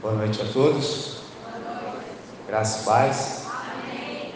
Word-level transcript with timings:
Boa 0.00 0.14
noite 0.14 0.40
a 0.40 0.44
todos. 0.44 1.16
Graças 2.46 2.82
e 2.82 2.84
paz. 2.84 3.46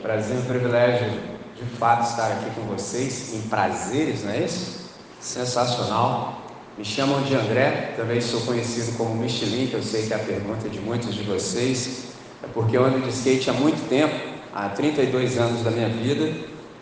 Prazer 0.03 0.41
e 0.41 0.43
privilégio 0.43 1.09
de 1.57 1.65
fato 1.79 2.11
estar 2.11 2.33
aqui 2.33 2.51
com 2.57 2.63
vocês 2.63 3.33
em 3.33 3.43
prazeres, 3.43 4.25
não 4.25 4.33
é 4.33 4.41
isso? 4.41 4.91
Sensacional. 5.21 6.43
Me 6.77 6.85
chamam 6.85 7.23
de 7.23 7.37
André, 7.37 7.95
também 7.97 8.21
sou 8.21 8.41
conhecido 8.41 8.97
como 8.97 9.15
Michelin, 9.15 9.69
que 9.69 9.75
eu 9.75 9.83
sei 9.85 10.09
que 10.09 10.13
é 10.13 10.17
a 10.17 10.19
pergunta 10.19 10.69
de 10.69 10.81
muitos 10.81 11.15
de 11.15 11.23
vocês. 11.23 12.07
É 12.43 12.49
porque 12.53 12.77
eu 12.77 12.85
ando 12.85 13.01
de 13.01 13.11
skate 13.11 13.49
há 13.49 13.53
muito 13.53 13.89
tempo, 13.89 14.17
há 14.53 14.69
32 14.69 15.39
anos 15.39 15.63
da 15.63 15.71
minha 15.71 15.89
vida, 15.89 16.29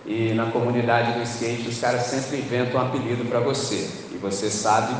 e 0.06 0.32
na 0.32 0.50
comunidade 0.50 1.18
do 1.18 1.22
skate 1.22 1.68
os 1.68 1.78
caras 1.78 2.04
sempre 2.04 2.38
inventam 2.38 2.80
um 2.80 2.86
apelido 2.86 3.26
para 3.26 3.40
você. 3.40 3.90
E 4.10 4.16
você 4.16 4.48
sabe 4.48 4.94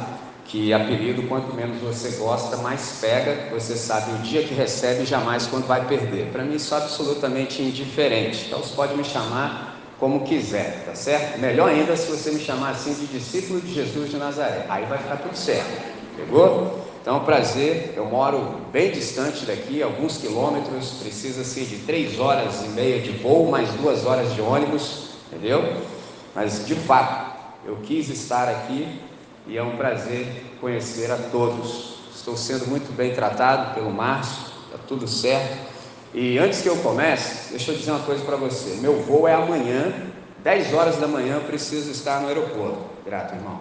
que 0.51 0.73
apelido, 0.73 1.23
quanto 1.29 1.55
menos 1.55 1.81
você 1.81 2.17
gosta, 2.19 2.57
mais 2.57 2.99
pega, 3.01 3.49
você 3.53 3.77
sabe 3.77 4.11
o 4.11 4.19
dia 4.19 4.43
que 4.43 4.53
recebe 4.53 5.05
jamais 5.05 5.47
quando 5.47 5.65
vai 5.65 5.87
perder. 5.87 6.27
Para 6.33 6.43
mim 6.43 6.57
isso 6.57 6.75
é 6.75 6.79
absolutamente 6.79 7.63
indiferente. 7.63 8.47
Então 8.49 8.59
você 8.59 8.75
pode 8.75 8.97
me 8.97 9.05
chamar 9.05 9.79
como 10.01 10.25
quiser, 10.25 10.83
tá 10.85 10.95
certo? 10.95 11.39
Melhor 11.39 11.69
ainda 11.71 11.97
se 11.97 12.11
você 12.11 12.33
me 12.33 12.41
chamar 12.41 12.71
assim 12.71 12.95
de 12.95 13.07
discípulo 13.07 13.61
de 13.61 13.73
Jesus 13.73 14.11
de 14.11 14.17
Nazaré. 14.17 14.67
Aí 14.69 14.87
vai 14.87 14.99
ficar 14.99 15.19
tudo 15.19 15.37
certo. 15.37 15.71
Pegou? 16.17 16.81
Então, 17.01 17.15
é 17.15 17.19
um 17.19 17.25
prazer. 17.25 17.95
Eu 17.97 18.07
moro 18.07 18.57
bem 18.73 18.91
distante 18.91 19.47
daqui, 19.47 19.81
alguns 19.81 20.17
quilômetros. 20.17 20.95
Precisa-se 21.01 21.65
de 21.65 21.77
três 21.79 22.19
horas 22.19 22.65
e 22.65 22.69
meia 22.71 23.01
de 23.01 23.11
voo, 23.13 23.49
mais 23.51 23.71
duas 23.75 24.05
horas 24.05 24.35
de 24.35 24.41
ônibus, 24.41 25.11
entendeu? 25.31 25.77
Mas, 26.35 26.67
de 26.67 26.75
fato, 26.75 27.37
eu 27.65 27.77
quis 27.85 28.09
estar 28.09 28.49
aqui 28.49 29.01
e 29.47 29.57
é 29.57 29.63
um 29.63 29.77
prazer 29.77 30.57
conhecer 30.61 31.11
a 31.11 31.17
todos. 31.17 32.01
Estou 32.15 32.37
sendo 32.37 32.67
muito 32.67 32.95
bem 32.95 33.15
tratado 33.15 33.75
pelo 33.75 33.91
Márcio, 33.91 34.53
está 34.67 34.79
tudo 34.87 35.09
certo. 35.09 35.71
E 36.13 36.39
antes 36.39 36.61
que 36.61 36.69
eu 36.69 36.77
comece, 36.77 37.51
deixa 37.51 37.73
eu 37.73 37.77
dizer 37.77 37.93
uma 37.93 38.01
coisa 38.01 38.25
para 38.25 38.37
você: 38.37 38.77
meu 38.81 39.01
voo 39.03 39.27
é 39.27 39.35
amanhã, 39.35 39.93
10 40.43 40.75
horas 40.75 40.97
da 40.97 41.07
manhã, 41.07 41.37
eu 41.37 41.43
preciso 41.43 41.91
estar 41.91 42.21
no 42.21 42.29
aeroporto. 42.29 42.79
Grato, 43.05 43.35
irmão. 43.35 43.61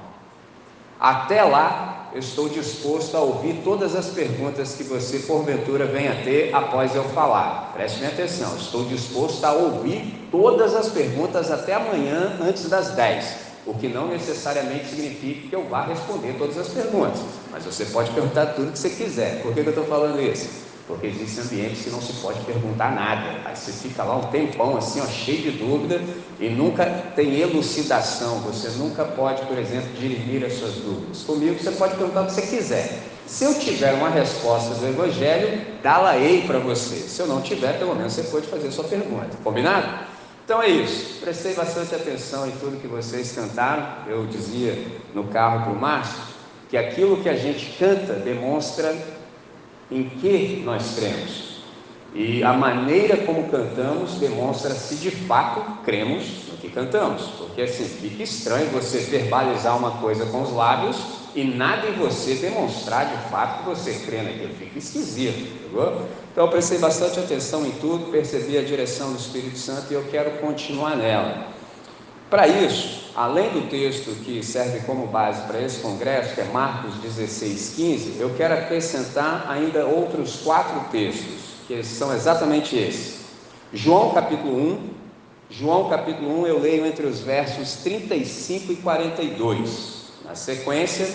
Até 0.99 1.41
lá, 1.43 2.09
eu 2.11 2.19
estou 2.19 2.49
disposto 2.49 3.15
a 3.15 3.21
ouvir 3.21 3.61
todas 3.63 3.95
as 3.95 4.07
perguntas 4.07 4.75
que 4.75 4.83
você 4.83 5.19
porventura 5.19 5.85
venha 5.85 6.23
ter 6.23 6.53
após 6.53 6.93
eu 6.93 7.05
falar. 7.05 7.71
Preste 7.73 7.99
minha 7.99 8.09
atenção, 8.09 8.57
estou 8.57 8.83
disposto 8.83 9.45
a 9.45 9.53
ouvir 9.53 10.27
todas 10.29 10.75
as 10.75 10.89
perguntas 10.89 11.49
até 11.49 11.73
amanhã, 11.73 12.37
antes 12.41 12.67
das 12.67 12.89
10 12.89 13.48
o 13.69 13.73
que 13.75 13.87
não 13.87 14.07
necessariamente 14.07 14.87
significa 14.87 15.47
que 15.47 15.55
eu 15.55 15.63
vá 15.69 15.85
responder 15.85 16.33
todas 16.39 16.57
as 16.57 16.69
perguntas, 16.69 17.19
mas 17.51 17.63
você 17.63 17.85
pode 17.85 18.09
perguntar 18.11 18.47
tudo 18.47 18.71
que 18.71 18.79
você 18.79 18.89
quiser. 18.89 19.43
Por 19.43 19.53
que, 19.53 19.61
que 19.61 19.67
eu 19.67 19.71
estou 19.71 19.85
falando 19.85 20.19
isso? 20.19 20.67
Porque 20.87 21.05
existem 21.05 21.43
ambientes 21.43 21.83
que 21.83 21.91
não 21.91 22.01
se 22.01 22.13
pode 22.13 22.39
perguntar 22.45 22.95
nada, 22.95 23.41
aí 23.45 23.55
você 23.55 23.71
fica 23.71 24.03
lá 24.03 24.17
um 24.17 24.23
tempão 24.31 24.75
assim, 24.75 24.99
ó, 24.99 25.05
cheio 25.05 25.43
de 25.43 25.51
dúvida 25.51 26.01
e 26.39 26.49
nunca 26.49 26.83
tem 27.15 27.39
elucidação, 27.39 28.39
você 28.39 28.69
nunca 28.79 29.05
pode, 29.05 29.45
por 29.45 29.59
exemplo, 29.59 29.89
dirimir 29.99 30.43
as 30.43 30.53
suas 30.53 30.73
dúvidas. 30.73 31.21
Comigo 31.21 31.61
você 31.61 31.69
pode 31.71 31.95
perguntar 31.95 32.23
o 32.23 32.25
que 32.25 32.31
você 32.31 32.41
quiser. 32.41 33.03
Se 33.27 33.43
eu 33.43 33.53
tiver 33.53 33.93
uma 33.93 34.09
resposta 34.09 34.73
do 34.73 34.87
Evangelho, 34.87 35.61
dá-la-ei 35.83 36.41
para 36.47 36.57
você. 36.57 36.95
Se 36.95 37.21
eu 37.21 37.27
não 37.27 37.39
tiver, 37.39 37.77
pelo 37.77 37.93
menos 37.93 38.13
você 38.13 38.23
pode 38.23 38.47
fazer 38.47 38.69
a 38.69 38.71
sua 38.71 38.85
pergunta. 38.85 39.37
Combinado? 39.43 40.08
Então 40.49 40.63
é 40.63 40.67
isso. 40.67 41.19
Prestei 41.21 41.53
bastante 41.53 41.93
atenção 41.93 42.47
em 42.47 42.51
tudo 42.53 42.81
que 42.81 42.87
vocês 42.87 43.33
cantaram. 43.33 43.85
Eu 44.07 44.25
dizia 44.25 44.83
no 45.13 45.25
carro 45.25 45.65
para 45.65 45.71
o 45.73 45.79
Márcio 45.79 46.23
que 46.67 46.75
aquilo 46.75 47.21
que 47.21 47.29
a 47.29 47.35
gente 47.35 47.77
canta 47.77 48.13
demonstra 48.13 48.97
em 49.91 50.09
que 50.09 50.63
nós 50.65 50.95
cremos. 50.95 51.61
E 52.15 52.43
a 52.43 52.51
maneira 52.51 53.17
como 53.17 53.47
cantamos 53.49 54.15
demonstra 54.15 54.71
se 54.71 54.95
de 54.95 55.11
fato 55.11 55.83
cremos 55.83 56.47
no 56.51 56.57
que 56.57 56.69
cantamos. 56.69 57.27
Porque 57.37 57.61
assim, 57.61 57.85
fica 57.85 58.23
estranho 58.23 58.71
você 58.71 59.01
verbalizar 59.01 59.77
uma 59.77 59.99
coisa 60.01 60.25
com 60.25 60.41
os 60.41 60.51
lábios 60.51 60.97
e 61.35 61.43
nada 61.43 61.87
em 61.87 61.93
você 61.93 62.35
demonstrar 62.35 63.05
de 63.05 63.29
fato 63.29 63.59
que 63.59 63.69
você 63.69 63.93
crê 64.05 64.21
naquilo. 64.21 64.53
Fica 64.55 64.77
esquisito, 64.79 65.39
entendeu? 65.39 66.07
Então 66.31 66.45
eu 66.45 66.51
prestei 66.51 66.77
bastante 66.77 67.19
atenção 67.19 67.65
em 67.65 67.71
tudo, 67.71 68.11
percebi 68.11 68.57
a 68.57 68.63
direção 68.63 69.11
do 69.11 69.19
Espírito 69.19 69.57
Santo 69.57 69.91
e 69.91 69.93
eu 69.93 70.03
quero 70.09 70.31
continuar 70.39 70.95
nela. 70.95 71.47
Para 72.29 72.47
isso, 72.47 73.11
além 73.15 73.49
do 73.49 73.69
texto 73.69 74.11
que 74.23 74.43
serve 74.43 74.81
como 74.85 75.07
base 75.07 75.41
para 75.47 75.59
esse 75.59 75.79
congresso, 75.79 76.35
que 76.35 76.41
é 76.41 76.45
Marcos 76.45 76.93
16, 76.95 77.73
15, 77.75 78.19
eu 78.19 78.35
quero 78.35 78.53
acrescentar 78.53 79.49
ainda 79.49 79.85
outros 79.85 80.37
quatro 80.43 80.79
textos, 80.91 81.57
que 81.67 81.83
são 81.83 82.13
exatamente 82.13 82.75
esses. 82.75 83.19
João 83.73 84.13
capítulo 84.13 84.55
1, 84.55 84.89
João 85.49 85.89
capítulo 85.89 86.41
1 86.41 86.47
eu 86.47 86.59
leio 86.59 86.85
entre 86.85 87.07
os 87.07 87.19
versos 87.21 87.77
35 87.77 88.73
e 88.73 88.75
42. 88.75 89.98
Na 90.29 90.35
sequência, 90.35 91.09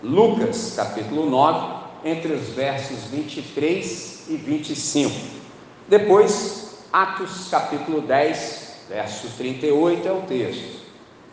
Lucas 0.00 0.74
capítulo 0.76 1.28
9, 1.28 1.86
entre 2.04 2.32
os 2.32 2.50
versos 2.50 2.98
23 3.10 4.26
e 4.28 4.36
25. 4.36 5.12
Depois, 5.88 6.78
Atos 6.92 7.48
capítulo 7.50 8.00
10, 8.00 8.74
verso 8.88 9.26
38 9.36 10.06
é 10.06 10.12
o 10.12 10.22
texto. 10.22 10.84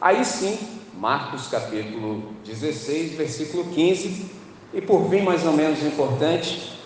Aí 0.02 0.26
sim, 0.26 0.58
Marcos 0.96 1.48
capítulo 1.48 2.34
16, 2.44 3.12
versículo 3.12 3.66
15. 3.66 4.26
E 4.74 4.82
por 4.82 5.08
fim, 5.08 5.22
mais 5.22 5.46
ou 5.46 5.54
menos 5.54 5.84
importante, 5.84 6.80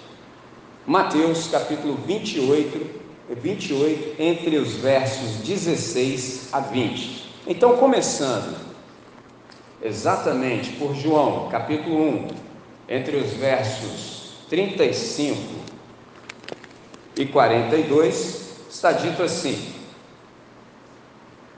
Mateus 0.85 1.47
capítulo 1.47 1.97
28, 2.05 2.99
28, 3.41 4.21
entre 4.21 4.57
os 4.57 4.73
versos 4.73 5.47
16 5.47 6.49
a 6.51 6.59
20. 6.59 7.31
Então, 7.47 7.77
começando 7.77 8.70
exatamente 9.81 10.71
por 10.73 10.95
João, 10.95 11.49
capítulo 11.49 11.99
1, 11.99 12.27
entre 12.87 13.17
os 13.17 13.31
versos 13.33 14.33
35 14.49 15.37
e 17.17 17.25
42, 17.25 18.41
está 18.69 18.91
dito 18.91 19.23
assim: 19.23 19.57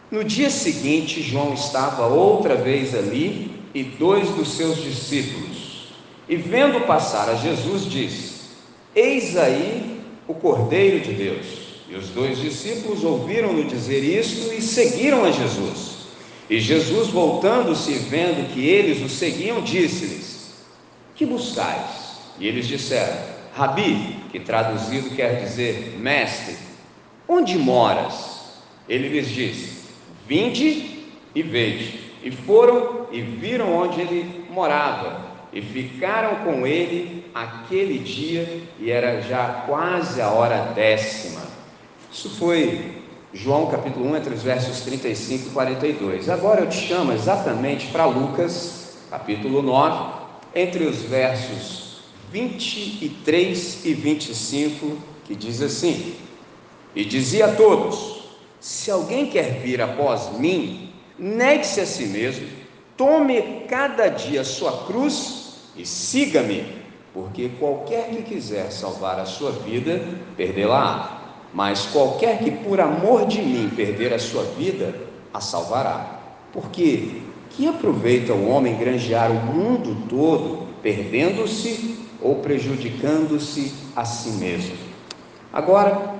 No 0.09 0.23
dia 0.23 0.49
seguinte, 0.49 1.21
João 1.21 1.53
estava 1.53 2.07
outra 2.07 2.55
vez 2.55 2.95
ali 2.95 3.61
e 3.73 3.83
dois 3.83 4.29
dos 4.29 4.49
seus 4.49 4.77
discípulos, 4.77 5.93
e 6.29 6.35
vendo 6.35 6.85
passar 6.85 7.29
a 7.29 7.35
Jesus, 7.35 7.85
disse: 7.85 8.33
Eis 8.95 9.35
aí 9.35 10.01
o 10.27 10.33
Cordeiro 10.33 10.99
de 10.99 11.13
Deus. 11.13 11.63
E 11.89 11.95
os 11.95 12.09
dois 12.09 12.39
discípulos 12.39 13.03
ouviram-no 13.03 13.65
dizer 13.65 14.03
isto 14.03 14.51
e 14.53 14.61
seguiram 14.61 15.25
a 15.25 15.31
Jesus. 15.31 15.92
E 16.49 16.59
Jesus, 16.59 17.09
voltando-se 17.09 17.93
vendo 17.93 18.53
que 18.53 18.65
eles 18.67 19.01
o 19.01 19.09
seguiam, 19.09 19.61
disse-lhes: 19.61 20.53
Que 21.15 21.25
buscais? 21.25 22.17
E 22.39 22.47
eles 22.47 22.67
disseram: 22.67 23.17
Rabi, 23.55 24.17
que 24.31 24.39
traduzido 24.39 25.15
quer 25.15 25.41
dizer 25.41 25.97
mestre, 25.99 26.57
onde 27.27 27.57
moras? 27.57 28.53
Ele 28.89 29.07
lhes 29.07 29.29
disse: 29.29 29.83
Vinde 30.27 31.05
e 31.33 31.41
vede. 31.41 31.99
E 32.23 32.31
foram 32.31 33.07
e 33.11 33.21
viram 33.21 33.75
onde 33.75 34.01
ele 34.01 34.45
morava, 34.49 35.21
e 35.51 35.61
ficaram 35.61 36.43
com 36.43 36.65
ele 36.65 37.25
aquele 37.33 37.99
dia, 37.99 38.61
e 38.79 38.89
era 38.89 39.21
já 39.21 39.63
quase 39.67 40.21
a 40.21 40.29
hora 40.29 40.71
décima. 40.73 41.41
Isso 42.11 42.29
foi 42.37 43.02
João 43.35 43.65
capítulo 43.65 44.11
1, 44.11 44.17
entre 44.17 44.33
os 44.35 44.43
versos 44.43 44.81
35 44.81 45.47
e 45.47 45.49
42. 45.49 46.29
Agora 46.29 46.61
eu 46.61 46.69
te 46.69 46.77
chamo 46.77 47.11
exatamente 47.11 47.87
para 47.87 48.05
Lucas, 48.05 48.95
capítulo 49.09 49.63
9, 49.63 50.13
entre 50.53 50.83
os 50.83 51.01
versos 51.01 52.03
23 52.31 53.85
e 53.85 53.93
25, 53.95 54.97
que 55.25 55.33
diz 55.33 55.63
assim: 55.63 56.13
E 56.95 57.03
dizia 57.03 57.47
a 57.47 57.55
todos: 57.55 58.29
Se 58.59 58.91
alguém 58.91 59.25
quer 59.25 59.61
vir 59.61 59.81
após 59.81 60.37
mim, 60.37 60.93
negue-se 61.17 61.81
a 61.81 61.87
si 61.87 62.05
mesmo, 62.05 62.47
tome 62.95 63.65
cada 63.67 64.09
dia 64.09 64.43
sua 64.43 64.85
cruz 64.85 65.55
e 65.75 65.87
siga-me, 65.87 66.67
porque 67.11 67.49
qualquer 67.57 68.09
que 68.09 68.21
quiser 68.21 68.71
salvar 68.71 69.19
a 69.19 69.25
sua 69.25 69.51
vida, 69.51 70.07
perdê-la-á. 70.37 71.22
Mas 71.53 71.85
qualquer 71.85 72.39
que 72.39 72.49
por 72.49 72.79
amor 72.81 73.27
de 73.27 73.41
mim 73.41 73.71
perder 73.75 74.13
a 74.13 74.19
sua 74.19 74.43
vida, 74.43 74.95
a 75.33 75.39
salvará. 75.39 76.19
Porque 76.51 77.21
que 77.51 77.67
aproveita 77.67 78.33
o 78.33 78.49
homem 78.49 78.77
granjear 78.77 79.31
o 79.31 79.35
mundo 79.35 80.07
todo, 80.09 80.67
perdendo-se 80.81 81.99
ou 82.19 82.37
prejudicando-se 82.37 83.73
a 83.95 84.03
si 84.03 84.29
mesmo. 84.31 84.75
Agora, 85.51 86.15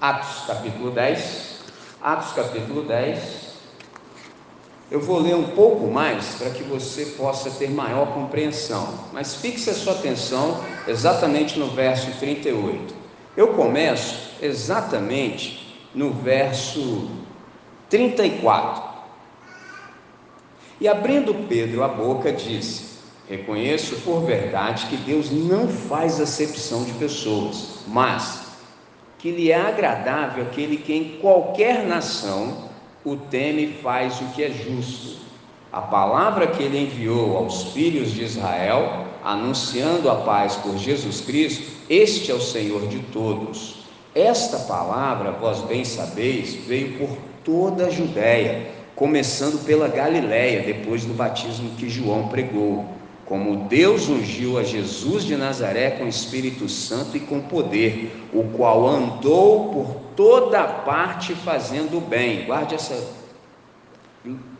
Atos 0.00 0.46
capítulo 0.46 0.90
10, 0.90 1.58
Atos 2.02 2.32
capítulo 2.32 2.82
10, 2.82 3.48
Eu 4.90 5.00
vou 5.00 5.20
ler 5.20 5.36
um 5.36 5.50
pouco 5.50 5.86
mais 5.86 6.36
para 6.36 6.48
que 6.48 6.62
você 6.62 7.04
possa 7.16 7.50
ter 7.50 7.68
maior 7.70 8.14
compreensão, 8.14 8.88
mas 9.12 9.34
fixe 9.34 9.68
a 9.68 9.74
sua 9.74 9.92
atenção 9.92 10.64
exatamente 10.86 11.58
no 11.58 11.68
verso 11.68 12.10
38. 12.18 12.94
Eu 13.38 13.54
começo 13.54 14.32
exatamente 14.42 15.80
no 15.94 16.10
verso 16.10 17.08
34. 17.88 18.82
E 20.80 20.88
abrindo 20.88 21.46
Pedro 21.48 21.84
a 21.84 21.86
boca, 21.86 22.32
disse: 22.32 22.98
Reconheço 23.28 23.94
por 24.00 24.24
verdade 24.24 24.86
que 24.86 24.96
Deus 24.96 25.30
não 25.30 25.68
faz 25.68 26.20
acepção 26.20 26.82
de 26.82 26.90
pessoas, 26.94 27.84
mas 27.86 28.56
que 29.18 29.30
lhe 29.30 29.52
é 29.52 29.60
agradável 29.60 30.42
aquele 30.42 30.76
que 30.76 30.92
em 30.92 31.18
qualquer 31.20 31.86
nação 31.86 32.68
o 33.04 33.14
teme 33.14 33.66
e 33.66 33.72
faz 33.74 34.20
o 34.20 34.24
que 34.34 34.42
é 34.42 34.50
justo. 34.50 35.16
A 35.72 35.80
palavra 35.80 36.48
que 36.48 36.64
ele 36.64 36.80
enviou 36.80 37.36
aos 37.36 37.72
filhos 37.72 38.10
de 38.10 38.24
Israel, 38.24 39.06
anunciando 39.22 40.10
a 40.10 40.16
paz 40.16 40.56
por 40.56 40.76
Jesus 40.76 41.20
Cristo, 41.20 41.77
este 41.88 42.30
é 42.30 42.34
o 42.34 42.40
Senhor 42.40 42.86
de 42.86 42.98
todos. 42.98 43.76
Esta 44.14 44.58
palavra, 44.58 45.32
vós 45.32 45.60
bem 45.62 45.84
sabeis, 45.84 46.54
veio 46.54 46.98
por 46.98 47.16
toda 47.44 47.86
a 47.86 47.90
Judéia, 47.90 48.70
começando 48.94 49.64
pela 49.64 49.88
Galiléia, 49.88 50.62
depois 50.62 51.04
do 51.04 51.14
batismo 51.14 51.70
que 51.78 51.88
João 51.88 52.28
pregou. 52.28 52.84
Como 53.24 53.68
Deus 53.68 54.08
ungiu 54.08 54.58
a 54.58 54.64
Jesus 54.64 55.24
de 55.24 55.36
Nazaré 55.36 55.90
com 55.90 56.06
Espírito 56.06 56.68
Santo 56.68 57.16
e 57.16 57.20
com 57.20 57.40
poder, 57.40 58.10
o 58.32 58.42
qual 58.56 58.86
andou 58.86 59.68
por 59.68 59.94
toda 60.16 60.64
parte 60.64 61.34
fazendo 61.34 61.98
o 61.98 62.00
bem. 62.00 62.44
Guarde 62.46 62.74
essa, 62.74 63.06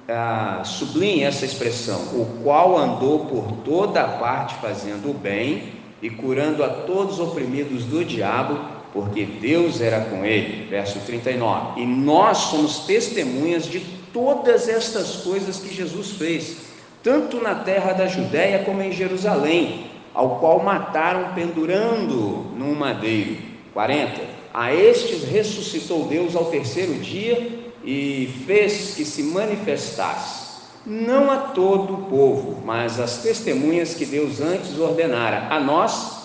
ah, 0.07 0.63
sublinhe 0.65 1.25
essa 1.25 1.45
expressão, 1.45 1.99
o 2.13 2.41
qual 2.43 2.77
andou 2.77 3.27
por 3.27 3.51
toda 3.65 4.07
parte 4.07 4.55
fazendo 4.57 5.11
o 5.11 5.15
bem 5.15 5.78
e 6.03 6.11
curando 6.11 6.63
a 6.63 6.69
todos 6.69 7.15
os 7.15 7.21
oprimidos 7.21 7.85
do 7.85 8.05
diabo, 8.05 8.59
porque 8.93 9.25
Deus 9.25 9.81
era 9.81 10.01
com 10.03 10.25
ele. 10.25 10.67
Verso 10.67 10.99
39. 11.01 11.81
E 11.81 11.87
nós 11.87 12.39
somos 12.39 12.81
testemunhas 12.81 13.67
de 13.67 13.81
todas 14.13 14.69
estas 14.69 15.17
coisas 15.17 15.59
que 15.59 15.75
Jesus 15.75 16.13
fez, 16.13 16.57
tanto 17.03 17.41
na 17.41 17.55
terra 17.55 17.93
da 17.93 18.07
Judéia 18.07 18.61
como 18.61 18.83
em 18.83 18.93
Jerusalém, 18.93 19.87
ao 20.15 20.39
qual 20.39 20.61
mataram 20.61 21.35
pendurando 21.35 22.47
num 22.57 22.75
madeiro. 22.75 23.37
40 23.73 24.39
a 24.53 24.75
estes 24.75 25.25
ressuscitou 25.25 26.07
Deus 26.07 26.35
ao 26.35 26.47
terceiro 26.47 26.95
dia 26.95 27.49
e 27.85 28.29
fez 28.47 28.95
que 28.97 29.05
se 29.05 29.23
manifestasse, 29.23 30.48
não 30.89 31.31
a 31.31 31.37
todo 31.37 31.93
o 31.93 32.03
povo, 32.07 32.63
mas 32.65 32.99
às 32.99 33.19
testemunhas 33.19 33.93
que 33.93 34.07
Deus 34.07 34.41
antes 34.41 34.79
ordenara, 34.79 35.55
a 35.55 35.61
nós 35.61 36.17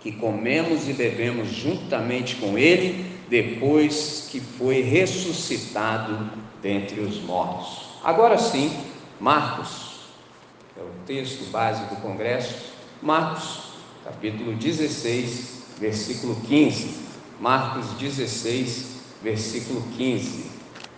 que 0.00 0.10
comemos 0.10 0.88
e 0.88 0.94
bebemos 0.94 1.48
juntamente 1.48 2.36
com 2.36 2.56
Ele, 2.56 3.04
depois 3.28 4.28
que 4.30 4.40
foi 4.40 4.80
ressuscitado 4.80 6.30
dentre 6.62 7.00
os 7.00 7.20
mortos. 7.22 7.90
Agora 8.02 8.38
sim, 8.38 8.74
Marcos, 9.20 10.00
é 10.76 10.80
o 10.80 11.06
texto 11.06 11.50
base 11.50 11.84
do 11.84 11.96
Congresso, 11.96 12.72
Marcos, 13.02 13.72
capítulo 14.04 14.54
16, 14.54 15.64
versículo 15.78 16.36
15. 16.46 17.02
Marcos 17.38 17.90
16, 17.98 18.86
versículo 19.22 19.82
15. 19.96 20.50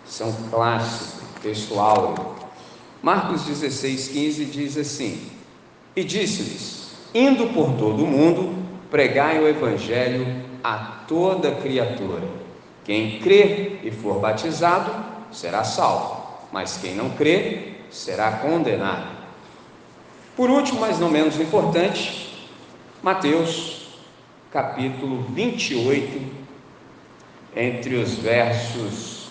São 0.07 0.33
clássico, 0.51 1.25
texto. 1.43 2.44
Marcos 3.05 3.43
16, 3.43 4.09
15 4.09 4.45
diz 4.47 4.79
assim: 4.79 5.21
E 5.95 6.03
disse-lhes: 6.03 6.95
Indo 7.15 7.49
por 7.49 7.75
todo 7.77 8.03
o 8.03 8.07
mundo, 8.07 8.55
pregai 8.91 9.39
o 9.39 9.47
evangelho 9.47 10.27
a 10.65 11.03
toda 11.07 11.55
criatura. 11.57 12.23
Quem 12.83 13.19
crê 13.21 13.81
e 13.83 13.91
for 13.91 14.21
batizado 14.21 14.91
será 15.31 15.65
salvo, 15.65 16.49
mas 16.51 16.79
quem 16.79 16.95
não 16.95 17.11
crê 17.11 17.75
será 17.91 18.39
condenado. 18.39 19.09
Por 20.35 20.49
último, 20.49 20.81
mas 20.81 20.99
não 20.99 21.11
menos 21.11 21.39
importante, 21.39 22.49
Mateus 23.03 23.99
capítulo 24.51 25.27
28, 25.29 26.23
entre 27.55 27.97
os 27.97 28.15
versos 28.15 29.29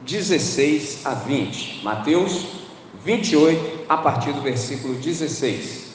16 0.00 1.04
a 1.04 1.12
20. 1.12 1.84
Mateus 1.84 2.59
28, 3.04 3.86
a 3.88 3.96
partir 3.96 4.32
do 4.32 4.40
versículo 4.40 4.94
16. 4.94 5.90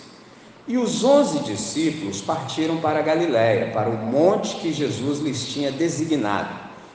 E 0.67 0.77
os 0.77 1.03
onze 1.03 1.39
discípulos 1.39 2.21
partiram 2.21 2.77
para 2.77 3.01
Galiléia, 3.01 3.71
para 3.71 3.89
o 3.89 3.97
monte 3.97 4.55
que 4.55 4.73
Jesus 4.73 5.19
lhes 5.19 5.47
tinha 5.47 5.71
designado. 5.71 6.49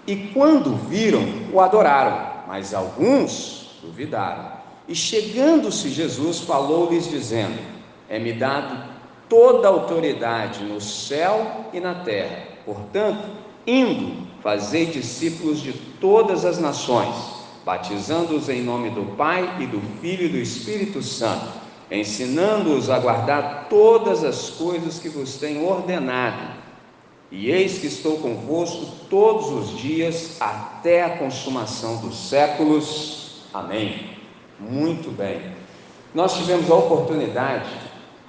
E 0.06 0.16
quando 0.34 0.74
viram, 0.88 1.22
o 1.52 1.60
adoraram, 1.60 2.44
mas 2.48 2.74
alguns 2.74 3.78
duvidaram. 3.80 4.52
E 4.88 4.94
chegando-se 4.94 5.88
Jesus, 5.88 6.40
falou-lhes, 6.40 7.08
dizendo: 7.08 7.58
É-me 8.08 8.32
dado 8.32 8.90
toda 9.28 9.68
a 9.68 9.70
autoridade 9.70 10.64
no 10.64 10.80
céu 10.80 11.66
e 11.72 11.78
na 11.78 11.94
terra. 11.94 12.48
Portanto, 12.64 13.28
indo, 13.64 14.26
fazei 14.42 14.86
discípulos 14.86 15.60
de 15.60 15.72
todas 15.72 16.44
as 16.44 16.58
nações, 16.58 17.14
batizando-os 17.70 18.48
em 18.48 18.62
nome 18.62 18.90
do 18.90 19.14
Pai 19.14 19.58
e 19.60 19.66
do 19.66 19.80
Filho 20.00 20.24
e 20.24 20.28
do 20.28 20.38
Espírito 20.38 21.00
Santo, 21.04 21.46
ensinando-os 21.88 22.90
a 22.90 22.98
guardar 22.98 23.68
todas 23.70 24.24
as 24.24 24.50
coisas 24.50 24.98
que 24.98 25.08
vos 25.08 25.36
tenho 25.36 25.64
ordenado. 25.64 26.58
E 27.30 27.48
eis 27.48 27.78
que 27.78 27.86
estou 27.86 28.18
convosco 28.18 28.86
todos 29.08 29.50
os 29.50 29.78
dias 29.78 30.36
até 30.40 31.04
a 31.04 31.18
consumação 31.18 31.98
dos 31.98 32.28
séculos. 32.28 33.44
Amém. 33.54 34.16
Muito 34.58 35.12
bem. 35.12 35.40
Nós 36.12 36.36
tivemos 36.36 36.68
a 36.68 36.74
oportunidade 36.74 37.70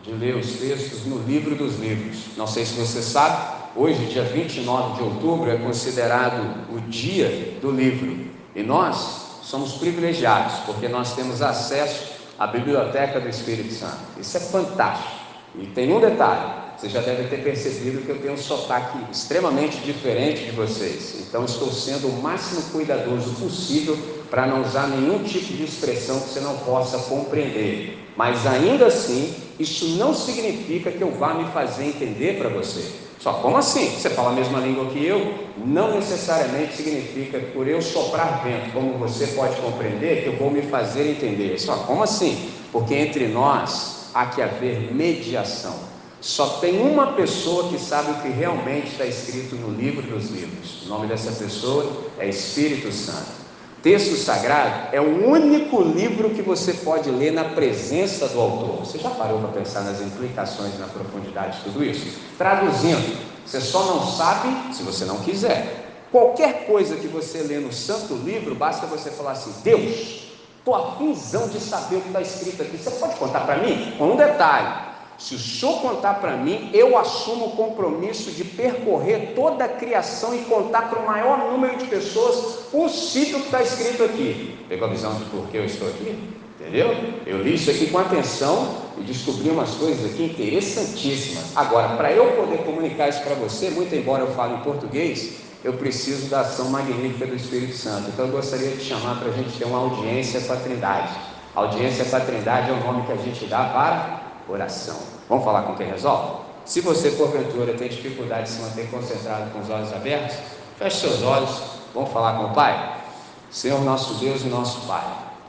de 0.03 0.11
ler 0.11 0.35
os 0.35 0.53
textos 0.53 1.03
no 1.07 1.17
livro 1.17 1.55
dos 1.55 1.79
livros. 1.79 2.25
Não 2.38 2.45
sei 2.45 2.63
se 2.63 2.75
você 2.75 3.01
sabe, 3.01 3.57
hoje, 3.75 4.05
dia 4.05 4.23
29 4.23 4.97
de 4.97 5.01
outubro, 5.01 5.49
é 5.49 5.57
considerado 5.57 6.71
o 6.71 6.79
dia 6.81 7.57
do 7.59 7.71
livro. 7.71 8.29
E 8.53 8.61
nós 8.61 9.20
somos 9.51 9.74
privilegiados, 9.74 10.59
porque 10.65 10.88
nós 10.88 11.13
temos 11.13 11.42
acesso 11.42 12.13
à 12.39 12.48
biblioteca 12.48 13.19
do 13.19 13.27
Espírito 13.27 13.74
Santo. 13.74 14.00
Isso 14.18 14.38
é 14.38 14.39
fantástico. 14.39 15.12
E 15.59 15.65
tem 15.68 15.92
um 15.92 16.00
detalhe: 16.00 16.53
você 16.77 16.88
já 16.88 17.01
deve 17.01 17.27
ter 17.27 17.44
percebido 17.44 18.01
que 18.05 18.10
eu 18.10 18.20
tenho 18.20 18.34
um 18.34 18.38
sotaque 18.38 18.98
extremamente 19.12 19.77
diferente 19.79 20.46
de 20.46 20.51
vocês. 20.51 21.17
Então, 21.27 21.43
estou 21.43 21.70
sendo 21.70 22.08
o 22.08 22.22
máximo 22.22 22.62
cuidadoso 22.72 23.34
possível 23.34 23.98
para 24.29 24.48
não 24.48 24.62
usar 24.62 24.88
nenhum 24.88 25.22
tipo 25.24 25.53
de 25.53 25.65
expressão 25.65 26.22
que 26.22 26.29
você 26.29 26.39
não 26.39 26.58
possa 26.60 26.98
compreender. 27.10 28.00
Mas 28.15 28.48
ainda 28.48 28.88
assim, 28.88 29.36
isso 29.60 29.98
não 29.98 30.13
significa 30.13 30.89
que 30.89 31.01
eu 31.01 31.12
vá 31.12 31.34
me 31.34 31.51
fazer 31.51 31.86
entender 31.86 32.38
para 32.38 32.48
você. 32.48 33.00
Só 33.22 33.34
como 33.34 33.58
assim? 33.58 33.88
Você 33.92 34.10
fala 34.10 34.32
a 34.32 34.34
mesma 34.34 34.60
língua 34.60 34.88
que 34.88 35.06
eu? 35.06 35.36
Não 35.63 35.94
necessariamente 35.94 36.75
significa 36.75 37.38
por 37.54 37.68
eu 37.68 37.80
soprar 37.80 38.44
vento, 38.44 38.72
como 38.74 38.98
você 38.98 39.28
pode 39.28 39.56
compreender, 39.58 40.24
que 40.24 40.30
eu 40.30 40.38
vou 40.38 40.50
me 40.50 40.63
fazer 40.63 41.08
entender. 41.12 41.60
Só 41.60 41.75
como 41.78 42.01
assim? 42.01 42.50
Porque 42.72 42.96
entre 42.96 43.28
nós 43.28 44.10
há 44.12 44.25
que 44.25 44.42
haver 44.42 44.92
mediação. 44.92 45.75
Só 46.20 46.58
tem 46.60 46.82
uma 46.82 47.13
pessoa 47.13 47.70
que 47.70 47.78
sabe 47.78 48.12
o 48.12 48.22
que 48.22 48.30
realmente 48.30 48.88
está 48.88 49.06
escrito 49.06 49.56
no 49.56 49.70
livro 49.70 50.01
dos 50.01 50.32
livros. 50.32 50.84
O 50.86 50.90
nome 50.90 51.06
dessa 51.06 51.32
pessoa 51.32 51.92
é 52.18 52.28
Espírito 52.28 52.92
Santo. 52.92 53.40
Texto 53.81 54.15
sagrado 54.15 54.95
é 54.95 55.01
o 55.01 55.27
único 55.27 55.81
livro 55.81 56.29
que 56.29 56.43
você 56.43 56.71
pode 56.71 57.09
ler 57.09 57.31
na 57.31 57.45
presença 57.45 58.27
do 58.27 58.39
autor. 58.39 58.85
Você 58.85 59.00
já 59.00 59.09
parou 59.09 59.39
para 59.39 59.50
pensar 59.50 59.81
nas 59.81 60.00
implicações, 60.01 60.77
na 60.77 60.85
profundidade 60.85 61.57
de 61.57 61.63
tudo 61.63 61.83
isso? 61.83 62.19
Traduzindo, 62.38 63.17
você 63.43 63.59
só 63.59 63.83
não 63.85 64.05
sabe 64.05 64.73
se 64.75 64.83
você 64.83 65.03
não 65.03 65.17
quiser. 65.21 66.05
Qualquer 66.11 66.67
coisa 66.67 66.95
que 66.97 67.07
você 67.07 67.39
lê 67.39 67.57
no 67.57 67.73
Santo 67.73 68.13
Livro, 68.13 68.53
basta 68.53 68.85
você 68.85 69.09
falar 69.09 69.31
assim: 69.31 69.51
Deus, 69.63 70.27
estou 70.59 70.75
afinzão 70.75 71.47
de 71.47 71.59
saber 71.59 71.95
o 71.95 72.01
que 72.01 72.07
está 72.07 72.21
escrito 72.21 72.61
aqui. 72.61 72.77
Você 72.77 72.91
pode 72.91 73.15
contar 73.15 73.39
para 73.41 73.57
mim? 73.57 73.95
Com 73.97 74.11
um 74.11 74.15
detalhe. 74.15 74.90
Se 75.22 75.36
o 75.36 75.40
senhor 75.40 75.80
contar 75.82 76.16
para 76.16 76.36
mim, 76.36 76.72
eu 76.74 76.98
assumo 76.98 77.46
o 77.46 77.51
compromisso 77.51 78.32
de 78.32 78.44
percorrer 78.44 79.34
toda 79.36 79.66
a 79.66 79.70
criação 79.70 80.34
e 80.34 80.40
contar 80.40 80.90
para 80.90 80.98
o 80.98 81.06
maior 81.06 81.51
número 81.51 81.78
de 81.78 81.86
pessoas 81.86 82.66
possível 82.72 83.40
que 83.40 83.46
está 83.46 83.62
escrito 83.62 84.04
aqui. 84.04 84.58
Pegou 84.68 84.88
a 84.88 84.92
visão 84.92 85.13
de 85.13 85.25
por 85.25 85.48
que 85.48 85.58
eu 85.58 85.66
estou 85.66 85.88
aqui? 85.90 86.18
Entendeu? 86.60 86.96
Eu 87.28 87.40
li 87.40 87.54
isso 87.54 87.70
aqui 87.70 87.86
com 87.92 88.00
atenção 88.00 88.78
e 88.98 89.04
descobri 89.04 89.51
umas 89.51 89.70
coisas 89.75 90.12
aqui 90.12 90.24
interessantíssimas. 90.24 91.56
Agora, 91.56 91.96
para 91.98 92.12
eu 92.12 92.32
poder 92.32 92.63
comunicar 92.63 93.08
isso 93.08 93.22
para 93.22 93.36
você, 93.36 93.70
muito 93.70 93.94
embora 93.94 94.24
eu 94.24 94.34
fale 94.34 94.56
em 94.56 94.62
português, 94.62 95.34
eu 95.63 95.74
preciso 95.74 96.30
da 96.30 96.42
ação 96.42 96.72
magnífica 96.72 97.28
do 97.28 97.36
Espírito 97.36 97.75
Santo. 97.78 98.10
Então 98.10 98.25
eu 98.25 98.32
gostaria 98.32 98.72
de 98.72 98.84
chamar 98.84 99.20
para 99.20 99.30
a 99.30 99.34
gente 99.34 99.56
ter 99.56 99.66
uma 99.66 99.78
audiência 99.78 100.42
com 100.42 100.54
a 100.54 100.56
Trindade. 100.56 101.13
audiência 101.54 102.06
com 102.06 102.16
a 102.16 102.20
Trindade 102.20 102.72
é 102.72 102.74
o 102.74 102.84
nome 102.84 103.06
que 103.06 103.12
a 103.12 103.18
gente 103.18 103.46
dá 103.46 103.66
para 103.66 104.22
oração. 104.50 105.11
Vamos 105.31 105.45
falar 105.45 105.63
com 105.63 105.75
quem 105.75 105.88
resolve? 105.88 106.41
Se 106.65 106.81
você, 106.81 107.11
porventura, 107.11 107.73
tem 107.73 107.88
dificuldade 107.88 108.43
de 108.43 108.50
se 108.50 108.59
manter 108.59 108.91
concentrado 108.91 109.50
com 109.51 109.61
os 109.61 109.69
olhos 109.69 109.93
abertos, 109.93 110.35
feche 110.77 111.07
seus 111.07 111.23
olhos, 111.23 111.50
vamos 111.93 112.11
falar 112.11 112.38
com 112.38 112.51
o 112.51 112.53
Pai? 112.53 113.01
Senhor 113.50 113.81
nosso 113.81 114.15
Deus 114.15 114.41
e 114.41 114.47
nosso 114.47 114.85
Pai, 114.85 115.05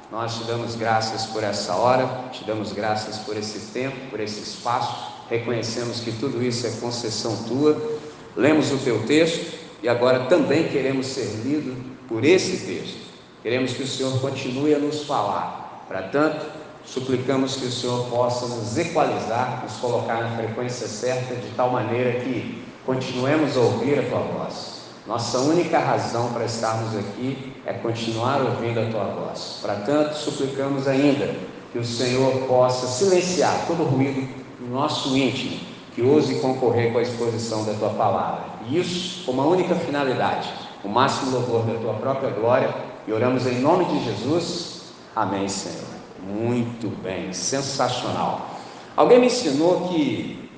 nós 0.09 0.39
te 0.39 0.45
damos 0.45 0.77
graças 0.77 1.27
por 1.27 1.43
essa 1.43 1.75
hora, 1.75 2.09
te 2.31 2.45
damos 2.45 2.73
graças 2.73 3.19
por 3.19 3.37
esse 3.37 3.73
tempo, 3.73 3.97
por 4.09 4.21
esse 4.21 4.39
espaço, 4.43 5.15
reconhecemos 5.29 5.99
que 5.99 6.13
tudo 6.13 6.41
isso 6.41 6.65
é 6.65 6.71
concessão 6.81 7.43
tua, 7.49 7.99
lemos 8.37 8.71
o 8.71 8.79
teu 8.79 9.05
texto 9.05 9.53
e 9.83 9.89
agora 9.89 10.27
também 10.27 10.69
queremos 10.69 11.07
ser 11.07 11.27
lidos 11.45 11.75
por 12.07 12.25
esse 12.25 12.65
texto. 12.65 13.01
Queremos 13.43 13.73
que 13.73 13.83
o 13.83 13.89
Senhor 13.89 14.21
continue 14.21 14.77
a 14.77 14.79
nos 14.79 15.03
falar. 15.03 15.85
Para 15.89 16.03
tanto, 16.03 16.47
suplicamos 16.85 17.57
que 17.57 17.67
o 17.67 17.71
Senhor 17.71 18.07
possa 18.07 18.47
nos 18.47 18.77
equalizar, 18.77 19.63
nos 19.63 19.75
colocar 19.75 20.23
na 20.23 20.37
frequência 20.37 20.87
certa, 20.87 21.35
de 21.35 21.49
tal 21.57 21.71
maneira 21.71 22.21
que 22.21 22.63
continuemos 22.85 23.57
a 23.57 23.61
ouvir 23.61 23.99
a 23.99 24.03
tua 24.03 24.21
voz. 24.21 24.83
Nossa 25.07 25.39
única 25.41 25.79
razão 25.79 26.33
para 26.33 26.45
estarmos 26.45 26.97
aqui 26.97 27.53
é 27.67 27.73
continuar 27.73 28.41
ouvindo 28.41 28.81
a 28.81 28.87
tua 28.87 29.05
voz. 29.05 29.59
Para 29.61 29.77
tanto, 29.77 30.15
suplicamos 30.15 30.87
ainda 30.87 31.35
que 31.73 31.79
o 31.79 31.85
Senhor 31.85 32.47
possa 32.47 32.87
silenciar 32.87 33.67
todo 33.67 33.83
ruído 33.83 34.29
no 34.61 34.75
nosso 34.75 35.17
íntimo, 35.17 35.59
que 35.95 36.03
ouse 36.03 36.37
concorrer 36.37 36.93
com 36.93 36.99
a 36.99 37.03
exposição 37.03 37.65
da 37.65 37.75
tua 37.75 37.91
palavra. 37.91 38.45
E 38.69 38.79
isso 38.79 39.25
com 39.25 39.33
uma 39.33 39.45
única 39.45 39.75
finalidade, 39.75 40.53
o 40.85 40.89
máximo 40.89 41.33
louvor 41.33 41.65
da 41.65 41.79
tua 41.81 41.95
própria 41.95 42.31
glória. 42.31 42.73
E 43.07 43.13
oramos 43.13 43.47
em 43.47 43.61
nome 43.61 43.85
de 43.87 44.05
Jesus. 44.05 44.83
Amém, 45.17 45.49
Senhor. 45.49 45.92
Muito 46.23 46.89
bem, 47.03 47.33
sensacional. 47.33 48.61
Alguém 48.97 49.19
me 49.19 49.27
ensinou 49.27 49.89
que 49.89 50.49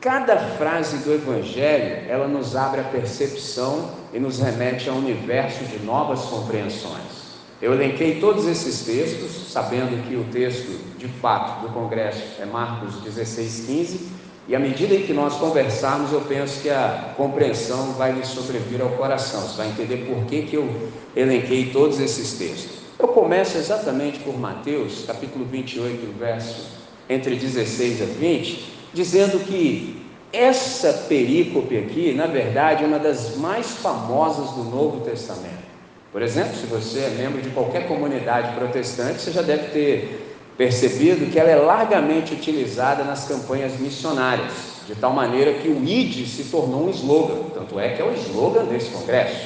cada 0.00 0.36
frase 0.36 0.98
do 0.98 1.14
Evangelho 1.14 2.10
ela 2.10 2.28
nos 2.28 2.54
abre 2.54 2.80
a 2.80 2.84
percepção 2.84 3.90
e 4.12 4.18
nos 4.18 4.38
remete 4.38 4.88
a 4.90 4.92
um 4.92 4.98
universo 4.98 5.64
de 5.64 5.78
novas 5.78 6.20
compreensões. 6.24 7.24
Eu 7.62 7.72
elenquei 7.72 8.20
todos 8.20 8.46
esses 8.46 8.84
textos, 8.84 9.50
sabendo 9.50 10.06
que 10.06 10.14
o 10.14 10.24
texto 10.24 10.78
de 10.98 11.08
fato 11.08 11.62
do 11.62 11.72
Congresso 11.72 12.22
é 12.38 12.44
Marcos 12.44 12.96
16, 12.96 13.64
15, 13.66 14.08
e 14.46 14.54
à 14.54 14.58
medida 14.58 14.94
em 14.94 15.06
que 15.06 15.14
nós 15.14 15.36
conversarmos, 15.36 16.12
eu 16.12 16.20
penso 16.20 16.60
que 16.60 16.68
a 16.68 17.14
compreensão 17.16 17.92
vai 17.92 18.12
lhe 18.12 18.26
sobrevir 18.26 18.82
ao 18.82 18.90
coração, 18.90 19.40
você 19.40 19.56
vai 19.56 19.68
entender 19.68 20.04
por 20.04 20.26
que, 20.26 20.42
que 20.42 20.56
eu 20.56 20.90
elenquei 21.16 21.70
todos 21.70 21.98
esses 21.98 22.34
textos. 22.34 22.83
Eu 23.04 23.08
começo 23.08 23.58
exatamente 23.58 24.20
por 24.20 24.34
Mateus, 24.38 25.04
capítulo 25.06 25.44
28, 25.44 26.18
verso 26.18 26.68
entre 27.06 27.36
16 27.36 28.00
a 28.00 28.06
20, 28.06 28.64
dizendo 28.94 29.44
que 29.44 30.02
essa 30.32 30.90
perícope 31.06 31.76
aqui, 31.76 32.14
na 32.14 32.26
verdade, 32.26 32.82
é 32.82 32.86
uma 32.86 32.98
das 32.98 33.36
mais 33.36 33.72
famosas 33.72 34.52
do 34.52 34.64
Novo 34.64 35.04
Testamento. 35.04 35.66
Por 36.10 36.22
exemplo, 36.22 36.56
se 36.56 36.64
você 36.64 37.00
é 37.00 37.10
membro 37.10 37.42
de 37.42 37.50
qualquer 37.50 37.86
comunidade 37.86 38.54
protestante, 38.54 39.20
você 39.20 39.32
já 39.32 39.42
deve 39.42 39.68
ter 39.68 40.38
percebido 40.56 41.30
que 41.30 41.38
ela 41.38 41.50
é 41.50 41.56
largamente 41.56 42.32
utilizada 42.32 43.04
nas 43.04 43.28
campanhas 43.28 43.78
missionárias, 43.78 44.50
de 44.86 44.94
tal 44.94 45.12
maneira 45.12 45.52
que 45.52 45.68
o 45.68 45.84
ID 45.86 46.26
se 46.26 46.44
tornou 46.44 46.86
um 46.86 46.90
slogan, 46.90 47.50
tanto 47.52 47.78
é 47.78 47.90
que 47.90 48.00
é 48.00 48.04
o 48.06 48.14
slogan 48.14 48.64
desse 48.64 48.88
congresso, 48.88 49.36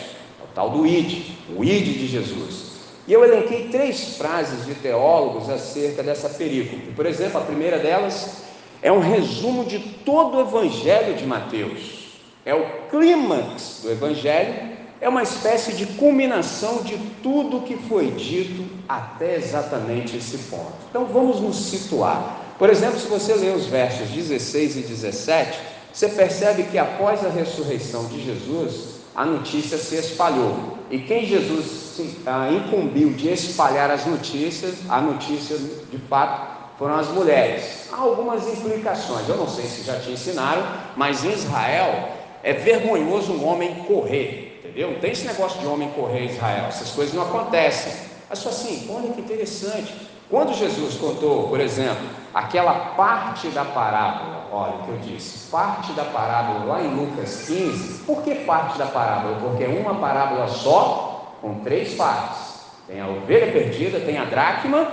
é 0.41 0.45
o 0.45 0.55
tal 0.55 0.71
do 0.71 0.87
ID, 0.87 1.33
o 1.57 1.65
ID 1.65 1.99
de 1.99 2.07
Jesus. 2.07 2.68
E 3.09 3.13
eu 3.15 3.25
elenquei 3.25 3.69
três 3.69 4.19
frases 4.19 4.67
de 4.67 4.75
teólogos 4.75 5.49
acerca 5.49 6.03
dessa 6.03 6.29
perícope. 6.29 6.93
Por 6.95 7.07
exemplo, 7.07 7.41
a 7.41 7.45
primeira 7.45 7.79
delas 7.79 8.43
é 8.83 8.93
um 8.93 9.01
resumo 9.01 9.65
de 9.65 9.79
todo 9.79 10.37
o 10.37 10.41
Evangelho 10.43 11.15
de 11.15 11.25
Mateus. 11.25 12.19
É 12.45 12.55
o 12.55 12.67
clímax 12.91 13.81
do 13.83 13.91
Evangelho, 13.91 14.77
é 15.01 15.09
uma 15.09 15.23
espécie 15.23 15.73
de 15.73 15.87
culminação 15.87 16.83
de 16.83 16.99
tudo 17.23 17.63
que 17.63 17.79
foi 17.79 18.11
dito 18.11 18.69
até 18.87 19.37
exatamente 19.37 20.15
esse 20.15 20.37
ponto. 20.51 20.75
Então 20.91 21.07
vamos 21.07 21.41
nos 21.41 21.57
situar. 21.57 22.43
Por 22.59 22.69
exemplo, 22.69 23.01
se 23.01 23.07
você 23.07 23.33
ler 23.33 23.57
os 23.57 23.65
versos 23.65 24.09
16 24.09 24.77
e 24.77 24.81
17, 24.81 25.59
você 25.95 26.09
percebe 26.09 26.65
que 26.65 26.77
após 26.77 27.25
a 27.25 27.31
ressurreição 27.31 28.05
de 28.05 28.23
Jesus, 28.23 28.98
a 29.19 29.25
notícia 29.25 29.77
se 29.77 29.97
espalhou. 29.97 30.79
E 30.89 31.01
quem 31.01 31.27
Jesus 31.27 32.01
ah, 32.25 32.49
incumbiu 32.53 33.11
de 33.11 33.31
espalhar 33.31 33.91
as 33.91 34.07
notícias, 34.07 34.77
a 34.89 35.01
notícia 35.01 35.59
de 35.59 35.99
fato 36.09 36.79
foram 36.79 36.95
as 36.95 37.09
mulheres. 37.09 37.89
Há 37.93 37.97
algumas 37.97 38.47
implicações, 38.47 39.29
eu 39.29 39.37
não 39.37 39.49
sei 39.49 39.65
se 39.65 39.83
já 39.83 39.99
te 39.99 40.13
ensinaram, 40.13 40.65
mas 40.97 41.25
em 41.25 41.33
Israel 41.33 42.11
é 42.45 42.53
vergonhoso 42.53 43.33
um 43.33 43.45
homem 43.45 43.75
correr, 43.89 44.61
entendeu? 44.63 44.93
Não 44.93 45.01
tem 45.01 45.11
esse 45.11 45.27
negócio 45.27 45.59
de 45.59 45.67
homem 45.67 45.91
correr 45.97 46.21
em 46.21 46.27
Israel, 46.27 46.67
essas 46.69 46.91
coisas 46.93 47.13
não 47.13 47.23
acontecem. 47.23 47.93
Mas 48.31 48.39
só 48.39 48.51
assim, 48.51 48.89
olha 48.89 49.13
que 49.13 49.21
interessante. 49.21 49.93
Quando 50.31 50.55
Jesus 50.55 50.95
contou, 50.95 51.49
por 51.49 51.59
exemplo, 51.59 52.07
aquela 52.39 52.73
parte 52.97 53.49
da 53.49 53.65
parábola, 53.65 54.47
olha 54.53 54.75
o 54.75 54.83
que 54.85 54.91
eu 54.91 54.99
disse, 54.99 55.51
parte 55.51 55.93
da 55.93 56.05
parábola 56.05 56.65
lá 56.67 56.83
em 56.83 56.95
Lucas 56.95 57.47
15, 57.49 58.05
por 58.05 58.23
que 58.23 58.35
parte 58.37 58.79
da 58.79 58.87
parábola? 58.87 59.39
Porque 59.41 59.65
é 59.65 59.69
uma 59.69 59.97
parábola 59.97 60.47
só 60.47 61.37
com 61.41 61.61
três 61.61 61.95
partes: 61.95 62.65
tem 62.87 63.01
a 63.01 63.09
ovelha 63.09 63.51
perdida, 63.51 63.99
tem 63.99 64.19
a 64.19 64.25
dracma 64.25 64.87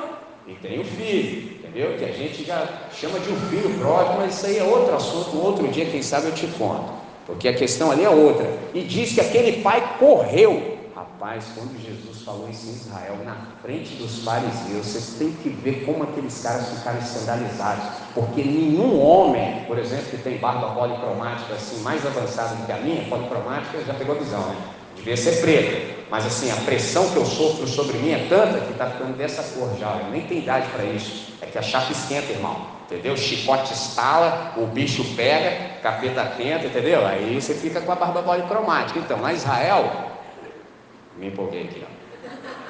e 0.47 0.53
tem 0.55 0.81
o 0.81 0.85
filho, 0.85 1.59
entendeu? 1.59 1.95
Que 1.97 2.05
a 2.05 2.11
gente 2.11 2.43
já 2.43 2.67
chama 2.91 3.19
de 3.19 3.31
um 3.31 3.39
filho 3.41 3.77
pródigo, 3.77 4.15
mas 4.17 4.35
isso 4.35 4.47
aí 4.47 4.57
é 4.57 4.63
outro 4.63 4.95
assunto. 4.95 5.37
Um 5.37 5.43
outro 5.43 5.67
dia, 5.67 5.85
quem 5.85 6.01
sabe, 6.01 6.27
eu 6.27 6.33
te 6.33 6.47
conto, 6.47 6.93
porque 7.27 7.47
a 7.47 7.53
questão 7.53 7.91
ali 7.91 8.03
é 8.03 8.09
outra. 8.09 8.47
E 8.73 8.81
diz 8.81 9.13
que 9.13 9.21
aquele 9.21 9.61
pai 9.61 9.97
correu. 9.99 10.79
Rapaz, 10.95 11.45
quando 11.55 11.79
Jesus 11.79 12.14
falou 12.25 12.49
isso 12.49 12.67
em 12.67 12.73
Israel, 12.73 13.17
na 13.23 13.37
frente 13.61 13.95
dos 13.95 14.23
fariseus, 14.23 14.87
vocês 14.87 15.15
têm 15.19 15.31
que 15.31 15.49
ver 15.49 15.85
como 15.85 16.03
aqueles 16.03 16.41
caras 16.41 16.69
ficaram 16.69 16.97
escandalizados, 16.97 17.83
porque 18.15 18.43
nenhum 18.43 18.99
homem, 18.99 19.63
por 19.67 19.77
exemplo, 19.77 20.05
que 20.09 20.17
tem 20.17 20.37
barba 20.37 20.73
policromática 20.73 21.53
assim, 21.53 21.81
mais 21.83 22.03
avançada 22.03 22.55
do 22.55 22.65
que 22.65 22.71
a 22.71 22.77
minha, 22.77 23.07
policromática, 23.07 23.79
já 23.85 23.93
pegou 23.93 24.15
visão, 24.15 24.41
né? 24.41 24.55
Devia 24.95 25.15
ser 25.15 25.39
preta. 25.39 25.95
Mas 26.09 26.25
assim, 26.25 26.51
a 26.51 26.55
pressão 26.57 27.09
que 27.11 27.17
eu 27.17 27.25
sofro 27.25 27.67
sobre 27.67 27.97
mim 27.97 28.11
é 28.11 28.27
tanta 28.27 28.59
que 28.59 28.71
está 28.71 28.89
ficando 28.89 29.15
dessa 29.17 29.43
cor 29.57 29.69
já. 29.77 29.99
Eu 30.03 30.11
nem 30.11 30.21
tenho 30.21 30.41
idade 30.41 30.67
para 30.69 30.83
isso. 30.83 31.33
É 31.41 31.45
que 31.47 31.57
a 31.57 31.61
chapa 31.61 31.91
esquenta, 31.91 32.31
irmão. 32.31 32.67
Entendeu? 32.85 33.13
O 33.13 33.17
chicote 33.17 33.73
estala, 33.73 34.53
o 34.57 34.67
bicho 34.67 35.03
pega, 35.15 35.79
capeta 35.81 36.23
tenta, 36.37 36.67
entendeu? 36.67 37.05
Aí 37.05 37.39
você 37.39 37.53
fica 37.55 37.81
com 37.81 37.91
a 37.91 37.95
barba 37.95 38.21
policromática. 38.21 38.99
Então, 38.99 39.27
em 39.27 39.33
Israel, 39.33 39.91
me 41.17 41.27
empolguei 41.27 41.63
aqui, 41.63 41.83
ó. 41.83 41.94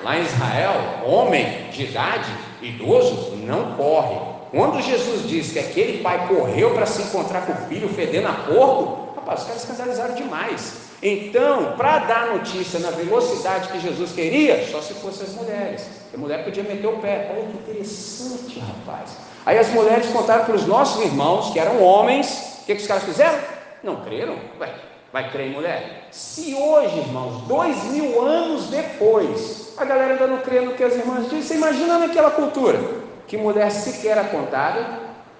Lá 0.04 0.18
em 0.18 0.24
Israel, 0.24 0.74
homem 1.06 1.70
de 1.72 1.84
idade, 1.84 2.30
idoso, 2.62 3.36
não 3.38 3.74
corre. 3.74 4.20
Quando 4.52 4.82
Jesus 4.82 5.28
disse 5.28 5.54
que 5.54 5.60
aquele 5.60 6.02
pai 6.02 6.28
correu 6.28 6.74
para 6.74 6.86
se 6.86 7.02
encontrar 7.02 7.46
com 7.46 7.54
o 7.54 7.68
filho 7.68 7.90
fedendo 7.90 8.28
a 8.28 8.34
porco, 8.34 9.16
rapaz, 9.16 9.42
os 9.42 9.48
caras 9.48 9.64
escandalizaram 9.64 10.16
demais. 10.16 10.86
Então, 11.02 11.74
para 11.76 12.00
dar 12.00 12.28
notícia 12.28 12.80
na 12.80 12.90
velocidade 12.90 13.70
que 13.70 13.80
Jesus 13.80 14.12
queria, 14.12 14.66
só 14.72 14.82
se 14.82 14.94
fossem 14.94 15.28
as 15.28 15.34
mulheres. 15.36 15.88
A 16.14 16.18
mulher 16.18 16.44
podia 16.44 16.64
meter 16.64 16.88
o 16.88 16.98
pé. 17.00 17.32
Olha 17.32 17.48
que 17.48 17.72
interessante, 17.72 18.60
rapaz. 18.60 19.18
Aí 19.46 19.60
as 19.60 19.70
mulheres 19.70 20.08
contaram 20.08 20.46
para 20.46 20.56
os 20.56 20.66
nossos 20.66 21.04
irmãos, 21.04 21.52
que 21.52 21.60
eram 21.60 21.84
homens, 21.84 22.60
o 22.62 22.66
que, 22.66 22.76
que 22.76 22.82
os 22.82 22.88
caras 22.88 23.04
fizeram? 23.04 23.38
Não 23.84 23.98
creram? 23.98 24.38
Ué, 24.60 24.74
vai 25.14 25.30
crer 25.32 25.48
em 25.48 25.54
mulher? 25.54 26.08
Se 26.10 26.56
hoje, 26.56 26.98
irmãos, 26.98 27.44
dois 27.48 27.84
mil 27.92 28.26
anos 28.26 28.68
depois, 28.68 29.55
a 29.78 29.86
galera 29.86 30.14
ainda 30.14 30.28
não 30.28 30.40
crê 30.40 30.62
no 30.62 30.74
que 30.74 30.84
as 30.84 30.94
irmãs 30.96 31.24
dizem, 31.26 31.42
você 31.42 31.56
imagina 31.56 32.00
naquela 32.00 32.32
cultura, 32.32 32.80
que 33.28 33.38
mulher 33.38 33.70
sequer 33.72 34.12
era 34.18 34.24
contada, 34.26 35.00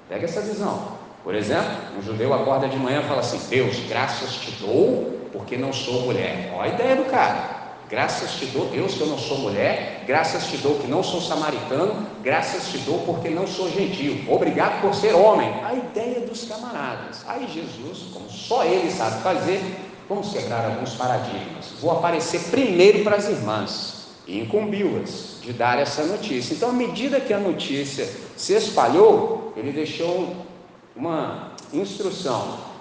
pega 0.10 0.26
essa 0.26 0.42
visão. 0.42 0.96
Por 1.24 1.34
exemplo, 1.34 1.72
um 1.98 2.02
judeu 2.02 2.34
acorda 2.34 2.68
de 2.68 2.78
manhã 2.78 3.02
e 3.02 3.08
fala 3.08 3.22
assim: 3.22 3.40
Deus, 3.50 3.80
graças 3.90 4.36
te 4.36 4.52
dou 4.62 5.20
porque 5.32 5.58
não 5.58 5.74
sou 5.74 6.02
mulher. 6.02 6.54
Olha 6.56 6.72
a 6.72 6.74
ideia 6.74 6.96
do 6.96 7.06
cara. 7.06 7.66
Graças 7.90 8.32
te 8.34 8.48
dou, 8.48 8.66
Deus, 8.68 8.96
que 8.96 9.02
eu 9.02 9.08
não 9.08 9.18
sou 9.18 9.40
mulher. 9.40 10.04
Graças 10.08 10.48
te 10.48 10.58
dou 10.58 10.76
que 10.76 10.88
não 10.88 11.04
sou 11.04 11.22
samaritano. 11.22 12.08
Graças 12.24 12.68
te 12.68 12.80
dou 12.80 13.00
porque 13.00 13.30
não 13.30 13.48
sou 13.48 13.70
gentil. 13.70 14.24
Obrigado 14.28 14.82
por 14.82 14.94
ser 14.94 15.14
homem. 15.14 15.52
A 15.64 15.74
ideia 15.74 16.22
dos 16.22 16.46
camaradas. 16.46 17.24
Aí 17.28 17.48
Jesus, 17.48 18.08
como 18.14 18.30
só 18.30 18.64
ele 18.64 18.92
sabe 18.92 19.22
fazer, 19.22 19.62
vamos 20.10 20.32
quebrar 20.32 20.66
alguns 20.66 20.94
paradigmas. 20.96 21.74
Vou 21.80 21.92
aparecer 21.92 22.40
primeiro 22.52 23.04
para 23.04 23.16
as 23.16 23.30
irmãs 23.30 23.95
e 24.28 24.40
incumbiu-as 24.40 25.40
de 25.42 25.54
dar 25.54 25.80
essa 25.80 26.04
notícia. 26.04 26.54
Então, 26.54 26.70
à 26.70 26.74
medida 26.74 27.20
que 27.20 27.34
a 27.34 27.40
notícia 27.40 28.08
se 28.36 28.54
espalhou, 28.54 29.54
ele 29.56 29.72
deixou 29.72 30.36
uma 30.96 31.52
instrução 31.74 32.76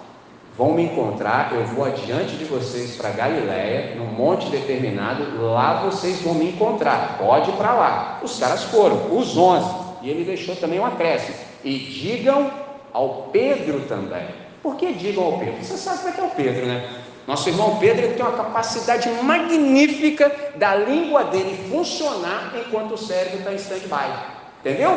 vão 0.57 0.71
me 0.71 0.83
encontrar, 0.83 1.53
eu 1.53 1.65
vou 1.65 1.83
adiante 1.83 2.35
de 2.37 2.45
vocês 2.45 2.95
para 2.95 3.09
Galiléia, 3.09 3.95
num 3.95 4.05
monte 4.05 4.49
determinado, 4.49 5.41
lá 5.41 5.83
vocês 5.83 6.21
vão 6.21 6.33
me 6.33 6.49
encontrar, 6.49 7.17
pode 7.17 7.49
ir 7.49 7.53
para 7.55 7.73
lá. 7.73 8.19
Os 8.23 8.39
caras 8.39 8.63
foram, 8.63 9.17
os 9.17 9.35
onze, 9.37 9.69
e 10.01 10.09
ele 10.09 10.23
deixou 10.23 10.55
também 10.55 10.79
um 10.79 10.85
acréscimo. 10.85 11.35
E 11.63 11.77
digam 11.77 12.49
ao 12.93 13.29
Pedro 13.33 13.81
também. 13.81 14.27
Por 14.63 14.77
que 14.77 14.93
digam 14.93 15.25
ao 15.25 15.39
Pedro? 15.39 15.61
Você 15.61 15.77
sabe 15.77 15.97
como 15.99 16.09
é 16.09 16.11
que 16.13 16.21
é 16.21 16.23
o 16.23 16.29
Pedro, 16.29 16.65
né? 16.65 17.01
Nosso 17.27 17.49
irmão 17.49 17.77
Pedro 17.79 18.13
tem 18.13 18.21
uma 18.21 18.37
capacidade 18.37 19.09
magnífica 19.23 20.31
da 20.55 20.75
língua 20.75 21.23
dele 21.23 21.69
funcionar 21.69 22.53
enquanto 22.55 22.93
o 22.93 22.97
cérebro 22.97 23.39
está 23.39 23.51
em 23.51 23.55
stand-by. 23.55 24.11
Entendeu? 24.59 24.95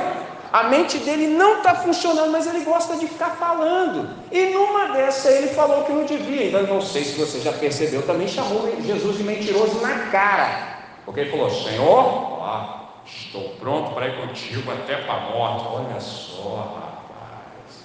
A 0.52 0.64
mente 0.64 0.98
dele 0.98 1.26
não 1.26 1.58
está 1.58 1.74
funcionando, 1.74 2.30
mas 2.30 2.46
ele 2.46 2.64
gosta 2.64 2.96
de 2.96 3.06
ficar 3.06 3.30
falando. 3.36 4.08
E 4.32 4.46
numa 4.46 4.92
dessa 4.94 5.30
ele 5.30 5.48
falou 5.48 5.84
que 5.84 5.92
não 5.92 6.04
devia. 6.04 6.48
Então, 6.48 6.62
não 6.62 6.80
sei 6.80 7.04
se 7.04 7.18
você 7.18 7.40
já 7.40 7.52
percebeu, 7.52 8.02
também 8.02 8.28
chamou 8.28 8.66
Jesus 8.82 9.18
de 9.18 9.24
mentiroso 9.24 9.80
na 9.80 10.06
cara. 10.10 10.78
Porque 11.04 11.20
ele 11.20 11.30
falou: 11.30 11.50
Senhor, 11.50 12.42
ó, 12.42 12.88
estou 13.04 13.50
pronto 13.60 13.92
para 13.92 14.08
ir 14.08 14.16
contigo 14.16 14.70
até 14.70 14.96
para 14.96 15.14
a 15.14 15.20
morte. 15.20 15.66
Olha 15.66 16.00
só, 16.00 16.56
rapaz. 16.56 16.88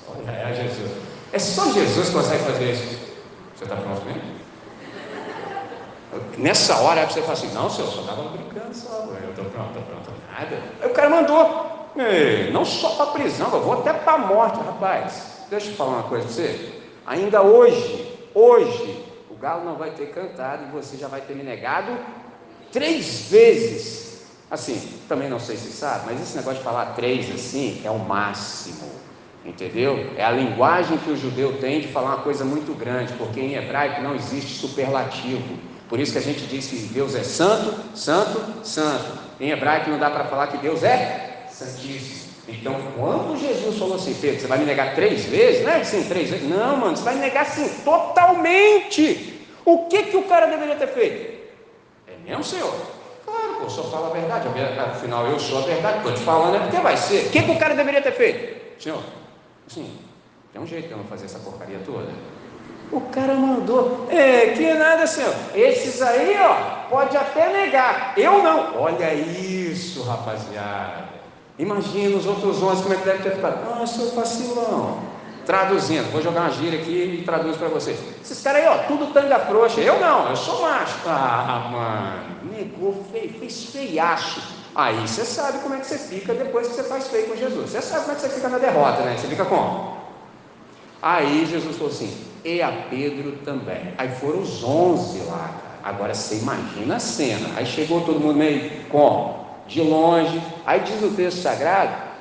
Olha, 0.10 0.32
é 0.32 0.54
Jesus. 0.54 0.92
É 1.34 1.40
só 1.40 1.72
Jesus 1.72 2.08
que 2.10 2.14
consegue 2.14 2.44
fazer 2.44 2.72
isso. 2.72 3.00
Você 3.56 3.64
está 3.66 3.76
pronto 3.76 4.06
mesmo? 4.06 4.33
Nessa 6.38 6.78
hora 6.78 7.06
você 7.06 7.22
fala 7.22 7.34
assim: 7.34 7.54
Não, 7.54 7.70
senhor, 7.70 7.90
só 7.90 8.02
estava 8.02 8.24
brincando 8.30 8.74
só. 8.76 9.08
Eu 9.24 9.30
estou 9.30 9.46
pronto, 9.46 9.70
estou 9.70 9.84
pronto. 9.84 10.12
Nada. 10.32 10.62
Aí 10.82 10.90
o 10.90 10.94
cara 10.94 11.10
mandou. 11.10 11.74
Não 12.52 12.66
só 12.66 12.90
para 12.96 13.06
prisão, 13.08 13.50
eu 13.54 13.62
vou 13.62 13.74
até 13.74 13.94
para 13.94 14.14
a 14.14 14.18
morte, 14.18 14.58
rapaz. 14.58 15.46
Deixa 15.50 15.70
eu 15.70 15.76
falar 15.76 15.92
uma 15.92 16.04
coisa 16.04 16.26
para 16.26 16.34
você. 16.34 16.82
Ainda 17.06 17.42
hoje, 17.44 18.18
hoje, 18.34 19.06
o 19.30 19.36
galo 19.36 19.64
não 19.64 19.76
vai 19.76 19.92
ter 19.92 20.08
cantado 20.08 20.64
e 20.64 20.72
você 20.72 20.98
já 20.98 21.08
vai 21.08 21.22
ter 21.22 21.36
me 21.36 21.44
negado 21.44 21.96
três 22.72 23.30
vezes. 23.30 24.26
Assim, 24.50 25.00
também 25.08 25.30
não 25.30 25.40
sei 25.40 25.56
se 25.56 25.72
sabe, 25.72 26.06
mas 26.08 26.22
esse 26.22 26.36
negócio 26.36 26.60
de 26.60 26.64
falar 26.64 26.94
três 26.94 27.34
assim 27.34 27.82
é 27.84 27.92
o 27.92 28.00
máximo. 28.00 28.90
Entendeu? 29.46 30.14
É 30.16 30.24
a 30.24 30.32
linguagem 30.32 30.98
que 30.98 31.12
o 31.12 31.18
judeu 31.18 31.60
tem 31.60 31.82
de 31.82 31.90
falar 31.90 32.16
uma 32.16 32.24
coisa 32.24 32.46
muito 32.46 32.74
grande, 32.74 33.14
porque 33.14 33.42
em 33.42 33.56
hebraico 33.56 34.02
não 34.02 34.16
existe 34.16 34.60
superlativo. 34.60 35.58
Por 35.94 36.00
isso 36.00 36.12
que 36.12 36.18
a 36.18 36.22
gente 36.22 36.48
diz 36.48 36.66
que 36.66 36.76
Deus 36.92 37.14
é 37.14 37.22
santo, 37.22 37.76
santo, 37.96 38.66
santo. 38.66 39.20
Em 39.40 39.52
hebraico 39.52 39.92
não 39.92 40.00
dá 40.00 40.10
para 40.10 40.24
falar 40.24 40.48
que 40.48 40.58
Deus 40.58 40.82
é 40.82 41.46
Santíssimo. 41.52 42.34
Então, 42.48 42.76
quando 42.98 43.40
Jesus 43.40 43.78
falou 43.78 43.98
assim, 43.98 44.16
Pedro, 44.20 44.42
você 44.42 44.48
vai 44.48 44.58
me 44.58 44.66
negar 44.66 44.96
três 44.96 45.26
vezes? 45.26 45.64
Não 45.64 45.70
é 45.70 45.82
assim, 45.82 46.04
três 46.06 46.32
vezes? 46.32 46.50
Não, 46.50 46.78
mano, 46.78 46.98
você 46.98 47.04
vai 47.04 47.14
me 47.14 47.22
negar 47.22 47.44
assim, 47.44 47.70
totalmente. 47.86 49.40
O 49.64 49.86
que, 49.86 50.02
que 50.02 50.18
o 50.18 50.24
cara 50.24 50.48
deveria 50.48 50.76
ter 50.78 50.88
feito? 50.88 51.44
É 52.08 52.28
mesmo, 52.28 52.44
Senhor? 52.44 52.76
Claro, 53.24 53.58
pô, 53.62 53.70
só 53.70 53.84
fala 53.84 54.08
a 54.08 54.14
verdade. 54.20 54.48
Afinal, 54.80 55.28
eu 55.28 55.40
sou 55.40 55.60
a 55.60 55.62
verdade. 55.62 55.98
Estou 55.98 56.14
te 56.14 56.22
falando, 56.22 56.56
é 56.56 56.60
porque 56.62 56.78
vai 56.78 56.98
ser. 56.98 57.28
O 57.28 57.30
que, 57.30 57.44
que 57.44 57.52
o 57.52 57.60
cara 57.60 57.76
deveria 57.76 58.02
ter 58.02 58.14
feito? 58.14 58.82
Senhor, 58.82 59.04
assim, 59.70 59.96
tem 60.52 60.60
um 60.60 60.66
jeito 60.66 60.88
de 60.88 60.92
eu 60.92 60.98
não 60.98 61.06
fazer 61.06 61.26
essa 61.26 61.38
porcaria 61.38 61.78
toda. 61.86 62.10
O 62.94 63.02
cara 63.02 63.34
mandou, 63.34 64.08
é, 64.12 64.52
que 64.52 64.72
nada, 64.76 65.08
senhor. 65.08 65.34
Esses 65.56 66.00
aí, 66.00 66.38
ó, 66.40 66.88
pode 66.92 67.18
até 67.18 67.52
negar. 67.52 68.14
Eu 68.16 68.44
não. 68.44 68.80
Olha 68.80 69.12
isso, 69.16 70.04
rapaziada. 70.04 71.06
Imagina 71.58 72.16
os 72.16 72.28
outros 72.28 72.62
homens 72.62 72.82
como 72.82 72.94
é 72.94 72.98
que 72.98 73.06
deve 73.06 73.24
ter 73.24 73.32
ficado. 73.32 73.58
Ah, 73.68 73.88
seu 73.88 74.12
vacilão. 74.12 75.00
Traduzindo, 75.44 76.12
vou 76.12 76.22
jogar 76.22 76.42
uma 76.42 76.52
gíria 76.52 76.80
aqui 76.80 77.20
e 77.20 77.26
traduz 77.26 77.58
para 77.58 77.68
vocês. 77.68 78.00
Esses 78.24 78.42
caras 78.44 78.62
aí, 78.62 78.68
ó, 78.68 78.78
tudo 78.88 79.12
tanga 79.12 79.40
frouxa. 79.40 79.82
Eu 79.82 80.00
não, 80.00 80.30
eu 80.30 80.36
sou 80.36 80.62
macho. 80.62 81.00
Ah, 81.08 81.70
mano, 81.72 82.56
negou, 82.56 83.04
fez, 83.12 83.36
fez 83.38 83.66
feiaço. 83.66 84.40
Aí 84.76 85.08
você 85.08 85.26
sabe 85.26 85.60
como 85.60 85.74
é 85.74 85.80
que 85.80 85.88
você 85.88 85.98
fica 85.98 86.34
depois 86.36 86.68
que 86.68 86.76
você 86.76 86.84
faz 86.84 87.08
feio 87.08 87.28
com 87.28 87.36
Jesus. 87.36 87.72
Você 87.72 87.82
sabe 87.82 88.02
como 88.02 88.12
é 88.12 88.16
que 88.16 88.22
você 88.22 88.30
fica 88.30 88.50
na 88.50 88.60
derrota, 88.60 89.02
né? 89.02 89.18
Você 89.18 89.28
fica 89.28 89.46
como? 89.46 89.98
Aí 91.02 91.46
Jesus 91.46 91.76
falou 91.76 91.92
assim: 91.92 92.33
e 92.44 92.62
a 92.62 92.72
Pedro 92.90 93.38
também. 93.46 93.94
Aí 93.98 94.10
foram 94.10 94.42
os 94.42 94.64
onze 94.64 95.20
lá. 95.26 95.80
Agora 95.84 96.14
você 96.14 96.36
imagina 96.38 96.96
a 96.96 97.00
cena. 97.00 97.50
Aí 97.56 97.66
chegou 97.66 98.02
todo 98.02 98.20
mundo 98.20 98.36
meio 98.36 98.86
como? 98.90 99.44
de 99.68 99.82
longe. 99.82 100.42
Aí 100.66 100.82
diz 100.82 101.02
o 101.02 101.16
texto 101.16 101.42
sagrado 101.42 102.14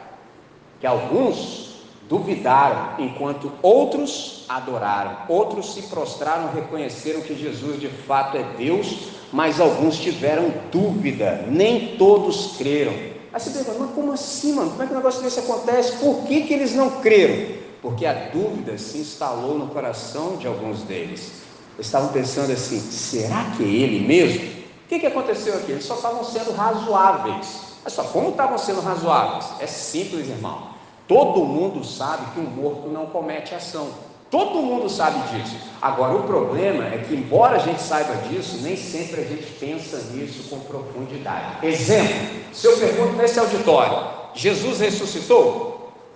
que 0.81 0.87
alguns 0.87 1.73
duvidaram, 2.09 2.95
enquanto 2.99 3.53
outros 3.63 4.45
adoraram, 4.49 5.19
outros 5.29 5.75
se 5.75 5.83
prostraram, 5.83 6.53
reconheceram 6.53 7.21
que 7.21 7.35
Jesus 7.35 7.81
de 7.81 7.89
fato 7.89 8.37
é 8.37 8.43
Deus, 8.59 9.09
mas 9.33 9.61
alguns 9.61 9.99
tiveram 9.99 10.53
dúvida, 10.71 11.45
nem 11.49 11.97
todos 11.97 12.57
creram. 12.59 12.93
Aí 13.33 13.41
você 13.41 13.51
pergunta, 13.51 13.79
mas 13.79 13.95
como 13.95 14.13
assim, 14.13 14.53
mano? 14.53 14.71
Como 14.71 14.83
é 14.83 14.87
que 14.87 14.93
um 14.93 14.97
negócio 14.97 15.23
desse 15.23 15.41
acontece? 15.41 15.97
Por 15.97 16.25
que, 16.25 16.43
que 16.43 16.53
eles 16.53 16.75
não 16.75 17.01
creram? 17.01 17.62
Porque 17.83 18.07
a 18.07 18.31
dúvida 18.31 18.79
se 18.79 18.99
instalou 18.99 19.59
no 19.59 19.67
coração 19.67 20.37
de 20.37 20.47
alguns 20.47 20.83
deles. 20.83 21.43
Eles 21.75 21.87
estavam 21.87 22.09
pensando 22.09 22.53
assim: 22.53 22.81
será 22.81 23.53
que 23.57 23.65
é 23.65 23.67
ele 23.67 24.07
mesmo? 24.07 24.63
que, 24.93 25.01
que 25.01 25.07
aconteceu 25.07 25.55
aqui? 25.55 25.73
Eles 25.73 25.85
só 25.85 25.95
estavam 25.95 26.23
sendo 26.23 26.53
razoáveis. 26.53 27.73
Mas 27.83 27.95
só 27.95 28.05
como 28.05 28.31
estavam 28.31 28.59
sendo 28.59 28.81
razoáveis? 28.81 29.47
É 29.59 29.67
simples, 29.67 30.29
irmão. 30.29 30.71
Todo 31.09 31.45
mundo 31.45 31.85
sabe 31.85 32.31
que 32.33 32.41
um 32.41 32.45
morto 32.45 32.89
não 32.89 33.07
comete 33.07 33.55
ação. 33.55 33.89
Todo 34.31 34.63
mundo 34.63 34.89
sabe 34.89 35.19
disso. 35.31 35.57
Agora, 35.81 36.15
o 36.15 36.23
problema 36.23 36.85
é 36.85 37.05
que, 37.07 37.15
embora 37.15 37.57
a 37.57 37.59
gente 37.59 37.83
saiba 37.83 38.15
disso, 38.29 38.59
nem 38.63 38.77
sempre 38.77 39.21
a 39.21 39.25
gente 39.25 39.47
pensa 39.59 39.99
nisso 40.13 40.49
com 40.49 40.61
profundidade. 40.61 41.67
Exemplo: 41.67 42.15
se 42.53 42.67
eu 42.67 42.77
pergunto 42.79 43.15
nesse 43.15 43.39
auditório, 43.39 44.09
Jesus 44.35 44.79
ressuscitou? 44.81 45.72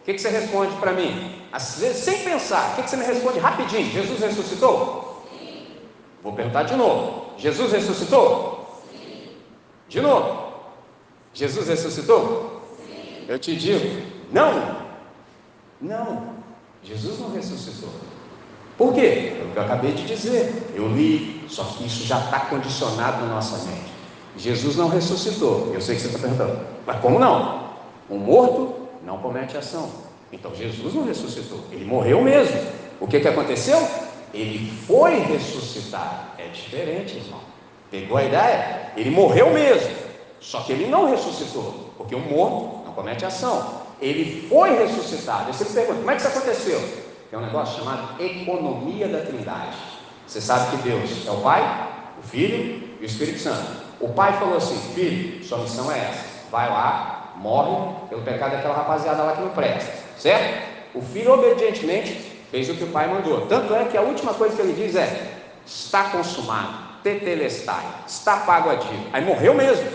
Que, 0.07 0.15
que 0.15 0.21
você 0.21 0.29
responde 0.29 0.73
para 0.77 0.93
mim? 0.93 1.33
Às 1.51 1.81
vezes, 1.81 2.05
sem 2.05 2.21
pensar, 2.21 2.71
o 2.71 2.77
que, 2.77 2.83
que 2.85 2.91
você 2.91 2.97
me 2.97 3.05
responde 3.05 3.41
rapidinho? 3.41 3.91
Jesus 3.91 4.21
ressuscitou? 4.21 5.27
Sim. 5.37 5.67
Vou 6.23 6.33
perguntar 6.33 6.63
de 6.63 6.77
novo: 6.77 7.33
Jesus 7.37 7.73
ressuscitou? 7.73 8.85
De 9.89 10.01
novo, 10.01 10.53
Jesus 11.35 11.67
ressuscitou? 11.67 12.63
Sim. 12.87 13.25
Eu 13.27 13.37
te 13.37 13.57
digo, 13.57 14.01
não, 14.33 14.77
não, 15.81 16.35
Jesus 16.85 17.19
não 17.19 17.33
ressuscitou. 17.33 17.91
Por 18.79 18.95
quê? 18.95 19.39
É 19.41 19.45
o 19.45 19.53
que 19.53 19.59
eu 19.59 19.63
acabei 19.65 19.91
de 19.91 20.07
dizer, 20.07 20.73
eu 20.77 20.87
li, 20.87 21.45
só 21.49 21.65
que 21.65 21.85
isso 21.85 22.05
já 22.05 22.21
está 22.21 22.41
condicionado 22.41 23.27
na 23.27 23.35
nossa 23.35 23.69
mente. 23.69 23.91
Jesus 24.37 24.77
não 24.77 24.89
ressuscitou. 24.89 25.73
Eu 25.75 25.81
sei 25.81 25.97
que 25.97 26.03
você 26.03 26.09
está 26.09 26.21
perguntando, 26.21 26.65
mas 26.87 27.01
como 27.01 27.19
não? 27.19 27.71
Um 28.09 28.19
morto 28.19 28.76
não 29.07 29.19
comete 29.19 29.57
ação. 29.57 29.89
Então 30.33 30.53
Jesus 30.55 30.93
não 30.93 31.05
ressuscitou, 31.05 31.61
ele 31.71 31.85
morreu 31.85 32.21
mesmo. 32.21 32.61
O 33.01 33.07
que, 33.07 33.21
que 33.21 33.29
aconteceu? 33.29 33.81
Ele 34.35 34.71
foi 34.87 35.21
ressuscitar. 35.21 36.35
É 36.37 36.49
diferente, 36.49 37.17
irmão. 37.17 37.41
Pegou 37.91 38.19
a 38.19 38.25
ideia? 38.25 38.93
Ele 38.97 39.11
morreu 39.11 39.51
mesmo, 39.53 39.95
só 40.41 40.61
que 40.63 40.73
ele 40.73 40.89
não 40.89 41.09
ressuscitou, 41.09 41.93
porque 41.97 42.15
o 42.15 42.19
morto 42.19 42.85
não 42.85 42.93
comete 42.93 43.25
ação. 43.25 43.87
Ele 44.01 44.47
foi 44.49 44.77
ressuscitado. 44.77 45.53
Você 45.53 45.65
pergunta, 45.67 46.01
como 46.01 46.11
é 46.11 46.17
que 46.17 46.23
isso 46.23 46.29
aconteceu? 46.29 47.07
Tem 47.31 47.39
um 47.39 47.43
negócio 47.43 47.79
chamado 47.79 48.21
economia 48.21 49.09
da 49.09 49.21
trindade. 49.21 49.77
Você 50.27 50.41
sabe 50.41 50.77
que 50.77 50.89
Deus 50.89 51.27
é 51.27 51.31
o 51.31 51.41
Pai, 51.41 51.89
o 52.19 52.27
Filho 52.27 52.97
e 53.01 53.05
o 53.05 53.07
Espírito 53.07 53.39
Santo. 53.39 53.87
O 54.01 54.09
Pai 54.09 54.33
falou 54.39 54.57
assim: 54.57 54.77
Filho, 54.95 55.43
sua 55.45 55.59
missão 55.59 55.91
é 55.91 55.99
essa. 55.99 56.25
Vai 56.51 56.69
lá, 56.69 57.16
morre 57.39 58.09
pelo 58.09 58.23
pecado 58.23 58.53
daquela 58.53 58.75
rapaziada 58.75 59.23
lá 59.23 59.33
que 59.33 59.43
não 59.43 59.51
presta. 59.51 59.93
Certo? 60.19 60.67
O 60.95 61.03
filho 61.03 61.33
obedientemente 61.33 62.13
fez 62.51 62.69
o 62.69 62.75
que 62.75 62.85
o 62.85 62.89
pai 62.89 63.09
mandou. 63.09 63.47
Tanto 63.47 63.75
é 63.75 63.85
que 63.85 63.97
a 63.97 64.03
última 64.03 64.35
coisa 64.35 64.57
que 64.57 64.63
ele 64.63 64.73
diz 64.73 64.97
é: 64.97 65.33
está 65.65 66.05
consumado 66.11 66.87
tetelestai, 67.07 67.85
está 68.09 68.39
pago 68.39 68.69
a 68.69 68.75
dívida. 68.75 69.11
Aí 69.13 69.25
morreu 69.25 69.55
mesmo. 69.55 69.87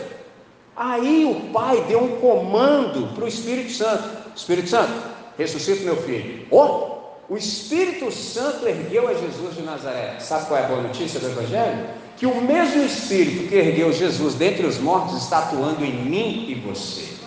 Aí 0.75 1.25
o 1.25 1.51
pai 1.51 1.84
deu 1.88 2.01
um 2.01 2.21
comando 2.21 3.13
para 3.13 3.25
o 3.25 3.27
Espírito 3.27 3.73
Santo: 3.73 4.10
Espírito 4.34 4.69
Santo, 4.69 4.93
ressuscita 5.38 5.84
meu 5.84 5.97
filho. 5.97 6.47
Oh, 6.49 7.01
o 7.27 7.38
Espírito 7.38 8.10
Santo 8.12 8.65
ergueu 8.65 9.10
a 9.10 9.13
Jesus 9.13 9.56
de 9.56 9.62
Nazaré. 9.62 10.15
Sabe 10.19 10.45
qual 10.45 10.60
é 10.60 10.63
a 10.63 10.67
boa 10.67 10.82
notícia 10.82 11.19
do 11.19 11.27
Evangelho? 11.27 11.86
Que 12.15 12.25
o 12.25 12.41
mesmo 12.41 12.84
Espírito 12.84 13.49
que 13.49 13.56
ergueu 13.56 13.91
Jesus 13.91 14.36
dentre 14.36 14.65
os 14.65 14.80
mortos 14.80 15.21
está 15.21 15.39
atuando 15.39 15.84
em 15.84 15.93
mim 15.93 16.45
e 16.47 16.56
você. 16.56 17.20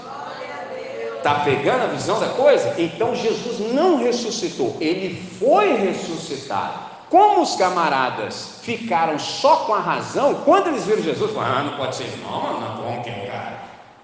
Está 1.25 1.37
pegando 1.37 1.85
a 1.85 1.87
visão 1.87 2.21
da 2.21 2.29
coisa? 2.29 2.75
Então 2.77 3.15
Jesus 3.15 3.73
não 3.73 3.97
ressuscitou, 3.97 4.77
ele 4.79 5.19
foi 5.39 5.75
ressuscitado. 5.75 6.81
Como 7.09 7.41
os 7.41 7.57
camaradas 7.57 8.59
ficaram 8.61 9.19
só 9.19 9.57
com 9.65 9.73
a 9.73 9.81
razão, 9.81 10.35
quando 10.45 10.67
eles 10.67 10.85
viram 10.85 11.03
Jesus, 11.03 11.33
falaram: 11.33 11.57
Ah, 11.57 11.63
não 11.63 11.77
pode 11.79 11.97
ser, 11.97 12.13
não, 12.23 12.61
não, 12.61 12.77
como 12.77 13.03
que 13.03 13.09
é 13.09 13.31
cara? 13.33 13.59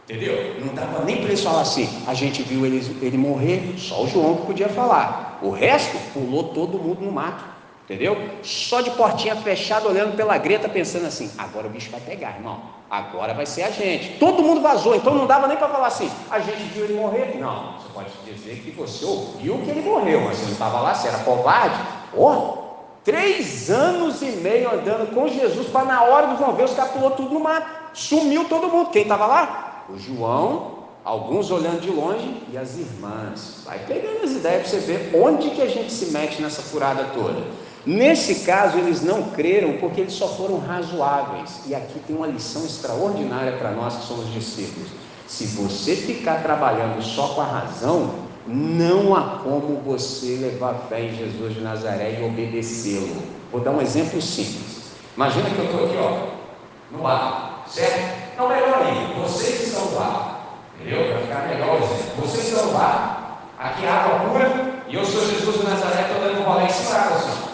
Entendeu? 0.08 0.64
Não 0.64 0.72
dava 0.72 1.04
nem 1.04 1.16
para 1.16 1.26
eles 1.26 1.42
falar 1.42 1.60
assim. 1.60 1.90
A 2.06 2.14
gente 2.14 2.42
viu 2.42 2.64
ele, 2.64 2.78
ele 3.02 3.18
morrer, 3.18 3.74
só 3.76 4.02
o 4.02 4.08
João 4.08 4.36
que 4.36 4.46
podia 4.46 4.70
falar. 4.70 5.40
O 5.42 5.50
resto 5.50 5.98
pulou 6.14 6.54
todo 6.54 6.78
mundo 6.78 7.02
no 7.02 7.12
mato. 7.12 7.44
Entendeu? 7.90 8.16
Só 8.44 8.82
de 8.82 8.90
portinha 8.92 9.34
fechada, 9.34 9.88
olhando 9.88 10.14
pela 10.14 10.38
greta, 10.38 10.68
pensando 10.68 11.06
assim: 11.06 11.28
agora 11.36 11.66
o 11.66 11.70
bicho 11.70 11.90
vai 11.90 11.98
pegar, 11.98 12.36
irmão. 12.36 12.60
Agora 12.88 13.34
vai 13.34 13.44
ser 13.44 13.64
a 13.64 13.70
gente. 13.70 14.16
Todo 14.16 14.44
mundo 14.44 14.60
vazou, 14.60 14.94
então 14.94 15.12
não 15.12 15.26
dava 15.26 15.48
nem 15.48 15.56
para 15.56 15.68
falar 15.68 15.88
assim: 15.88 16.08
a 16.30 16.38
gente 16.38 16.62
viu 16.72 16.84
ele 16.84 16.94
morrer. 16.94 17.36
Não, 17.40 17.80
você 17.80 17.88
pode 17.92 18.10
dizer 18.24 18.62
que 18.62 18.70
você 18.70 19.04
ouviu 19.04 19.58
que 19.58 19.70
ele 19.70 19.80
morreu, 19.80 20.20
mas 20.20 20.36
você 20.36 20.44
não 20.44 20.52
estava 20.52 20.80
lá, 20.80 20.94
você 20.94 21.08
era 21.08 21.18
covarde. 21.18 21.74
Oh, 22.16 22.58
três 23.02 23.68
anos 23.68 24.22
e 24.22 24.36
meio 24.36 24.72
andando 24.72 25.12
com 25.12 25.26
Jesus, 25.26 25.66
para 25.66 25.84
na 25.84 26.04
hora 26.04 26.28
do 26.28 26.36
vão 26.36 26.52
ver, 26.52 26.66
os 26.66 26.74
caras 26.74 26.92
pulou 26.92 27.10
tudo 27.10 27.34
no 27.34 27.40
mar. 27.40 27.90
Sumiu 27.92 28.44
todo 28.44 28.68
mundo. 28.68 28.90
Quem 28.90 29.02
estava 29.02 29.26
lá? 29.26 29.84
O 29.88 29.98
João, 29.98 30.78
alguns 31.04 31.50
olhando 31.50 31.80
de 31.80 31.90
longe 31.90 32.40
e 32.52 32.56
as 32.56 32.78
irmãs. 32.78 33.64
Vai 33.64 33.80
pegando 33.80 34.22
as 34.22 34.30
ideias 34.30 34.62
para 34.62 34.70
você 34.70 34.78
ver 34.78 35.10
onde 35.12 35.50
que 35.50 35.60
a 35.60 35.68
gente 35.68 35.92
se 35.92 36.12
mete 36.12 36.40
nessa 36.40 36.62
furada 36.62 37.10
toda. 37.12 37.68
Nesse 37.86 38.46
caso, 38.46 38.76
eles 38.78 39.02
não 39.02 39.22
creram 39.30 39.78
porque 39.78 40.02
eles 40.02 40.12
só 40.12 40.28
foram 40.28 40.58
razoáveis. 40.58 41.62
E 41.66 41.74
aqui 41.74 41.98
tem 42.06 42.14
uma 42.14 42.26
lição 42.26 42.64
extraordinária 42.64 43.52
para 43.52 43.70
nós 43.70 43.96
que 43.96 44.06
somos 44.06 44.32
discípulos. 44.32 44.88
Se 45.26 45.46
você 45.46 45.96
ficar 45.96 46.42
trabalhando 46.42 47.02
só 47.02 47.28
com 47.28 47.40
a 47.40 47.46
razão, 47.46 48.10
não 48.46 49.14
há 49.14 49.38
como 49.42 49.80
você 49.84 50.36
levar 50.36 50.86
fé 50.88 51.04
em 51.04 51.16
Jesus 51.16 51.54
de 51.54 51.60
Nazaré 51.60 52.18
e 52.20 52.24
obedecê-lo. 52.24 53.22
Vou 53.50 53.60
dar 53.60 53.70
um 53.70 53.80
exemplo 53.80 54.20
simples. 54.20 54.90
Imagina 55.16 55.50
que 55.50 55.58
eu 55.58 55.64
estou 55.64 55.86
aqui, 55.86 55.96
ó, 55.96 56.96
no 56.96 57.06
ar, 57.06 57.64
certo? 57.68 58.36
Não, 58.36 58.48
melhor 58.48 58.82
ainda, 58.82 59.14
vocês 59.22 59.68
estão 59.68 59.84
no 59.86 59.98
ar, 59.98 60.58
entendeu? 60.80 61.12
Para 61.12 61.20
ficar 61.20 61.48
melhor 61.48 61.80
o 61.80 61.84
exemplo. 61.84 62.26
Vocês 62.26 62.48
estão 62.48 62.72
no 62.72 62.76
ar, 62.76 63.52
aqui 63.58 63.86
a 63.86 63.94
água 63.94 64.30
pura, 64.30 64.82
e 64.88 64.94
eu 64.94 65.04
sou 65.04 65.26
Jesus 65.26 65.58
de 65.58 65.64
Nazaré, 65.64 66.02
estou 66.02 66.20
dando 66.20 66.40
um 66.40 66.44
rolê 66.44 66.64
em 66.64 66.70
cima 66.70 66.94
da 66.94 67.00
assim. 67.00 67.49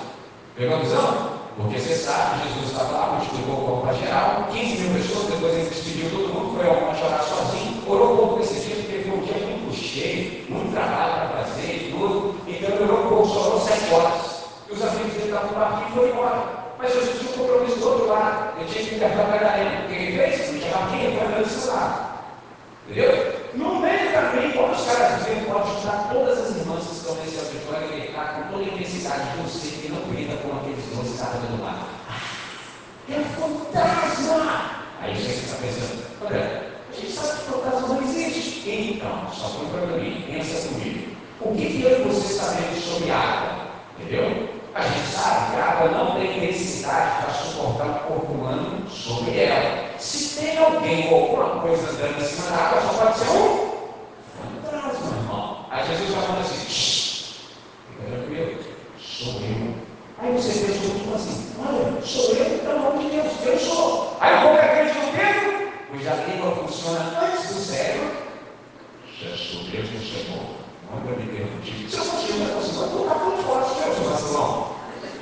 Pegou 0.56 0.76
a 0.76 0.80
visão? 0.80 1.36
Porque 1.54 1.78
você 1.78 1.94
sabe, 1.94 2.48
Jesus 2.48 2.72
estava 2.72 2.92
lá, 2.92 3.06
multiplicou 3.12 3.54
o 3.54 3.66
corpo 3.66 3.82
para 3.82 3.92
geral, 3.92 4.48
15 4.50 4.82
mil 4.82 5.02
pessoas, 5.02 5.26
depois 5.26 5.52
ele 5.52 5.68
despediu 5.68 6.10
todo 6.10 6.32
mundo, 6.32 6.56
foi 6.56 6.66
ao 6.66 6.94
chorar 6.94 7.22
sozinho, 7.22 7.82
orou 7.86 8.14
um 8.14 8.16
pouco 8.16 8.38
nesse 8.38 8.60
dia, 8.60 8.76
foi 9.02 9.18
um 9.18 9.20
dia 9.20 9.36
muito 9.46 9.76
cheio, 9.76 10.46
muito 10.48 10.72
trabalho 10.72 11.28
para 11.28 11.44
fazer 11.44 11.72
e 11.72 11.92
tudo, 11.92 12.40
então 12.48 12.70
ele 12.70 12.84
orou 12.84 13.04
um 13.04 13.08
pouco, 13.08 13.28
só 13.28 13.48
orou 13.48 13.60
sete 13.60 13.92
horas. 13.92 14.44
E 14.70 14.72
os 14.72 14.82
amigos 14.82 15.12
dele 15.12 15.24
estavam 15.26 15.48
por 15.50 15.62
aqui 15.62 15.84
e 15.90 15.94
foram 15.94 16.08
embora. 16.08 16.42
Mas 16.78 16.92
Jesus 16.92 17.18
tinha 17.18 17.32
um 17.32 17.36
compromisso 17.36 17.78
do 17.78 17.88
outro 17.88 18.08
lado, 18.08 18.58
ele 18.58 18.70
tinha 18.70 18.84
que 18.84 18.94
interpretar 18.94 19.26
a 19.26 19.28
Madalena. 19.28 19.84
O 19.84 19.88
que 19.88 19.94
ele 19.94 20.18
fez? 20.18 20.48
Ele 20.48 20.60
chamava 20.62 20.90
quem? 20.90 21.16
Foi 21.16 21.26
andando 21.26 21.44
desse 21.44 21.68
lado. 21.68 22.16
Entendeu? 22.88 23.36
No 23.54 23.80
meio 23.80 24.12
também, 24.12 24.52
quando 24.52 24.72
os 24.72 24.86
caras 24.86 25.18
dizem, 25.18 25.44
pode 25.44 25.68
juntar 25.68 26.08
todas 26.12 26.38
as 26.38 26.56
irmãs 26.56 26.84
que 26.84 26.94
estão 26.94 27.14
nesse 27.16 27.38
auditório 27.40 27.88
e 27.88 28.00
gritar 28.00 28.34
com 28.34 28.52
toda 28.52 28.64
a 28.64 28.74
intensidade 28.74 29.30
de 29.30 29.38
você 29.96 30.02
que 30.02 30.08
não 30.08 30.08
grita 30.08 30.36
como 30.42 30.60
aqueles 30.60 30.84
dois 30.94 31.20
caras 31.20 31.40
do 31.42 31.62
lado. 31.62 31.86
Ah, 32.08 32.20
é 33.08 33.20
fantasma! 33.38 34.86
Aí 35.00 35.14
você 35.14 35.32
está 35.32 35.56
pensando, 35.56 36.04
André, 36.24 36.70
a 36.90 37.00
gente 37.00 37.12
sabe 37.12 37.40
que 37.40 37.50
fantasma 37.50 37.88
não 37.88 38.02
existe. 38.02 38.68
Então, 38.68 39.30
só 39.32 39.48
põe 39.48 39.68
para 39.68 39.96
mim, 39.98 40.24
pensa 40.26 40.68
comigo. 40.68 41.16
O 41.40 41.54
que, 41.54 41.66
que 41.66 41.82
eu 41.82 42.00
e 42.00 42.04
você 42.04 42.34
sabemos 42.34 42.82
sobre 42.82 43.10
água? 43.10 43.66
Entendeu? 43.98 44.48
A 44.74 44.82
gente 44.82 45.06
sabe 45.06 45.52
que 45.52 45.60
a 45.60 45.64
água 45.64 45.88
não 45.90 46.18
tem 46.18 46.40
necessidade 46.40 47.22
para 47.22 47.34
suportar 47.34 47.86
o 47.86 47.98
corpo 48.00 48.32
humano 48.32 48.90
sobre 48.90 49.38
ela. 49.38 49.98
Se 49.98 50.40
tem 50.40 50.58
alguém 50.58 51.08
ou 51.12 51.22
alguma 51.22 51.60
coisa 51.62 51.88
andando 51.90 52.20
em 52.20 52.24
cima 52.24 52.50
da 52.50 52.56
água, 52.56 52.82
só 52.82 53.04
pode 53.04 53.18
ser 53.18 53.30
um 53.30 53.70
fantasma, 54.64 55.16
irmão. 55.16 55.66
Aí 55.70 55.86
Jesus 55.86 56.08
está 56.10 56.22
falando 56.22 56.40
assim, 56.40 56.66
fica 56.66 58.10
tranquilo, 58.10 58.58
sou 58.98 59.32
eu. 59.40 59.85
Aí 60.18 60.32
você 60.32 60.48
pensa 60.48 60.80
tipo 60.80 61.14
assim, 61.14 61.52
olha, 61.60 62.00
sou 62.02 62.34
eu, 62.36 62.58
pelo 62.60 62.78
amor 62.78 62.98
de 62.98 63.10
Deus, 63.10 63.32
eu 63.44 63.58
sou. 63.58 64.16
Aí 64.18 64.34
o 64.34 64.42
povo 64.42 64.58
acredita 64.58 65.00
no 65.00 65.12
Pedro, 65.12 65.72
pois 65.90 66.08
a 66.08 66.14
língua 66.14 66.56
funciona 66.56 67.20
antes 67.20 67.54
do 67.54 67.60
cérebro. 67.60 68.12
Já 69.20 69.36
sou 69.36 69.64
Deus 69.64 69.88
do 69.90 69.98
Senhor. 69.98 70.56
Manda 70.90 71.16
me 71.20 71.26
permitir. 71.26 71.90
Se 71.90 71.98
eu 71.98 72.04
fosse 72.04 72.30
eu, 72.30 72.46
eu 72.46 72.60
fosse, 72.60 72.76
eu 72.80 72.88
colocar 72.88 73.14
muito 73.16 73.42
forte, 73.42 73.78
meu 73.78 74.10
vacilão. 74.10 74.76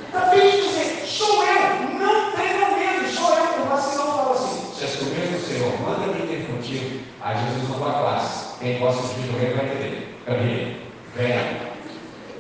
Está 0.07 0.21
bem 0.27 0.51
dizer, 0.63 1.05
sou 1.07 1.43
eu, 1.43 1.99
não 1.99 2.33
tenha 2.33 2.69
medo, 2.79 3.13
sou 3.13 3.35
eu. 3.35 3.63
O 3.65 3.69
vacilão 3.69 4.13
fala 4.13 4.35
assim, 4.35 4.75
se 4.77 4.85
és 4.85 4.97
tu 4.97 5.05
mesmo, 5.07 5.41
Senhor, 5.41 5.81
manda 5.81 6.07
me 6.07 6.27
ter 6.27 6.47
contigo. 6.47 7.01
Aí 7.21 7.37
Jesus 7.37 7.69
não 7.69 7.89
a 7.89 7.93
classe. 7.93 8.59
Quem 8.61 8.79
gosta 8.79 9.03
de 9.03 9.23
videogame 9.23 9.55
vai 9.55 9.65
entender. 9.67 10.19
Caminho, 10.25 10.77
venha. 11.17 11.74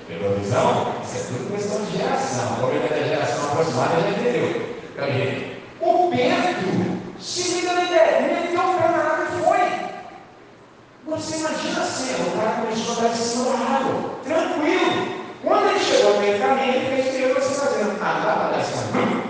Pegou 0.07 0.33
a 0.33 0.35
visão? 0.35 0.95
Isso 1.03 1.17
é 1.17 1.21
tudo 1.29 1.57
questão 1.57 1.85
de 1.85 1.97
geração. 1.97 2.53
O 2.53 2.57
problema 2.57 2.88
da 2.88 3.03
geração 3.03 3.45
aproximada 3.47 4.01
já 4.03 4.11
entendeu. 4.11 4.75
O 5.81 6.11
Pedro 6.11 7.01
se 7.19 7.55
liga 7.55 7.73
na 7.73 7.85
ideia, 7.85 8.21
meteu 8.21 8.61
o 8.61 8.75
pé 8.75 8.88
na 8.88 8.99
água 8.99 9.25
e 9.25 9.45
foi. 9.45 11.17
Você 11.17 11.37
imagina 11.37 11.81
a 11.81 11.87
cena, 11.87 12.25
o 12.27 12.38
cara 12.38 12.62
começou 12.62 12.93
a 12.93 13.01
dar 13.01 13.12
de 13.12 13.75
água, 13.75 14.11
tranquilo. 14.25 15.25
Quando 15.43 15.69
ele 15.69 15.81
chegou 15.81 16.14
no 16.14 16.21
meio 16.21 16.35
do 16.35 16.40
caminho, 16.40 16.75
ele 16.75 17.03
fez 17.03 17.07
o 17.07 17.35
que 17.35 17.40
você 17.40 17.55
fazendo. 17.55 17.99
Ah, 18.01 18.23
dá 18.25 18.33
para 18.33 18.57
dar 18.57 18.64
cima. 18.64 19.25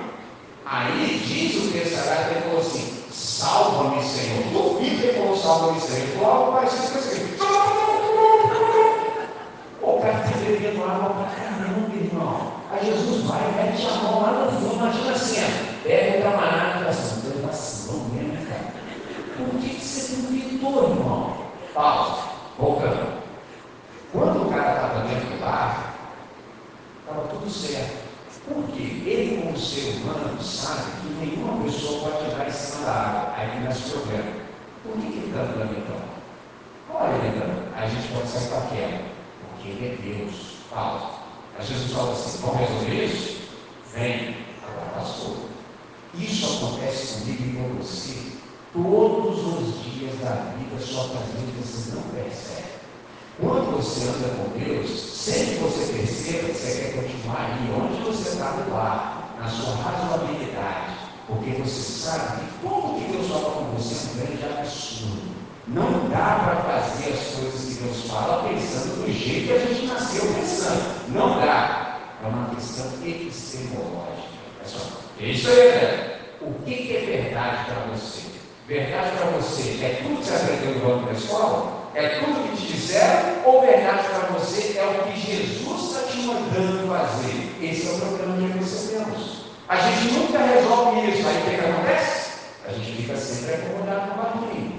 Aí 0.67 1.23
diz 1.25 1.57
o 1.57 1.73
texto 1.73 1.97
sagrado 1.97 2.31
ele 2.31 2.41
falou 2.43 2.61
assim: 2.61 3.05
Salva-me, 3.13 4.03
Senhor. 4.03 4.43
Duvido 4.53 5.05
ele 5.05 5.19
falou: 5.19 5.37
Salva-me, 5.37 5.81
Senhor. 5.81 5.99
Ele 5.99 6.13
falou 6.17 6.31
algo 6.31 6.53
parecido 6.53 6.93
com 6.93 6.99
assim. 6.99 7.94
Está 10.11 10.39
bebendo 10.39 10.85
água 10.85 11.11
para 11.11 11.31
caramba, 11.31 11.95
irmão. 11.95 12.53
Aí 12.71 12.87
Jesus 12.87 13.25
vai, 13.25 13.53
mete 13.53 13.87
a 13.87 14.03
mão 14.03 14.23
lá 14.23 14.33
no 14.33 14.51
fundo, 14.51 14.75
imagina 14.75 15.13
assim, 15.13 15.41
pega 15.83 16.19
o 16.19 16.23
camarada 16.23 16.69
e 16.69 16.79
fala 16.79 16.89
assim: 16.91 17.21
Deus 17.21 17.45
vacilou 17.45 18.07
mesmo, 18.13 18.47
cara. 18.47 18.75
Por 19.37 19.61
que, 19.61 19.81
você 19.81 20.17
duvidou, 20.17 20.91
irmão? 20.91 21.37
Pausa, 21.73 22.23
voltando. 22.59 23.23
Quando 24.13 24.47
o 24.47 24.51
cara 24.51 24.75
estava 24.75 25.09
dentro 25.09 25.27
do 25.29 25.41
bar, 25.41 25.95
estava 27.01 27.29
tudo 27.29 27.51
certo. 27.51 28.05
Porque 28.47 28.83
ele, 28.83 29.43
como 29.43 29.59
ser 29.59 29.97
humano, 29.97 30.41
sabe 30.43 30.91
que 31.01 31.09
nenhuma 31.15 31.65
pessoa 31.65 32.11
pode 32.11 32.27
entrar 32.27 32.47
em 32.47 32.53
cima 32.53 32.85
da 32.85 32.93
água. 32.93 33.35
Aí 33.37 33.51
começa 33.53 33.87
o 33.87 33.91
problema. 33.91 34.33
Por 34.85 34.93
que, 34.93 35.07
que 35.07 35.19
ele 35.19 35.27
está 35.29 35.43
dando 35.45 35.79
então? 35.79 36.04
Deus. 40.05 40.35
Pausa. 40.71 41.07
Aí 41.59 41.67
Jesus 41.67 41.93
fala 41.93 42.13
assim: 42.13 42.39
vamos 42.43 42.61
resolver 42.61 43.05
isso? 43.05 43.37
Vem. 43.95 44.37
Agora, 44.63 45.01
pastor. 45.01 45.37
Isso 46.15 46.47
acontece 46.47 47.21
comigo 47.21 47.43
e 47.43 47.57
com 47.57 47.83
você 47.83 48.35
todos 48.73 49.39
os 49.39 49.85
dias 49.85 50.19
da 50.21 50.55
vida, 50.57 50.81
só 50.81 51.09
que 51.09 51.17
às 51.17 51.27
vezes 51.27 51.55
você 51.57 51.97
não 51.97 52.03
percebe. 52.03 52.65
Quando 53.41 53.77
você 53.77 54.09
anda 54.09 54.29
com 54.37 54.59
Deus, 54.59 54.91
sempre 54.91 55.55
que 55.55 55.63
você 55.63 55.93
perceba 55.93 56.49
que 56.49 56.55
você 56.55 56.81
quer 56.81 57.03
continuar 57.03 57.51
aí, 57.51 57.73
onde 57.73 58.03
você 58.03 58.29
está 58.31 58.53
no 58.53 58.73
lar, 58.73 59.37
na 59.41 59.49
sua 59.49 59.75
razoabilidade, 59.75 60.95
porque 61.27 61.51
você 61.51 61.83
sabe 61.83 62.43
que 62.43 62.59
tudo 62.61 63.01
que 63.01 63.13
Deus 63.13 63.29
fala 63.29 63.51
com 63.51 63.65
você 63.77 63.95
é 63.95 64.11
um 64.11 64.27
grande 64.27 64.45
absurdo. 64.45 65.34
Não 65.67 66.11
dá 66.11 66.41
para 66.45 66.81
fazer 66.81 67.15
as 67.15 67.37
coisas 67.37 67.65
que 67.65 67.83
Deus 67.83 68.05
fala 68.11 68.47
pensando 68.47 69.03
do 69.03 69.11
jeito 69.11 69.47
que 69.47 69.53
a 69.55 69.59
gente 69.59 69.87
nasceu 69.87 70.35
pensando. 70.35 71.09
Não 71.09 71.41
dá. 71.41 72.01
É 72.23 72.27
uma 72.27 72.55
questão 72.55 72.87
epistemológica. 73.03 74.29
É 74.63 74.67
só. 74.67 74.79
Isso 75.19 75.49
aí, 75.49 75.69
né? 75.69 76.19
O 76.43 76.53
que 76.65 76.95
é 76.95 77.01
verdade 77.01 77.65
para 77.65 77.95
você? 77.95 78.23
Verdade 78.69 79.17
para 79.17 79.27
você 79.31 79.79
é 79.83 80.01
tudo 80.03 80.19
que 80.19 80.27
você 80.27 80.35
aprendeu 80.35 80.75
no 80.75 80.87
banco 80.87 81.07
da 81.07 81.13
escola? 81.13 81.91
É 81.95 82.09
tudo 82.21 82.51
que 82.51 82.57
te 82.57 82.73
disseram? 82.73 83.45
Ou 83.47 83.63
verdade 83.63 84.09
para 84.09 84.39
você 84.39 84.79
é 84.79 84.85
o 84.85 85.05
que 85.05 85.19
Jesus 85.19 85.83
está 85.83 86.09
te 86.11 86.19
mandando 86.19 86.89
fazer? 86.89 87.57
Esse 87.63 87.89
é 87.89 87.93
o 87.93 87.99
problema 88.01 88.53
que 88.53 88.59
você 88.65 88.97
temos. 88.97 89.45
A 89.67 89.77
gente 89.77 90.13
nunca 90.13 90.39
resolve 90.39 91.11
isso. 91.11 91.27
Aí 91.27 91.37
o 91.37 91.45
que, 91.45 91.57
que 91.57 91.71
acontece? 91.71 92.31
A 92.69 92.73
gente 92.73 93.03
fica 93.03 93.17
sempre 93.17 93.55
acomodado 93.55 94.11
no 94.11 94.15
barquinho. 94.23 94.74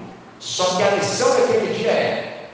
Só 0.45 0.75
que 0.75 0.83
a 0.83 0.91
lição 0.91 1.27
daquele 1.31 1.73
dia 1.73 1.89
é: 1.89 2.49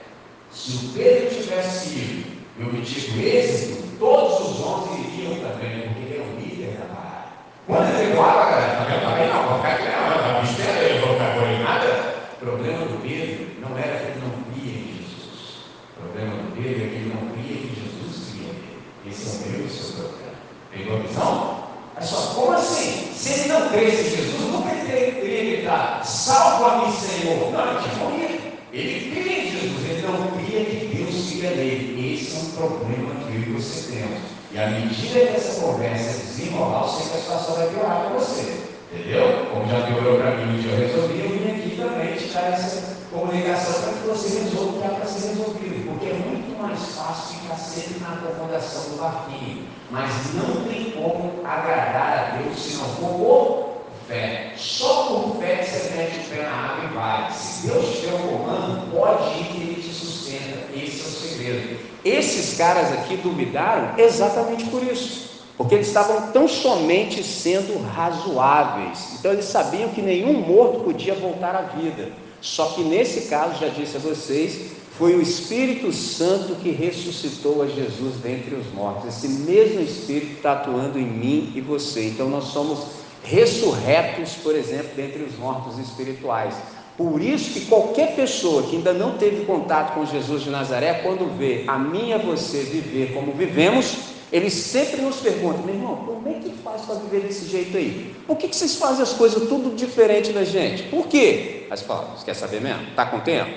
se 0.50 0.86
o 0.86 0.88
Pedro 0.94 1.28
tivesse 1.28 1.90
ido 1.90 2.32
e 2.58 2.64
obtido 2.64 3.20
êxito, 3.20 3.82
todos 3.98 4.40
os 4.40 4.66
onze 4.66 4.98
iriam 4.98 5.34
também, 5.40 5.88
porque 5.88 6.00
ele 6.00 6.16
é 6.16 6.22
o 6.22 6.40
líder 6.40 6.78
da 6.78 6.86
barra. 6.86 7.32
Quando 7.66 7.94
ele 7.94 8.08
pegou 8.08 8.24
água, 8.24 8.46
galera, 8.46 8.72
está 8.72 8.84
vendo? 8.84 8.96
Está 8.96 9.14
vendo? 9.14 9.34
Não, 9.34 9.48
vou 9.48 9.56
ficar 9.58 9.72
aqui, 9.74 9.82
não, 9.84 10.32
não, 10.32 10.40
aí, 10.40 10.96
eu 10.96 11.06
vou 11.06 11.12
ficar 11.12 11.34
com 11.34 11.62
nada. 11.62 12.14
O 12.32 12.44
problema 12.46 12.78
do 12.86 13.02
Pedro 13.02 13.46
não 13.60 13.78
era 13.78 13.98
que 13.98 14.04
ele 14.06 14.20
não 14.24 14.42
cria 14.52 14.72
em 14.72 14.96
Jesus. 14.96 15.68
O 15.90 16.00
problema 16.00 16.32
do 16.32 16.56
Pedro 16.56 16.82
é 16.82 16.88
que 16.88 16.94
ele 16.94 17.12
não 17.12 17.28
cria 17.28 17.56
que 17.58 17.76
Jesus 17.76 18.32
cria. 18.32 19.12
Esse 19.12 19.28
é 19.28 19.48
o 19.48 19.50
meu 19.52 19.60
e 19.60 19.66
o 19.66 19.70
seu 19.70 19.94
problema. 20.00 20.34
Pegou 20.72 20.96
a 20.96 21.00
visão? 21.00 21.71
Mas 22.02 22.10
só, 22.10 22.34
como 22.34 22.50
assim? 22.50 23.12
Se 23.14 23.32
ele 23.32 23.52
não 23.52 23.68
cresce 23.68 24.02
em 24.02 24.16
Jesus, 24.16 24.40
nunca 24.50 24.72
ele 24.72 25.12
teria 25.20 25.56
gritado, 25.56 26.04
salva-me, 26.04 26.92
Senhor. 26.92 27.52
Não, 27.52 27.70
ele 27.70 27.78
tinha 27.80 27.94
morrido. 28.04 28.42
Ele 28.72 29.10
cria 29.12 29.38
em 29.38 29.50
Jesus, 29.52 29.88
ele 29.88 30.06
não 30.08 30.26
cria 30.32 30.64
que 30.64 30.96
Deus 30.96 31.14
siga 31.14 31.50
nele. 31.50 32.14
Esse 32.14 32.34
é 32.34 32.40
um 32.40 32.50
problema 32.56 33.14
que 33.14 33.34
eu 33.34 33.40
e 33.40 33.52
você 33.52 33.92
temos. 33.92 34.18
E 34.50 34.58
à 34.58 34.66
medida 34.66 35.20
que 35.20 35.36
essa 35.36 35.60
conversa 35.60 36.26
desenrolar, 36.26 36.82
eu 36.82 36.88
sei 36.88 37.06
que 37.08 37.16
a 37.16 37.20
situação 37.20 37.54
vai 37.54 37.68
piorar 37.68 38.00
para 38.00 38.18
você. 38.18 38.72
Entendeu? 38.92 39.46
Como 39.52 39.70
já 39.70 39.86
piorou 39.86 40.18
para 40.18 40.36
mim 40.36 40.60
eu 40.68 40.76
resolvi, 40.76 41.20
eu 41.20 41.28
vim 41.30 41.50
aqui 41.50 41.76
também 41.76 42.14
te 42.14 42.26
dar 42.26 42.52
essa 42.52 42.96
comunicação 43.12 43.80
para 43.80 43.92
que 43.92 44.08
você 44.08 44.40
resolva 44.40 44.70
o 44.70 44.80
que 44.80 44.86
há 44.86 44.90
para 44.90 45.06
ser 45.06 45.28
resolvido. 45.28 45.86
Porque 45.86 46.06
é 46.06 46.14
muito 46.14 46.60
mais 46.60 46.78
fácil 46.96 47.38
ficar 47.38 47.56
sempre 47.56 48.00
na 48.00 48.14
acomodação 48.14 48.90
do 48.90 49.00
barquinho. 49.00 49.66
Mas 49.90 50.34
não 50.34 50.64
tem 50.64 50.90
como 50.90 51.40
agradar 51.44 52.34
a 52.34 52.36
Deus 52.38 52.58
se 52.58 52.76
não 52.76 52.88
for 52.96 53.14
por 53.18 53.72
fé. 54.08 54.52
Só 54.56 55.04
por 55.04 55.40
fé 55.40 55.56
que 55.56 55.70
você 55.70 55.94
mete 55.96 56.18
o 56.18 56.30
pé 56.30 56.42
na 56.42 56.50
água 56.50 56.84
e 56.84 56.94
vai. 56.94 57.32
Se 57.32 57.66
Deus 57.66 57.98
tiver 57.98 58.14
o 58.14 58.18
comando, 58.18 58.90
pode 58.90 59.40
ir 59.40 59.44
que 59.44 59.56
Ele 59.58 59.82
te 59.82 59.92
sustenta. 59.92 60.58
Esse 60.74 61.00
é 61.00 61.04
o 61.04 61.10
segredo. 61.10 61.78
Esses 62.04 62.51
caras 62.62 62.92
aqui 62.92 63.16
duvidaram 63.16 63.98
exatamente 63.98 64.66
por 64.66 64.84
isso. 64.84 65.32
Porque 65.56 65.74
eles 65.74 65.88
estavam 65.88 66.30
tão 66.30 66.46
somente 66.46 67.22
sendo 67.24 67.76
razoáveis. 67.82 69.16
Então 69.18 69.32
eles 69.32 69.46
sabiam 69.46 69.88
que 69.88 70.00
nenhum 70.00 70.34
morto 70.34 70.84
podia 70.84 71.14
voltar 71.14 71.56
à 71.56 71.62
vida. 71.62 72.12
Só 72.40 72.66
que 72.66 72.82
nesse 72.82 73.22
caso, 73.28 73.58
já 73.60 73.66
disse 73.66 73.96
a 73.96 74.00
vocês, 74.00 74.70
foi 74.96 75.16
o 75.16 75.20
Espírito 75.20 75.92
Santo 75.92 76.54
que 76.54 76.70
ressuscitou 76.70 77.62
a 77.62 77.66
Jesus 77.66 78.14
dentre 78.22 78.54
os 78.54 78.72
mortos. 78.72 79.08
Esse 79.08 79.28
mesmo 79.28 79.80
Espírito 79.80 80.36
está 80.36 80.52
atuando 80.52 80.98
em 80.98 81.06
mim 81.06 81.52
e 81.56 81.60
você. 81.60 82.08
Então 82.08 82.28
nós 82.28 82.44
somos 82.44 82.78
ressurretos, 83.24 84.34
por 84.36 84.54
exemplo, 84.54 84.90
dentre 84.94 85.22
os 85.24 85.36
mortos 85.36 85.78
espirituais. 85.78 86.54
Por 86.96 87.22
isso 87.22 87.52
que 87.52 87.66
qualquer 87.66 88.14
pessoa 88.14 88.64
que 88.64 88.76
ainda 88.76 88.92
não 88.92 89.16
teve 89.16 89.44
contato 89.44 89.94
com 89.94 90.04
Jesus 90.04 90.42
de 90.42 90.50
Nazaré, 90.50 90.94
quando 91.02 91.36
vê 91.38 91.64
a 91.66 91.78
mim 91.78 92.10
e 92.10 92.12
a 92.12 92.18
você 92.18 92.62
viver 92.62 93.12
como 93.14 93.32
vivemos, 93.32 94.12
ele 94.30 94.50
sempre 94.50 95.00
nos 95.02 95.16
pergunta, 95.16 95.58
meu 95.62 95.74
irmão, 95.74 95.96
como 96.06 96.28
é 96.28 96.34
que 96.34 96.50
faz 96.62 96.82
para 96.82 96.94
viver 96.96 97.20
desse 97.20 97.46
jeito 97.46 97.76
aí? 97.76 98.14
Por 98.26 98.36
que, 98.36 98.48
que 98.48 98.56
vocês 98.56 98.76
fazem 98.76 99.02
as 99.02 99.12
coisas 99.12 99.48
tudo 99.48 99.74
diferente 99.74 100.32
da 100.32 100.44
gente? 100.44 100.84
Por 100.84 101.06
quê? 101.06 101.66
Fala, 101.86 102.14
você 102.16 102.24
quer 102.24 102.34
saber 102.34 102.60
mesmo? 102.60 102.82
Está 102.88 103.06
com 103.06 103.20
tempo? 103.20 103.50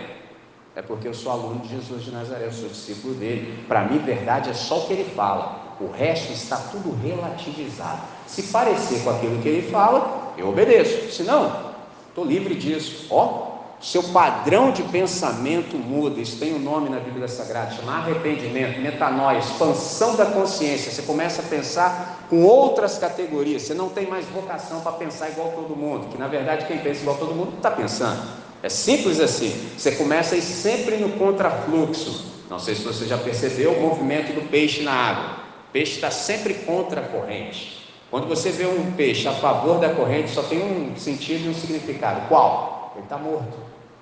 É 0.75 0.81
porque 0.81 1.07
eu 1.07 1.13
sou 1.13 1.31
aluno 1.31 1.59
de 1.59 1.69
Jesus 1.69 2.03
de 2.03 2.11
Nazaré, 2.11 2.45
eu 2.45 2.51
sou 2.51 2.67
discípulo 2.67 3.13
dele. 3.13 3.63
Para 3.67 3.83
mim, 3.85 3.99
verdade 3.99 4.49
é 4.49 4.53
só 4.53 4.79
o 4.79 4.87
que 4.87 4.93
ele 4.93 5.09
fala. 5.15 5.75
O 5.79 5.89
resto 5.91 6.33
está 6.33 6.57
tudo 6.57 6.93
relativizado. 7.01 8.01
Se 8.27 8.43
parecer 8.43 9.01
com 9.03 9.09
aquilo 9.09 9.41
que 9.41 9.47
ele 9.47 9.71
fala, 9.71 10.33
eu 10.37 10.49
obedeço. 10.49 11.11
Se 11.11 11.23
não, 11.23 11.74
estou 12.15 12.23
livre 12.23 12.55
disso. 12.55 13.07
Ó, 13.09 13.55
seu 13.81 14.01
padrão 14.01 14.71
de 14.71 14.81
pensamento 14.83 15.75
muda. 15.75 16.21
Isso 16.21 16.37
tem 16.37 16.55
um 16.55 16.59
nome 16.59 16.89
na 16.89 16.97
Bíblia 16.97 17.27
Sagrada, 17.27 17.75
chama 17.75 17.97
arrependimento, 17.97 18.79
metanoia, 18.79 19.37
expansão 19.37 20.15
da 20.15 20.25
consciência. 20.25 20.91
Você 20.91 21.01
começa 21.01 21.41
a 21.41 21.45
pensar 21.45 22.25
com 22.29 22.43
outras 22.43 22.97
categorias. 22.97 23.63
Você 23.63 23.73
não 23.73 23.89
tem 23.89 24.07
mais 24.07 24.25
vocação 24.27 24.79
para 24.79 24.93
pensar 24.93 25.29
igual 25.29 25.51
todo 25.51 25.75
mundo, 25.75 26.07
que 26.07 26.17
na 26.17 26.29
verdade 26.29 26.65
quem 26.65 26.77
pensa 26.77 27.01
igual 27.01 27.17
todo 27.17 27.35
mundo 27.35 27.57
está 27.57 27.69
pensando. 27.69 28.23
É 28.63 28.69
simples 28.69 29.19
assim. 29.19 29.53
Você 29.77 29.91
começa 29.91 30.35
a 30.35 30.37
ir 30.37 30.41
sempre 30.41 30.95
no 30.95 31.09
contrafluxo. 31.17 32.33
Não 32.49 32.59
sei 32.59 32.75
se 32.75 32.81
você 32.81 33.05
já 33.05 33.17
percebeu 33.17 33.73
o 33.73 33.81
movimento 33.81 34.33
do 34.33 34.49
peixe 34.49 34.83
na 34.83 34.93
água. 34.93 35.35
O 35.67 35.71
peixe 35.73 35.95
está 35.95 36.09
sempre 36.09 36.53
contra 36.53 37.01
a 37.01 37.03
corrente. 37.03 37.84
Quando 38.15 38.29
você 38.29 38.49
vê 38.49 38.65
um 38.65 38.93
peixe 38.93 39.27
a 39.27 39.33
favor 39.33 39.77
da 39.77 39.89
corrente, 39.89 40.29
só 40.29 40.41
tem 40.41 40.63
um 40.63 40.95
sentido 40.95 41.47
e 41.47 41.49
um 41.49 41.53
significado. 41.53 42.29
Qual? 42.29 42.93
ele 42.95 43.03
está 43.03 43.17
morto. 43.17 43.57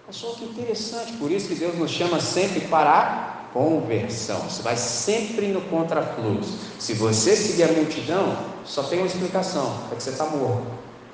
É 0.08 0.12
só 0.12 0.34
que 0.34 0.46
interessante, 0.46 1.14
por 1.14 1.32
isso 1.32 1.48
que 1.48 1.56
Deus 1.56 1.76
nos 1.80 1.90
chama 1.90 2.20
sempre 2.20 2.60
para 2.68 2.92
a 2.92 3.52
conversão. 3.52 4.38
Você 4.42 4.62
vai 4.62 4.78
sempre 4.78 5.48
no 5.48 5.62
contrafluxo. 5.62 6.60
Se 6.78 6.94
você 6.94 7.36
seguir 7.36 7.64
a 7.64 7.72
multidão, 7.72 8.38
só 8.64 8.84
tem 8.84 9.00
uma 9.00 9.08
explicação: 9.08 9.80
é 9.92 9.96
que 9.96 10.04
você 10.04 10.12
está 10.12 10.26
morto. 10.26 10.62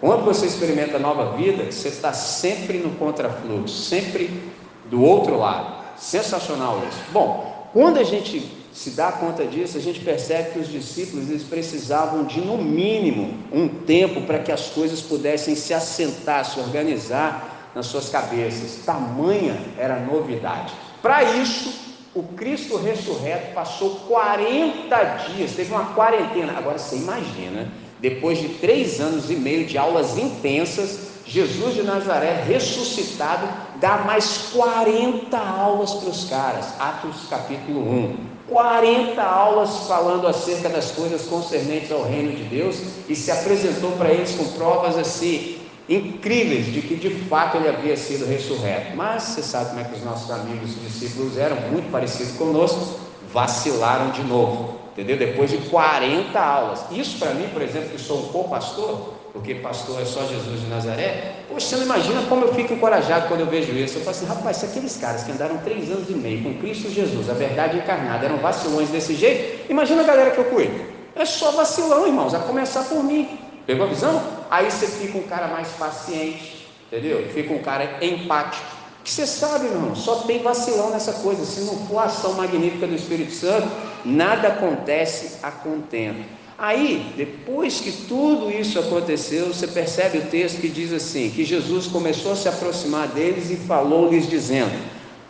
Quando 0.01 0.25
você 0.25 0.47
experimenta 0.47 0.97
a 0.97 0.99
nova 0.99 1.37
vida, 1.37 1.71
você 1.71 1.87
está 1.87 2.11
sempre 2.11 2.79
no 2.79 2.89
contrafluxo, 2.95 3.81
sempre 3.81 4.51
do 4.89 5.01
outro 5.01 5.37
lado. 5.37 5.85
Sensacional 5.95 6.83
isso. 6.89 6.99
Bom, 7.13 7.69
quando 7.71 7.97
a 7.97 8.03
gente 8.03 8.58
se 8.79 8.91
dá 8.91 9.11
conta 9.11 9.45
disso, 9.45 9.77
a 9.77 9.81
gente 9.81 9.99
percebe 9.99 10.51
que 10.51 10.59
os 10.59 10.71
discípulos 10.71 11.29
eles 11.29 11.43
precisavam 11.43 12.23
de 12.23 12.39
no 12.39 12.57
mínimo 12.57 13.33
um 13.51 13.67
tempo 13.67 14.21
para 14.21 14.39
que 14.39 14.53
as 14.53 14.67
coisas 14.67 15.01
pudessem 15.01 15.53
se 15.53 15.73
assentar, 15.73 16.45
se 16.45 16.61
organizar 16.61 17.71
nas 17.75 17.87
suas 17.87 18.07
cabeças. 18.07 18.85
Tamanha 18.85 19.59
era 19.77 19.97
a 19.97 19.99
novidade. 19.99 20.71
Para 21.01 21.23
isso, 21.23 21.73
o 22.15 22.23
Cristo 22.23 22.77
ressurreto 22.77 23.53
passou 23.53 23.95
40 24.07 25.03
dias, 25.35 25.51
teve 25.51 25.73
uma 25.73 25.87
quarentena. 25.87 26.57
Agora 26.57 26.79
você 26.79 26.95
imagina, 26.95 27.69
depois 27.99 28.39
de 28.39 28.47
três 28.47 29.01
anos 29.01 29.29
e 29.29 29.35
meio 29.35 29.65
de 29.65 29.77
aulas 29.77 30.17
intensas, 30.17 31.09
Jesus 31.25 31.75
de 31.75 31.83
Nazaré 31.83 32.45
ressuscitado 32.47 33.45
dá 33.81 33.97
mais 33.97 34.51
40 34.53 35.37
aulas 35.37 35.95
para 35.95 36.09
os 36.09 36.29
caras. 36.29 36.79
Atos 36.79 37.27
capítulo 37.29 37.81
1. 37.81 38.28
40 38.49 39.21
aulas 39.21 39.87
falando 39.87 40.27
acerca 40.27 40.69
das 40.69 40.91
coisas 40.91 41.23
concernentes 41.23 41.91
ao 41.91 42.03
reino 42.03 42.31
de 42.31 42.43
Deus 42.43 42.77
e 43.07 43.15
se 43.15 43.31
apresentou 43.31 43.91
para 43.93 44.09
eles 44.09 44.35
com 44.35 44.45
provas 44.53 44.97
assim 44.97 45.59
incríveis 45.87 46.67
de 46.67 46.81
que 46.81 46.95
de 46.95 47.09
fato 47.25 47.57
ele 47.57 47.67
havia 47.67 47.97
sido 47.97 48.25
ressurreto. 48.25 48.95
Mas 48.95 49.23
você 49.23 49.41
sabe 49.41 49.69
como 49.69 49.81
é 49.81 49.83
que 49.85 49.95
os 49.95 50.03
nossos 50.03 50.29
amigos 50.29 50.71
e 50.73 50.79
discípulos 50.81 51.37
eram, 51.37 51.57
muito 51.71 51.91
parecidos 51.91 52.33
conosco, 52.33 52.99
vacilaram 53.33 54.11
de 54.11 54.23
novo, 54.23 54.79
entendeu? 54.91 55.17
Depois 55.17 55.49
de 55.49 55.57
40 55.57 56.39
aulas. 56.39 56.85
Isso 56.91 57.17
para 57.17 57.33
mim, 57.33 57.47
por 57.51 57.61
exemplo, 57.61 57.89
que 57.89 57.99
sou 57.99 58.19
um 58.19 58.27
co-pastor, 58.27 59.18
porque 59.31 59.55
pastor 59.55 60.01
é 60.01 60.05
só 60.05 60.25
Jesus 60.25 60.61
de 60.61 60.67
Nazaré, 60.67 61.43
poxa, 61.47 61.67
você 61.67 61.75
não 61.77 61.83
imagina 61.83 62.21
como 62.23 62.45
eu 62.45 62.53
fico 62.53 62.73
encorajado 62.73 63.27
quando 63.27 63.41
eu 63.41 63.47
vejo 63.47 63.71
isso. 63.73 63.97
Eu 63.97 64.01
falo 64.01 64.15
assim, 64.15 64.25
rapaz, 64.25 64.57
se 64.57 64.65
aqueles 64.65 64.97
caras 64.97 65.23
que 65.23 65.31
andaram 65.31 65.57
três 65.59 65.89
anos 65.91 66.09
e 66.09 66.13
meio 66.13 66.43
com 66.43 66.53
Cristo 66.55 66.89
Jesus, 66.89 67.29
a 67.29 67.33
verdade 67.33 67.77
encarnada, 67.77 68.25
eram 68.25 68.37
vacilões 68.37 68.89
desse 68.89 69.15
jeito, 69.15 69.69
imagina 69.69 70.01
a 70.01 70.05
galera 70.05 70.31
que 70.31 70.39
eu 70.39 70.45
cuido. 70.45 70.73
É 71.15 71.25
só 71.25 71.51
vacilão, 71.51 72.07
irmãos, 72.07 72.33
a 72.33 72.39
começar 72.39 72.83
por 72.83 73.03
mim. 73.03 73.39
Pegou 73.65 73.85
a 73.85 73.89
visão? 73.89 74.21
Aí 74.49 74.71
você 74.71 74.87
fica 74.87 75.17
um 75.17 75.23
cara 75.23 75.47
mais 75.47 75.67
paciente, 75.69 76.67
entendeu? 76.87 77.27
Fica 77.33 77.53
um 77.53 77.59
cara 77.59 78.03
empático. 78.03 78.65
Que 79.03 79.11
você 79.11 79.27
sabe, 79.27 79.65
irmão, 79.65 79.95
só 79.95 80.17
tem 80.21 80.41
vacilão 80.41 80.89
nessa 80.89 81.13
coisa. 81.13 81.45
Se 81.45 81.61
não 81.61 81.75
for 81.87 81.99
a 81.99 82.03
ação 82.05 82.33
magnífica 82.33 82.87
do 82.87 82.95
Espírito 82.95 83.31
Santo, 83.31 83.67
nada 84.03 84.49
acontece 84.49 85.37
a 85.43 85.51
contento. 85.51 86.38
Aí, 86.59 87.13
depois 87.15 87.79
que 87.79 87.89
tudo 87.89 88.51
isso 88.51 88.77
aconteceu, 88.77 89.47
você 89.47 89.65
percebe 89.65 90.17
o 90.17 90.25
texto 90.25 90.59
que 90.59 90.67
diz 90.67 90.91
assim: 90.91 91.29
que 91.29 91.45
Jesus 91.45 91.87
começou 91.87 92.33
a 92.33 92.35
se 92.35 92.49
aproximar 92.49 93.07
deles 93.07 93.49
e 93.49 93.55
falou-lhes, 93.55 94.29
dizendo: 94.29 94.77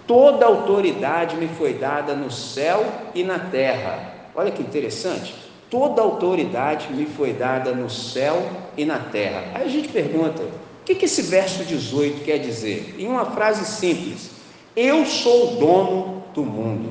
Toda 0.08 0.48
autoridade 0.48 1.36
me 1.36 1.48
foi 1.48 1.74
dada 1.74 2.16
no 2.16 2.32
céu 2.32 2.84
e 3.14 3.24
na 3.24 3.38
terra. 3.38 4.12
Olha 4.34 4.50
que 4.50 4.64
interessante. 4.64 5.36
Toda 5.70 6.02
autoridade 6.02 6.92
me 6.92 7.06
foi 7.06 7.32
dada 7.32 7.74
no 7.74 7.92
céu 7.92 8.50
e 8.76 8.84
na 8.84 8.98
terra. 8.98 9.52
Aí 9.54 9.68
a 9.68 9.70
gente 9.70 9.90
pergunta: 9.90 10.42
o 10.42 10.84
que, 10.84 11.06
esse 11.06 11.22
verso 11.22 11.64
18 11.64 12.24
quer 12.24 12.40
dizer? 12.40 12.96
Em 12.98 13.08
uma 13.08 13.26
frase 13.26 13.66
simples: 13.66 14.32
Eu 14.76 15.06
sou 15.06 15.54
o 15.54 15.56
dono 15.58 16.24
do 16.34 16.44
mundo. 16.44 16.90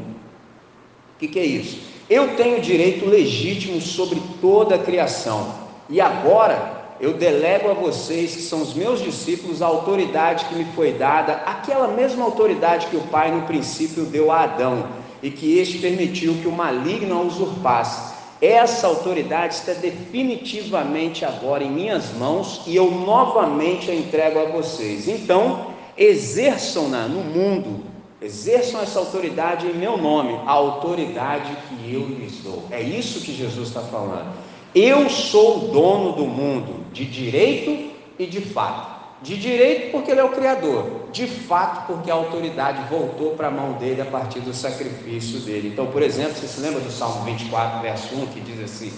O 1.17 1.27
que 1.27 1.37
é 1.41 1.45
isso? 1.45 1.88
Eu 2.09 2.37
tenho 2.37 2.61
direito 2.61 3.07
legítimo 3.07 3.81
sobre 3.81 4.21
toda 4.41 4.75
a 4.75 4.79
criação. 4.79 5.55
E 5.89 6.01
agora 6.01 6.97
eu 7.01 7.15
delego 7.15 7.71
a 7.71 7.75
vocês, 7.75 8.35
que 8.35 8.43
são 8.43 8.63
os 8.63 8.75
meus 8.75 9.01
discípulos, 9.01 9.63
a 9.63 9.67
autoridade 9.67 10.47
que 10.47 10.55
me 10.55 10.65
foi 10.75 10.93
dada, 10.93 11.35
aquela 11.47 11.89
mesma 11.89 12.25
autoridade 12.25 12.87
que 12.87 12.97
o 12.97 13.03
Pai 13.09 13.31
no 13.31 13.43
princípio 13.43 14.05
deu 14.05 14.33
a 14.33 14.43
Adão, 14.43 14.87
e 15.23 15.31
que 15.31 15.59
este 15.59 15.79
permitiu 15.79 16.35
que 16.41 16.49
o 16.49 16.53
maligno 16.53 17.19
a 17.19 17.23
usurpasse 17.23 18.19
essa 18.41 18.87
autoridade 18.87 19.55
está 19.55 19.73
definitivamente 19.73 21.25
agora 21.25 21.65
em 21.65 21.71
minhas 21.71 22.13
mãos 22.13 22.63
e 22.67 22.77
eu 22.77 22.89
novamente 22.89 23.91
a 23.91 23.95
entrego 23.95 24.39
a 24.39 24.45
vocês. 24.45 25.09
Então, 25.09 25.73
exerçam-na 25.97 27.09
no 27.09 27.21
mundo, 27.25 27.83
exerçam 28.21 28.81
essa 28.81 28.99
autoridade 28.99 29.67
em 29.67 29.75
meu 29.75 29.97
nome, 29.97 30.35
a 30.47 30.51
autoridade 30.51 31.57
que 31.69 31.95
eu 31.95 32.07
lhes 32.07 32.39
dou. 32.43 32.65
É 32.71 32.81
isso 32.81 33.21
que 33.21 33.33
Jesus 33.33 33.69
está 33.69 33.81
falando. 33.81 34.33
Eu 34.75 35.09
sou 35.09 35.57
o 35.57 35.69
dono 35.69 36.13
do 36.13 36.27
mundo, 36.27 36.85
de 36.93 37.05
direito 37.05 37.93
e 38.19 38.27
de 38.27 38.41
fato. 38.41 38.99
De 39.23 39.37
direito, 39.37 39.91
porque 39.91 40.11
ele 40.11 40.21
é 40.21 40.25
o 40.25 40.31
Criador. 40.31 41.09
De 41.11 41.27
fato, 41.27 41.87
porque 41.87 42.11
a 42.11 42.15
autoridade 42.15 42.89
voltou 42.89 43.31
para 43.33 43.49
a 43.49 43.51
mão 43.51 43.73
dele 43.73 44.01
a 44.01 44.05
partir 44.05 44.41
do 44.41 44.53
sacrifício 44.53 45.41
dele. 45.41 45.69
Então, 45.69 45.87
por 45.87 46.03
exemplo, 46.03 46.35
você 46.35 46.47
se 46.47 46.61
lembra 46.61 46.81
do 46.81 46.91
Salmo 46.91 47.25
24, 47.25 47.81
verso 47.81 48.15
1, 48.15 48.27
que 48.27 48.41
diz 48.41 48.61
assim: 48.63 48.93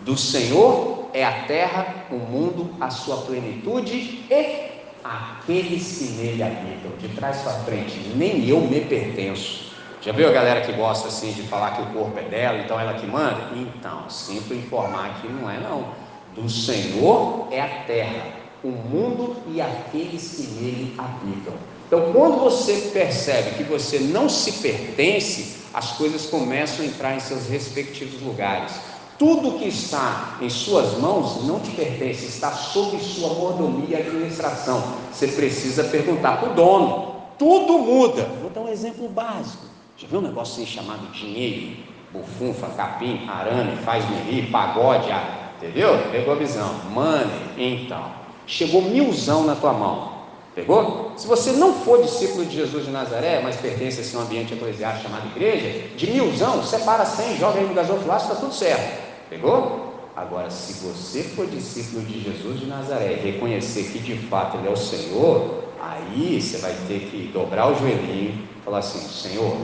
Do 0.00 0.16
Senhor 0.16 1.10
é 1.12 1.24
a 1.24 1.44
terra, 1.44 2.06
o 2.10 2.16
mundo, 2.16 2.70
a 2.80 2.90
sua 2.90 3.18
plenitude 3.18 4.24
e 4.28 4.79
aqueles 5.04 5.98
que 5.98 6.04
nele 6.12 6.42
habitam. 6.42 6.90
De 6.98 7.08
trás 7.08 7.38
para 7.38 7.52
frente, 7.64 7.98
nem 8.16 8.48
eu 8.48 8.60
me 8.60 8.80
pertenço. 8.80 9.70
Já 10.02 10.12
viu 10.12 10.28
a 10.28 10.32
galera 10.32 10.62
que 10.62 10.72
gosta 10.72 11.08
assim 11.08 11.32
de 11.32 11.42
falar 11.42 11.76
que 11.76 11.82
o 11.82 11.86
corpo 11.86 12.18
é 12.18 12.22
dela, 12.22 12.58
então 12.58 12.80
ela 12.80 12.94
que 12.94 13.06
manda? 13.06 13.50
Então, 13.54 14.08
sinto 14.08 14.54
informar 14.54 15.20
que 15.20 15.28
não 15.28 15.50
é 15.50 15.58
não. 15.58 15.88
Do 16.34 16.48
Senhor 16.48 17.48
é 17.50 17.60
a 17.60 17.68
terra, 17.86 18.24
o 18.64 18.68
mundo 18.68 19.36
e 19.48 19.60
aqueles 19.60 20.36
que 20.36 20.42
nele 20.42 20.94
habitam. 20.96 21.52
Então, 21.86 22.12
quando 22.12 22.38
você 22.38 22.90
percebe 22.92 23.56
que 23.56 23.64
você 23.64 23.98
não 23.98 24.28
se 24.28 24.52
pertence, 24.52 25.60
as 25.74 25.92
coisas 25.92 26.26
começam 26.26 26.84
a 26.84 26.88
entrar 26.88 27.14
em 27.14 27.20
seus 27.20 27.48
respectivos 27.48 28.22
lugares. 28.22 28.72
Tudo 29.20 29.58
que 29.58 29.68
está 29.68 30.38
em 30.40 30.48
suas 30.48 30.96
mãos 30.96 31.44
não 31.44 31.60
te 31.60 31.72
pertence, 31.72 32.24
está 32.24 32.52
sob 32.52 32.98
sua 33.00 33.34
mordomia 33.34 33.98
e 33.98 34.00
administração. 34.00 34.82
Você 35.12 35.28
precisa 35.28 35.84
perguntar 35.84 36.38
para 36.38 36.52
o 36.52 36.54
dono. 36.54 37.16
Tudo 37.38 37.80
muda. 37.80 38.22
Vou 38.40 38.48
dar 38.48 38.62
um 38.62 38.68
exemplo 38.70 39.06
básico. 39.10 39.66
Já 39.98 40.08
viu 40.08 40.20
um 40.20 40.22
negócio 40.22 40.62
assim 40.62 40.72
chamado 40.72 41.06
dinheiro? 41.12 41.76
Bufunfa, 42.10 42.68
capim, 42.68 43.28
arame, 43.28 43.76
faz-me 43.84 44.16
rir, 44.22 44.50
pagode, 44.50 45.12
ah, 45.12 45.50
entendeu? 45.58 45.98
Pegou 46.10 46.32
a 46.32 46.36
visão. 46.36 46.74
Money, 46.88 47.28
então. 47.58 48.12
Chegou 48.46 48.80
milzão 48.80 49.44
na 49.44 49.54
tua 49.54 49.74
mão. 49.74 50.12
Pegou? 50.54 51.12
Se 51.18 51.26
você 51.26 51.52
não 51.52 51.74
for 51.74 52.02
discípulo 52.02 52.46
de 52.46 52.56
Jesus 52.56 52.86
de 52.86 52.90
Nazaré, 52.90 53.42
mas 53.42 53.56
pertence 53.56 53.98
a 53.98 54.00
esse 54.00 54.16
ambiente 54.16 54.54
eclesiástico 54.54 55.10
chamado 55.10 55.26
igreja, 55.26 55.88
de 55.94 56.10
milzão, 56.10 56.64
separa 56.64 57.04
100, 57.04 57.36
joga 57.36 57.58
aí 57.58 57.66
no 57.66 57.74
gasofilácio, 57.74 58.30
está 58.30 58.40
tudo 58.40 58.54
certo. 58.54 59.09
Pegou? 59.30 60.10
Agora, 60.16 60.50
se 60.50 60.84
você 60.84 61.22
for 61.22 61.46
discípulo 61.46 62.04
de 62.04 62.20
Jesus 62.20 62.58
de 62.58 62.66
Nazaré 62.66 63.12
e 63.12 63.30
reconhecer 63.30 63.84
que 63.84 64.00
de 64.00 64.16
fato 64.26 64.58
Ele 64.58 64.66
é 64.66 64.70
o 64.70 64.76
Senhor, 64.76 65.64
aí 65.80 66.42
você 66.42 66.58
vai 66.58 66.74
ter 66.88 67.08
que 67.08 67.30
dobrar 67.32 67.70
o 67.70 67.78
joelhinho 67.78 68.32
e 68.32 68.64
falar 68.64 68.78
assim: 68.78 68.98
Senhor, 68.98 69.56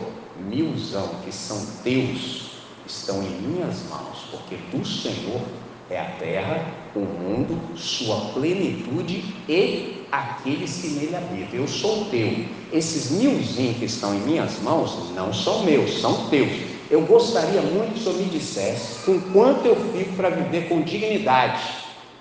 milzão 0.49 1.11
que 1.25 1.33
são 1.33 1.67
teus 1.83 2.47
estão 2.87 3.21
em 3.25 3.41
minhas 3.41 3.83
mãos, 3.91 4.19
porque 4.31 4.55
do 4.71 4.87
Senhor 4.87 5.41
é 5.91 6.01
a 6.01 6.13
terra, 6.13 6.65
o 6.95 7.01
mundo, 7.01 7.77
sua 7.77 8.33
plenitude 8.33 9.25
e 9.49 10.07
aqueles 10.13 10.81
que 10.81 10.89
nele 10.91 11.17
habitam. 11.17 11.59
Eu 11.59 11.67
sou 11.67 12.05
teu. 12.05 12.45
Esses 12.73 13.11
milzinhos 13.11 13.79
que 13.79 13.85
estão 13.85 14.15
em 14.15 14.21
minhas 14.21 14.61
mãos 14.63 15.13
não 15.17 15.33
são 15.33 15.65
meus, 15.65 16.01
são 16.01 16.29
teus. 16.29 16.76
Eu 16.91 17.03
gostaria 17.03 17.61
muito 17.61 17.95
que 17.95 18.01
o 18.01 18.03
Senhor 18.03 18.19
me 18.19 18.25
dissesse 18.27 19.05
com 19.05 19.21
quanto 19.33 19.67
eu 19.67 19.77
fico 19.93 20.13
para 20.15 20.31
viver 20.31 20.69
com 20.69 20.83
dignidade. 20.83 21.63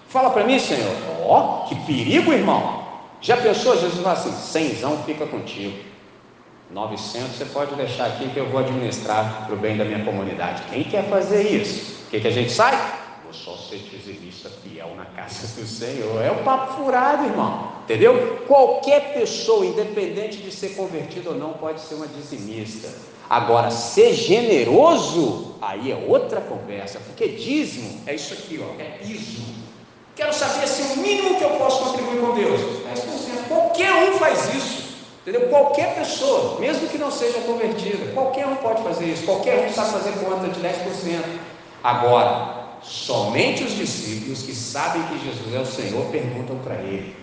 Fala 0.07 0.29
para 0.29 0.43
mim, 0.43 0.57
Senhor. 0.57 0.95
Ó, 1.21 1.65
oh, 1.65 1.67
que 1.67 1.75
perigo, 1.85 2.33
irmão. 2.33 2.85
Já 3.21 3.37
pensou? 3.37 3.79
Jesus 3.79 4.01
fala 4.01 4.13
assim: 4.13 4.31
cenzão 4.31 5.03
fica 5.03 5.25
contigo. 5.25 5.77
900 6.71 7.37
você 7.37 7.45
pode 7.45 7.75
deixar 7.75 8.07
aqui 8.07 8.29
que 8.29 8.37
eu 8.37 8.49
vou 8.49 8.59
administrar 8.59 9.45
para 9.45 9.53
o 9.53 9.57
bem 9.57 9.77
da 9.77 9.85
minha 9.85 10.03
comunidade. 10.03 10.63
Quem 10.69 10.83
quer 10.83 11.07
fazer 11.09 11.43
isso? 11.43 12.05
O 12.07 12.09
que, 12.09 12.19
que 12.19 12.27
a 12.27 12.31
gente 12.31 12.51
sai? 12.51 12.75
Vou 13.23 13.33
só 13.33 13.55
ser 13.55 13.77
dizimista 13.77 14.49
fiel 14.49 14.93
na 14.95 15.05
casa 15.05 15.59
do 15.59 15.67
Senhor. 15.67 16.21
É 16.21 16.31
o 16.31 16.43
papo 16.43 16.73
furado, 16.73 17.25
irmão. 17.25 17.71
Entendeu? 17.83 18.43
Qualquer 18.47 19.13
pessoa, 19.13 19.65
independente 19.65 20.37
de 20.37 20.51
ser 20.51 20.69
convertido 20.75 21.29
ou 21.29 21.35
não, 21.35 21.53
pode 21.53 21.81
ser 21.81 21.95
uma 21.95 22.07
dizimista. 22.07 22.89
Agora, 23.29 23.71
ser 23.71 24.13
generoso, 24.13 25.55
aí 25.61 25.91
é 25.91 26.05
outra 26.07 26.41
conversa, 26.41 26.99
porque 26.99 27.29
dízimo 27.29 28.01
é 28.05 28.15
isso 28.15 28.33
aqui, 28.33 28.61
ó, 28.61 28.81
é 28.81 28.99
piso. 29.03 29.41
Quero 30.15 30.33
saber 30.33 30.63
assim, 30.63 30.93
o 30.93 30.97
mínimo 31.01 31.37
que 31.37 31.43
eu 31.43 31.51
posso 31.51 31.83
contribuir 31.83 32.21
com 32.21 32.35
Deus. 32.35 32.61
10%. 32.61 33.47
Qualquer 33.49 33.93
um 33.93 34.17
faz 34.17 34.53
isso. 34.55 34.85
Entendeu? 35.21 35.49
Qualquer 35.49 35.95
pessoa, 35.95 36.59
mesmo 36.59 36.87
que 36.87 36.99
não 36.99 37.09
seja 37.09 37.39
convertida, 37.39 38.11
qualquer 38.13 38.45
um 38.45 38.55
pode 38.57 38.83
fazer 38.83 39.05
isso, 39.05 39.23
qualquer 39.23 39.67
um 39.67 39.73
sabe 39.73 39.91
fazer 39.91 40.11
conta 40.23 40.47
de 40.47 40.59
10%. 40.61 41.23
Agora, 41.83 42.77
somente 42.83 43.63
os 43.63 43.75
discípulos 43.75 44.43
que 44.43 44.53
sabem 44.53 45.01
que 45.03 45.25
Jesus 45.25 45.53
é 45.53 45.59
o 45.59 45.65
Senhor 45.65 46.05
perguntam 46.11 46.57
para 46.59 46.75
ele: 46.75 47.15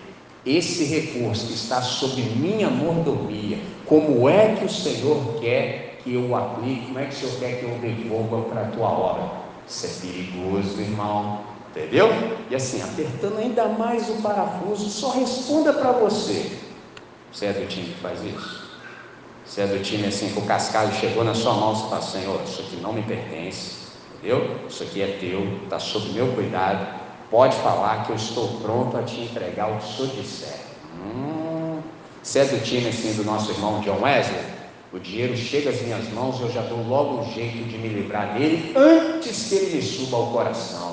esse 0.45 0.83
recurso 0.83 1.47
que 1.47 1.53
está 1.53 1.81
sob 1.81 2.21
minha 2.21 2.69
mordomia, 2.69 3.57
como 3.85 4.27
é 4.27 4.55
que 4.59 4.65
o 4.65 4.69
Senhor 4.69 5.39
quer 5.39 5.92
que 6.03 6.13
eu 6.13 6.35
aplique, 6.35 6.87
como 6.87 6.99
é 6.99 7.05
que 7.05 7.13
o 7.13 7.17
Senhor 7.17 7.39
quer 7.39 7.59
que 7.59 7.65
eu 7.65 7.77
devolva 7.79 8.49
para 8.49 8.61
a 8.63 8.65
tua 8.65 8.89
obra? 8.89 9.43
Isso 9.67 9.85
é 9.85 10.07
perigoso, 10.07 10.81
irmão. 10.81 11.41
Entendeu? 11.71 12.09
E 12.51 12.55
assim, 12.55 12.81
apertando 12.83 13.39
ainda 13.39 13.67
mais 13.69 14.07
o 14.09 14.21
parafuso, 14.21 14.89
só 14.89 15.11
responda 15.11 15.73
para 15.73 15.91
você. 15.93 16.59
Você 17.31 17.47
é 17.47 17.53
do 17.53 17.67
time 17.67 17.87
que 17.87 17.99
faz 17.99 18.23
isso? 18.23 18.63
Você 19.43 19.61
é 19.61 19.67
do 19.67 19.81
time 19.81 20.05
assim 20.05 20.29
que 20.29 20.37
o 20.37 20.43
cascalho 20.43 20.93
chegou 20.93 21.23
na 21.23 21.33
sua 21.33 21.53
mão 21.53 21.73
e 21.73 21.89
fala, 21.89 22.01
Senhor, 22.01 22.41
isso 22.43 22.61
aqui 22.61 22.75
não 22.77 22.93
me 22.93 23.01
pertence, 23.01 23.87
entendeu? 24.15 24.59
Isso 24.69 24.83
aqui 24.83 25.01
é 25.01 25.17
teu, 25.19 25.63
está 25.63 25.79
sob 25.79 26.09
meu 26.09 26.27
cuidado. 26.33 27.01
Pode 27.31 27.55
falar 27.57 28.05
que 28.05 28.11
eu 28.11 28.15
estou 28.15 28.59
pronto 28.61 28.95
a 28.95 29.01
te 29.01 29.21
entregar 29.21 29.71
o 29.71 29.77
que 29.77 29.85
o 29.85 29.87
Senhor 29.87 30.15
disser. 30.15 30.59
Hum, 30.95 31.79
você 32.21 32.39
é 32.39 32.45
do 32.45 32.63
time 32.63 32.89
assim 32.89 33.13
do 33.13 33.23
nosso 33.23 33.51
irmão 33.51 33.79
John 33.81 33.99
Wesley? 34.01 34.39
O 34.93 34.99
dinheiro 34.99 35.35
chega 35.35 35.71
às 35.71 35.81
minhas 35.81 36.07
mãos, 36.09 36.39
eu 36.39 36.51
já 36.51 36.61
dou 36.61 36.87
logo 36.87 37.21
um 37.21 37.33
jeito 37.33 37.67
de 37.67 37.79
me 37.79 37.87
livrar 37.87 38.37
dele 38.37 38.73
antes 38.75 39.49
que 39.49 39.55
ele 39.55 39.77
me 39.77 39.81
suba 39.81 40.17
ao 40.17 40.27
coração. 40.27 40.91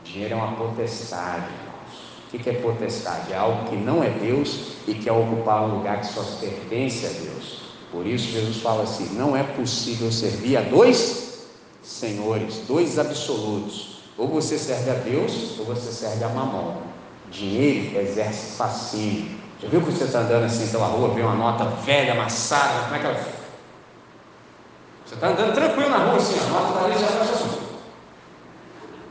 O 0.00 0.04
dinheiro 0.08 0.32
é 0.32 0.36
uma 0.38 0.56
potestade, 0.56 1.44
irmãos. 1.60 2.32
O 2.32 2.38
que 2.38 2.48
é 2.48 2.52
potestade? 2.54 3.30
É 3.30 3.36
algo 3.36 3.68
que 3.68 3.76
não 3.76 4.02
é 4.02 4.08
Deus 4.08 4.72
e 4.88 4.94
que 4.94 5.06
é 5.06 5.12
ocupar 5.12 5.64
um 5.64 5.76
lugar 5.76 6.00
que 6.00 6.06
só 6.06 6.22
pertence 6.40 7.04
a 7.04 7.10
Deus. 7.10 7.58
Por 7.90 8.06
isso 8.06 8.32
Jesus 8.32 8.56
fala 8.62 8.84
assim: 8.84 9.14
não 9.18 9.36
é 9.36 9.42
possível 9.42 10.10
servir 10.10 10.56
a 10.56 10.62
dois 10.62 11.42
senhores, 11.82 12.62
dois 12.66 12.98
absolutos. 12.98 13.98
Ou 14.16 14.28
você 14.28 14.56
serve 14.56 14.90
a 14.90 14.94
Deus, 14.94 15.58
ou 15.58 15.66
você 15.66 15.92
serve 15.92 16.24
a 16.24 16.28
mamão. 16.30 16.78
Dinheiro 17.30 17.98
exerce 17.98 18.56
fascínio. 18.56 19.42
Já 19.60 19.68
viu 19.68 19.82
que 19.82 19.92
você 19.92 20.04
está 20.04 20.20
andando 20.20 20.44
assim 20.44 20.66
pela 20.68 20.86
rua, 20.86 21.14
vê 21.14 21.20
uma 21.20 21.34
nota 21.34 21.64
velha, 21.84 22.14
amassada, 22.14 22.84
como 22.84 22.96
é 22.96 22.98
que 22.98 23.06
ela 23.06 23.41
você 25.12 25.14
está 25.14 25.28
andando 25.28 25.54
tranquilo 25.54 25.90
na 25.90 25.98
rua 25.98 26.16
assim, 26.16 26.40
a 26.40 26.44
nota 26.44 26.68
está 26.68 26.84
ali 26.84 26.94
já 26.94 27.06
está 27.06 27.20
assim. 27.20 27.62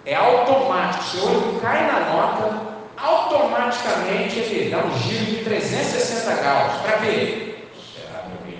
É 0.03 0.15
automático, 0.15 1.03
seu 1.03 1.23
olho 1.25 1.59
cai 1.61 1.85
na 1.85 1.99
nota, 2.11 2.61
automaticamente 2.97 4.39
ele 4.39 4.71
dá 4.71 4.79
um 4.79 4.97
giro 4.97 5.25
de 5.25 5.43
360 5.43 6.41
graus. 6.41 6.81
Para 6.81 6.97
quê? 6.97 7.67
Será 7.95 8.19
que 8.23 8.31
alguém? 8.31 8.59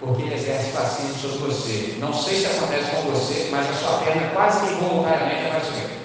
Porque 0.00 0.22
ele 0.22 0.34
exerce 0.34 0.72
fascínio 0.72 1.14
sobre 1.14 1.38
você. 1.38 1.96
Não 2.00 2.12
sei 2.12 2.40
se 2.40 2.46
acontece 2.46 2.90
com 2.90 3.02
você, 3.02 3.48
mas 3.52 3.70
a 3.70 3.72
sua 3.72 3.98
perna 3.98 4.28
quase 4.34 4.66
que 4.66 4.72
involuntariamente 4.72 5.50
vai 5.50 5.60
subir. 5.60 6.02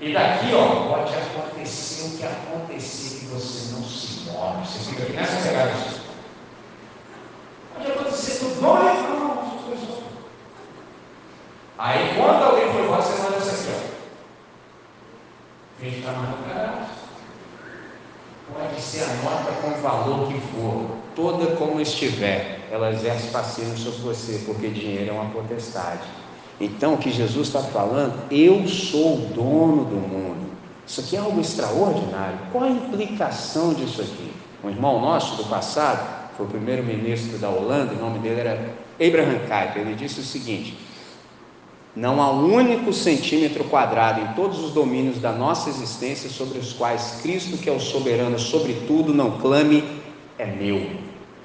E 0.00 0.12
daqui, 0.12 0.54
ó, 0.54 0.94
pode 0.94 1.12
acontecer 1.14 2.06
o 2.06 2.16
que 2.16 2.24
acontecer 2.24 3.18
que 3.18 3.26
você 3.26 3.72
não 3.74 3.82
se 3.82 4.30
move. 4.30 4.64
Você 4.64 4.90
fica 4.90 5.02
aqui 5.02 5.12
nessa 5.14 5.48
pegada 5.48 6.05
acontecer 7.84 8.38
tudo 8.38 8.60
bom, 8.60 8.74
né? 8.82 8.92
Não, 9.08 9.18
não, 9.18 9.36
Aí 11.78 12.16
quando 12.16 12.42
alguém 12.42 12.72
for 12.72 12.84
embora, 12.84 13.02
você 13.02 13.22
manda 13.22 13.36
isso 13.36 13.50
aqui, 13.50 13.68
ó. 13.74 13.96
Vem 15.78 15.98
está 15.98 16.12
caralho. 16.48 16.86
Pode 18.54 18.80
ser 18.80 19.02
a 19.02 19.14
nota 19.22 19.52
com 19.60 19.68
o 19.68 19.82
valor 19.82 20.28
que 20.28 20.40
for, 20.40 20.86
toda 21.14 21.56
como 21.56 21.80
estiver, 21.80 22.66
ela 22.70 22.92
exerce 22.92 23.28
fascínio 23.28 23.76
sobre 23.76 24.00
você, 24.00 24.42
porque 24.46 24.68
dinheiro 24.68 25.10
é 25.10 25.12
uma 25.12 25.30
potestade. 25.30 26.04
Então, 26.58 26.94
o 26.94 26.98
que 26.98 27.10
Jesus 27.10 27.48
está 27.48 27.60
falando, 27.60 28.14
eu 28.30 28.66
sou 28.66 29.14
o 29.14 29.26
dono 29.34 29.84
do 29.84 29.96
mundo. 29.96 30.46
Isso 30.86 31.00
aqui 31.00 31.16
é 31.16 31.18
algo 31.18 31.40
extraordinário. 31.40 32.38
Qual 32.52 32.64
a 32.64 32.70
implicação 32.70 33.74
disso 33.74 34.00
aqui? 34.00 34.32
Um 34.64 34.70
irmão 34.70 35.00
nosso 35.00 35.36
do 35.36 35.44
passado, 35.44 36.15
foi 36.36 36.46
o 36.46 36.48
primeiro-ministro 36.48 37.38
da 37.38 37.48
Holanda, 37.48 37.94
o 37.94 37.98
nome 37.98 38.18
dele 38.18 38.40
era 38.40 38.74
Abraham 39.00 39.38
Kuyper, 39.40 39.82
ele 39.82 39.94
disse 39.94 40.20
o 40.20 40.22
seguinte: 40.22 40.76
Não 41.94 42.20
há 42.20 42.30
um 42.30 42.54
único 42.54 42.92
centímetro 42.92 43.64
quadrado 43.64 44.20
em 44.20 44.34
todos 44.34 44.58
os 44.62 44.72
domínios 44.72 45.18
da 45.18 45.32
nossa 45.32 45.70
existência 45.70 46.28
sobre 46.28 46.58
os 46.58 46.72
quais 46.72 47.20
Cristo, 47.22 47.56
que 47.56 47.70
é 47.70 47.72
o 47.72 47.80
soberano 47.80 48.38
sobre 48.38 48.74
tudo, 48.86 49.14
não 49.14 49.38
clame, 49.38 49.82
é 50.38 50.46
meu. 50.46 50.90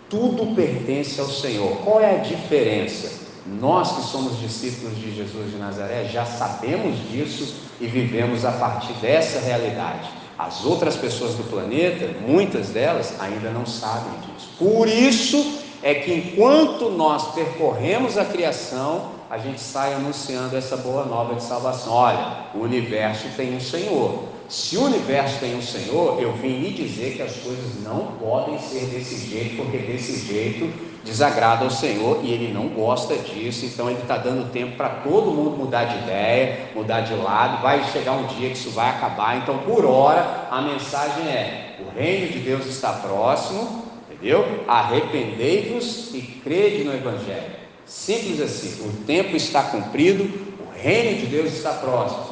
Tudo 0.09 0.53
pertence 0.53 1.21
ao 1.21 1.27
Senhor. 1.27 1.77
Qual 1.83 2.01
é 2.01 2.15
a 2.15 2.23
diferença? 2.23 3.21
Nós 3.45 3.93
que 3.93 4.01
somos 4.03 4.39
discípulos 4.39 4.97
de 4.97 5.15
Jesus 5.15 5.51
de 5.51 5.57
Nazaré 5.57 6.05
já 6.05 6.25
sabemos 6.25 6.97
disso 7.09 7.55
e 7.79 7.87
vivemos 7.87 8.45
a 8.45 8.51
partir 8.51 8.93
dessa 9.01 9.39
realidade. 9.39 10.20
As 10.43 10.65
outras 10.65 10.95
pessoas 10.95 11.35
do 11.35 11.43
planeta, 11.43 12.09
muitas 12.27 12.69
delas, 12.69 13.13
ainda 13.19 13.51
não 13.51 13.63
sabem 13.63 14.11
disso. 14.21 14.49
Por 14.57 14.87
isso 14.87 15.59
é 15.83 15.93
que 15.93 16.11
enquanto 16.11 16.89
nós 16.89 17.31
percorremos 17.35 18.17
a 18.17 18.25
criação, 18.25 19.11
a 19.29 19.37
gente 19.37 19.61
sai 19.61 19.93
anunciando 19.93 20.57
essa 20.57 20.75
boa 20.77 21.05
nova 21.05 21.35
de 21.35 21.43
salvação. 21.43 21.93
Olha, 21.93 22.47
o 22.55 22.57
universo 22.57 23.27
tem 23.37 23.55
um 23.55 23.61
Senhor. 23.61 24.23
Se 24.49 24.77
o 24.77 24.85
universo 24.85 25.39
tem 25.39 25.55
um 25.55 25.61
Senhor, 25.61 26.19
eu 26.19 26.33
vim 26.33 26.57
lhe 26.57 26.71
dizer 26.71 27.17
que 27.17 27.21
as 27.21 27.35
coisas 27.35 27.83
não 27.83 28.13
podem 28.19 28.57
ser 28.57 28.87
desse 28.87 29.29
jeito, 29.29 29.57
porque 29.57 29.77
desse 29.77 30.25
jeito 30.25 30.73
desagrada 31.03 31.63
ao 31.63 31.71
Senhor 31.71 32.19
e 32.23 32.31
ele 32.31 32.53
não 32.53 32.67
gosta 32.69 33.15
disso. 33.15 33.65
Então 33.65 33.89
ele 33.89 34.01
está 34.01 34.17
dando 34.17 34.51
tempo 34.51 34.75
para 34.75 34.89
todo 34.89 35.31
mundo 35.31 35.57
mudar 35.57 35.85
de 35.85 35.97
ideia, 36.03 36.69
mudar 36.75 37.01
de 37.01 37.13
lado. 37.13 37.61
Vai 37.61 37.83
chegar 37.91 38.13
um 38.13 38.27
dia 38.27 38.49
que 38.49 38.57
isso 38.57 38.71
vai 38.71 38.89
acabar. 38.89 39.37
Então, 39.37 39.59
por 39.59 39.85
hora, 39.85 40.47
a 40.49 40.61
mensagem 40.61 41.27
é: 41.27 41.77
o 41.79 41.97
reino 41.97 42.31
de 42.31 42.39
Deus 42.39 42.65
está 42.65 42.93
próximo, 42.93 43.85
entendeu? 44.09 44.63
Arrependei-vos 44.67 46.13
e 46.13 46.21
crede 46.21 46.83
no 46.83 46.93
Evangelho. 46.93 47.61
Simples 47.85 48.39
assim. 48.39 48.87
O 48.87 49.05
tempo 49.05 49.35
está 49.35 49.63
cumprido, 49.63 50.23
o 50.23 50.79
reino 50.79 51.19
de 51.19 51.25
Deus 51.25 51.51
está 51.53 51.71
próximo 51.73 52.30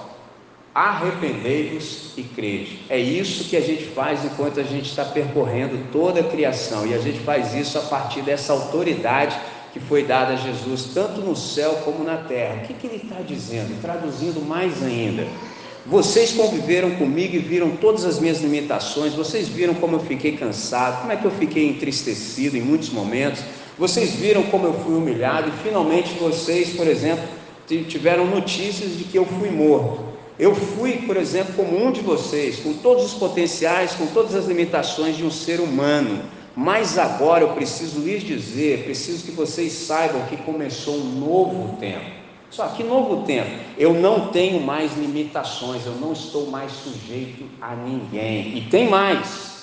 arrependei-vos 0.79 2.11
e 2.15 2.23
crede. 2.23 2.79
É 2.89 2.97
isso 2.97 3.49
que 3.49 3.57
a 3.57 3.61
gente 3.61 3.83
faz 3.87 4.23
enquanto 4.23 4.61
a 4.61 4.63
gente 4.63 4.89
está 4.89 5.03
percorrendo 5.03 5.77
toda 5.91 6.21
a 6.21 6.23
criação, 6.23 6.87
e 6.87 6.93
a 6.93 6.97
gente 6.97 7.19
faz 7.19 7.53
isso 7.53 7.77
a 7.77 7.81
partir 7.81 8.21
dessa 8.21 8.53
autoridade 8.53 9.37
que 9.73 9.79
foi 9.79 10.03
dada 10.03 10.33
a 10.33 10.35
Jesus, 10.37 10.91
tanto 10.93 11.19
no 11.19 11.35
céu 11.35 11.81
como 11.83 12.03
na 12.03 12.17
terra. 12.17 12.61
O 12.63 12.67
que, 12.67 12.73
que 12.73 12.87
ele 12.87 13.01
está 13.03 13.17
dizendo? 13.21 13.79
Traduzindo 13.81 14.39
mais 14.41 14.81
ainda. 14.81 15.27
Vocês 15.85 16.31
conviveram 16.31 16.91
comigo 16.91 17.35
e 17.35 17.39
viram 17.39 17.71
todas 17.71 18.05
as 18.05 18.19
minhas 18.19 18.39
limitações, 18.39 19.13
vocês 19.13 19.49
viram 19.49 19.73
como 19.73 19.97
eu 19.97 19.99
fiquei 19.99 20.37
cansado, 20.37 21.01
como 21.01 21.11
é 21.11 21.17
que 21.17 21.25
eu 21.25 21.31
fiquei 21.31 21.67
entristecido 21.67 22.55
em 22.55 22.61
muitos 22.61 22.89
momentos, 22.89 23.43
vocês 23.77 24.11
viram 24.11 24.43
como 24.43 24.65
eu 24.65 24.73
fui 24.73 24.95
humilhado, 24.95 25.49
e 25.49 25.63
finalmente 25.63 26.13
vocês, 26.19 26.69
por 26.69 26.87
exemplo, 26.87 27.25
tiveram 27.67 28.25
notícias 28.25 28.97
de 28.97 29.03
que 29.03 29.17
eu 29.17 29.25
fui 29.25 29.49
morto. 29.49 30.08
Eu 30.39 30.55
fui, 30.55 30.93
por 31.05 31.17
exemplo, 31.17 31.53
como 31.53 31.85
um 31.85 31.91
de 31.91 31.99
vocês, 31.99 32.59
com 32.59 32.73
todos 32.75 33.03
os 33.03 33.13
potenciais, 33.13 33.91
com 33.91 34.07
todas 34.07 34.33
as 34.33 34.45
limitações 34.45 35.17
de 35.17 35.25
um 35.25 35.29
ser 35.29 35.59
humano. 35.59 36.23
Mas 36.55 36.97
agora 36.97 37.43
eu 37.43 37.49
preciso 37.49 37.99
lhes 37.99 38.23
dizer, 38.23 38.85
preciso 38.85 39.25
que 39.25 39.31
vocês 39.31 39.73
saibam 39.73 40.21
que 40.27 40.37
começou 40.37 40.95
um 40.95 41.19
novo 41.19 41.75
tempo. 41.77 42.19
Só 42.49 42.67
que 42.69 42.83
novo 42.83 43.25
tempo, 43.25 43.49
eu 43.77 43.93
não 43.93 44.29
tenho 44.29 44.61
mais 44.61 44.97
limitações, 44.97 45.85
eu 45.85 45.93
não 45.95 46.13
estou 46.13 46.47
mais 46.47 46.71
sujeito 46.71 47.43
a 47.61 47.75
ninguém. 47.75 48.57
E 48.57 48.61
tem 48.71 48.89
mais. 48.89 49.58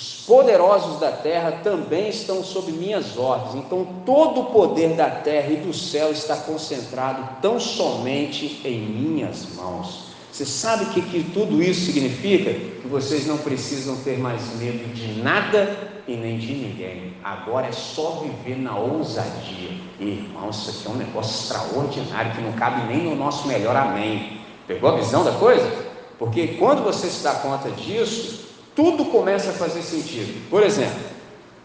Os 0.00 0.14
poderosos 0.26 0.98
da 0.98 1.12
terra 1.12 1.60
também 1.62 2.08
estão 2.08 2.42
sob 2.42 2.72
minhas 2.72 3.18
ordens. 3.18 3.54
Então, 3.54 3.86
todo 4.06 4.40
o 4.40 4.44
poder 4.46 4.96
da 4.96 5.10
terra 5.10 5.52
e 5.52 5.56
do 5.56 5.74
céu 5.74 6.10
está 6.10 6.36
concentrado 6.36 7.28
tão 7.42 7.60
somente 7.60 8.62
em 8.64 8.80
minhas 8.80 9.54
mãos. 9.54 10.04
Você 10.32 10.46
sabe 10.46 10.84
o 10.84 10.90
que, 10.90 11.02
que 11.02 11.24
tudo 11.34 11.62
isso 11.62 11.92
significa? 11.92 12.50
Que 12.50 12.88
vocês 12.88 13.26
não 13.26 13.36
precisam 13.36 13.94
ter 13.96 14.18
mais 14.18 14.56
medo 14.56 14.90
de 14.94 15.20
nada 15.20 15.76
e 16.08 16.16
nem 16.16 16.38
de 16.38 16.54
ninguém. 16.54 17.12
Agora 17.22 17.66
é 17.66 17.72
só 17.72 18.22
viver 18.22 18.56
na 18.56 18.78
ousadia. 18.78 19.72
Irmão, 20.00 20.48
isso 20.48 20.70
aqui 20.70 20.86
é 20.86 20.90
um 20.90 20.94
negócio 20.94 21.42
extraordinário 21.42 22.32
que 22.32 22.40
não 22.40 22.52
cabe 22.52 22.86
nem 22.86 23.04
no 23.04 23.14
nosso 23.14 23.46
melhor 23.46 23.76
amém. 23.76 24.40
Pegou 24.66 24.88
a 24.88 24.96
visão 24.96 25.22
da 25.22 25.32
coisa? 25.32 25.70
Porque 26.18 26.48
quando 26.58 26.82
você 26.82 27.08
se 27.08 27.22
dá 27.22 27.34
conta 27.34 27.70
disso, 27.70 28.49
tudo 28.80 29.04
começa 29.04 29.50
a 29.50 29.52
fazer 29.52 29.82
sentido. 29.82 30.48
Por 30.48 30.62
exemplo, 30.62 31.00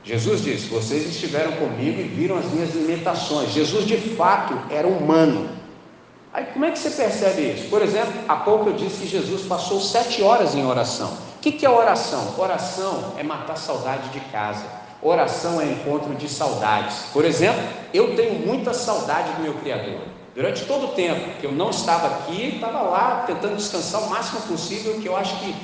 Jesus 0.04 0.44
disse: 0.44 0.68
Vocês 0.68 1.08
estiveram 1.08 1.54
comigo 1.54 2.02
e 2.02 2.04
viram 2.04 2.38
as 2.38 2.46
minhas 2.52 2.76
limitações. 2.76 3.54
Jesus 3.54 3.86
de 3.86 3.96
fato 3.96 4.54
era 4.70 4.86
humano. 4.86 5.50
Aí 6.34 6.48
como 6.48 6.66
é 6.66 6.72
que 6.72 6.78
você 6.78 6.90
percebe 6.90 7.54
isso? 7.54 7.70
Por 7.70 7.82
exemplo, 7.82 8.12
há 8.28 8.36
pouco 8.36 8.70
eu 8.70 8.74
disse 8.74 9.04
que 9.04 9.08
Jesus 9.08 9.44
passou 9.44 9.80
sete 9.80 10.22
horas 10.22 10.56
em 10.56 10.66
oração. 10.66 11.08
O 11.38 11.40
que, 11.40 11.54
que 11.54 11.66
é 11.66 11.70
oração? 11.70 12.36
Oração 12.38 13.14
é 13.18 13.24
matar 13.24 13.56
saudade 13.56 14.10
de 14.10 14.20
casa. 14.32 14.66
Oração 15.02 15.62
é 15.62 15.72
encontro 15.72 16.14
de 16.16 16.28
saudades. 16.28 17.06
Por 17.14 17.24
exemplo, 17.24 17.64
eu 17.94 18.14
tenho 18.18 18.46
muita 18.46 18.74
saudade 18.74 19.32
do 19.36 19.42
meu 19.42 19.54
Criador. 19.54 20.02
Durante 20.36 20.66
todo 20.66 20.88
o 20.88 20.90
tempo 20.90 21.40
que 21.40 21.46
eu 21.46 21.54
não 21.54 21.70
estava 21.70 22.08
aqui, 22.08 22.56
estava 22.56 22.82
lá 22.82 23.24
tentando 23.26 23.56
descansar 23.56 24.02
o 24.02 24.10
máximo 24.10 24.42
possível, 24.42 25.00
que 25.00 25.08
eu 25.08 25.16
acho 25.16 25.40
que 25.40 25.56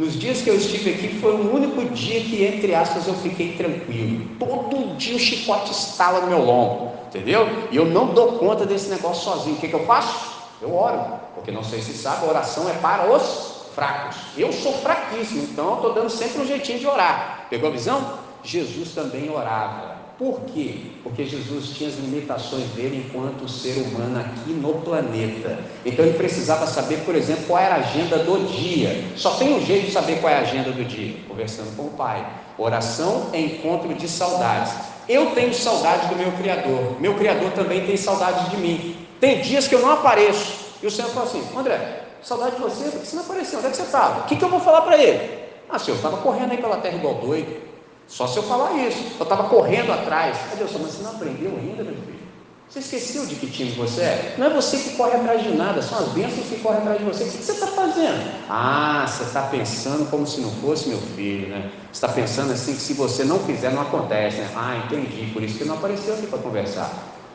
nos 0.00 0.18
dias 0.18 0.40
que 0.40 0.48
eu 0.48 0.56
estive 0.56 0.94
aqui 0.94 1.20
foi 1.20 1.34
o 1.34 1.54
único 1.54 1.84
dia 1.94 2.22
que, 2.22 2.42
entre 2.42 2.74
aspas, 2.74 3.06
eu 3.06 3.12
fiquei 3.16 3.52
tranquilo. 3.52 4.30
Todo 4.38 4.96
dia 4.96 5.14
o 5.14 5.18
chicote 5.18 5.72
estala 5.72 6.20
no 6.20 6.28
meu 6.28 6.42
lombo, 6.42 6.92
entendeu? 7.06 7.46
E 7.70 7.76
eu 7.76 7.84
não 7.84 8.14
dou 8.14 8.38
conta 8.38 8.64
desse 8.64 8.88
negócio 8.88 9.24
sozinho. 9.24 9.56
O 9.56 9.58
que, 9.58 9.68
que 9.68 9.74
eu 9.74 9.84
faço? 9.84 10.40
Eu 10.62 10.74
oro, 10.74 11.20
porque 11.34 11.50
não 11.50 11.62
sei 11.62 11.82
se 11.82 11.92
sabe, 11.92 12.24
a 12.24 12.30
oração 12.30 12.66
é 12.70 12.72
para 12.72 13.14
os 13.14 13.66
fracos. 13.74 14.16
Eu 14.38 14.50
sou 14.54 14.72
fraquíssimo, 14.72 15.42
então 15.42 15.68
eu 15.68 15.74
estou 15.76 15.92
dando 15.92 16.08
sempre 16.08 16.40
um 16.40 16.46
jeitinho 16.46 16.78
de 16.78 16.86
orar. 16.86 17.46
Pegou 17.50 17.68
a 17.68 17.72
visão? 17.72 18.18
Jesus 18.42 18.94
também 18.94 19.28
orava. 19.28 19.89
Por 20.20 20.42
quê? 20.42 20.74
Porque 21.02 21.24
Jesus 21.24 21.70
tinha 21.70 21.88
as 21.88 21.96
limitações 21.96 22.66
dele 22.72 23.06
enquanto 23.08 23.48
ser 23.48 23.78
humano 23.78 24.20
aqui 24.20 24.50
no 24.50 24.74
planeta. 24.74 25.58
Então 25.82 26.04
ele 26.04 26.18
precisava 26.18 26.66
saber, 26.66 26.98
por 27.06 27.14
exemplo, 27.14 27.44
qual 27.46 27.58
era 27.58 27.76
a 27.76 27.78
agenda 27.78 28.18
do 28.18 28.46
dia. 28.46 29.02
Só 29.16 29.30
tem 29.36 29.54
um 29.54 29.64
jeito 29.64 29.86
de 29.86 29.92
saber 29.92 30.20
qual 30.20 30.30
é 30.30 30.36
a 30.36 30.40
agenda 30.40 30.72
do 30.72 30.84
dia: 30.84 31.16
conversando 31.26 31.74
com 31.74 31.84
o 31.84 31.90
Pai. 31.92 32.30
Oração 32.58 33.30
é 33.32 33.40
encontro 33.40 33.94
de 33.94 34.06
saudades. 34.06 34.74
Eu 35.08 35.30
tenho 35.30 35.54
saudade 35.54 36.08
do 36.08 36.16
meu 36.16 36.32
Criador. 36.32 37.00
Meu 37.00 37.14
Criador 37.14 37.52
também 37.52 37.86
tem 37.86 37.96
saudade 37.96 38.50
de 38.50 38.58
mim. 38.58 38.94
Tem 39.18 39.40
dias 39.40 39.66
que 39.66 39.74
eu 39.74 39.80
não 39.80 39.90
apareço. 39.90 40.76
E 40.82 40.86
o 40.86 40.90
Senhor 40.90 41.08
fala 41.12 41.24
assim: 41.24 41.42
André, 41.56 42.02
saudade 42.22 42.56
de 42.56 42.60
você, 42.60 42.90
porque 42.90 43.06
você 43.06 43.16
não 43.16 43.22
apareceu. 43.22 43.58
Onde 43.58 43.68
é 43.68 43.70
que 43.70 43.76
você 43.78 43.84
estava? 43.84 44.20
O 44.20 44.24
que, 44.24 44.36
que 44.36 44.44
eu 44.44 44.50
vou 44.50 44.60
falar 44.60 44.82
para 44.82 45.02
ele? 45.02 45.40
Ah, 45.66 45.78
senhor, 45.78 45.94
eu 45.94 45.96
estava 45.96 46.18
correndo 46.18 46.50
aí 46.50 46.58
pela 46.58 46.76
terra 46.76 46.96
igual 46.96 47.14
doido. 47.14 47.69
Só 48.10 48.26
se 48.26 48.36
eu 48.36 48.42
falar 48.42 48.72
isso. 48.72 48.98
Eu 49.18 49.22
estava 49.22 49.44
correndo 49.44 49.92
atrás. 49.92 50.36
Aí 50.50 50.58
Deus 50.58 50.72
mas 50.72 50.92
você 50.92 51.02
não 51.04 51.12
aprendeu 51.12 51.52
ainda, 51.56 51.84
meu 51.84 51.94
filho? 51.94 52.20
Você 52.68 52.80
esqueceu 52.80 53.26
de 53.26 53.34
que 53.36 53.48
time 53.48 53.70
você 53.72 54.00
é? 54.00 54.34
Não 54.38 54.46
é 54.46 54.50
você 54.50 54.76
que 54.76 54.96
corre 54.96 55.16
atrás 55.16 55.42
de 55.42 55.50
nada, 55.50 55.82
são 55.82 55.98
as 55.98 56.08
bênçãos 56.10 56.46
que 56.46 56.56
correm 56.60 56.78
atrás 56.78 56.98
de 56.98 57.04
você. 57.04 57.24
O 57.24 57.26
que 57.26 57.32
você 57.32 57.52
está 57.52 57.66
fazendo? 57.68 58.32
Ah, 58.48 59.04
você 59.08 59.24
está 59.24 59.42
pensando 59.42 60.08
como 60.08 60.24
se 60.24 60.40
não 60.40 60.50
fosse 60.52 60.88
meu 60.88 60.98
filho, 60.98 61.48
né? 61.48 61.70
Você 61.92 62.04
está 62.04 62.08
pensando 62.08 62.52
assim 62.52 62.74
que 62.74 62.80
se 62.80 62.94
você 62.94 63.24
não 63.24 63.40
fizer, 63.40 63.72
não 63.72 63.82
acontece, 63.82 64.38
né? 64.38 64.50
Ah, 64.54 64.82
entendi, 64.84 65.32
por 65.32 65.42
isso 65.42 65.58
que 65.58 65.64
não 65.64 65.76
apareceu 65.76 66.14
aqui 66.14 66.28
para 66.28 66.38
conversar. 66.38 66.92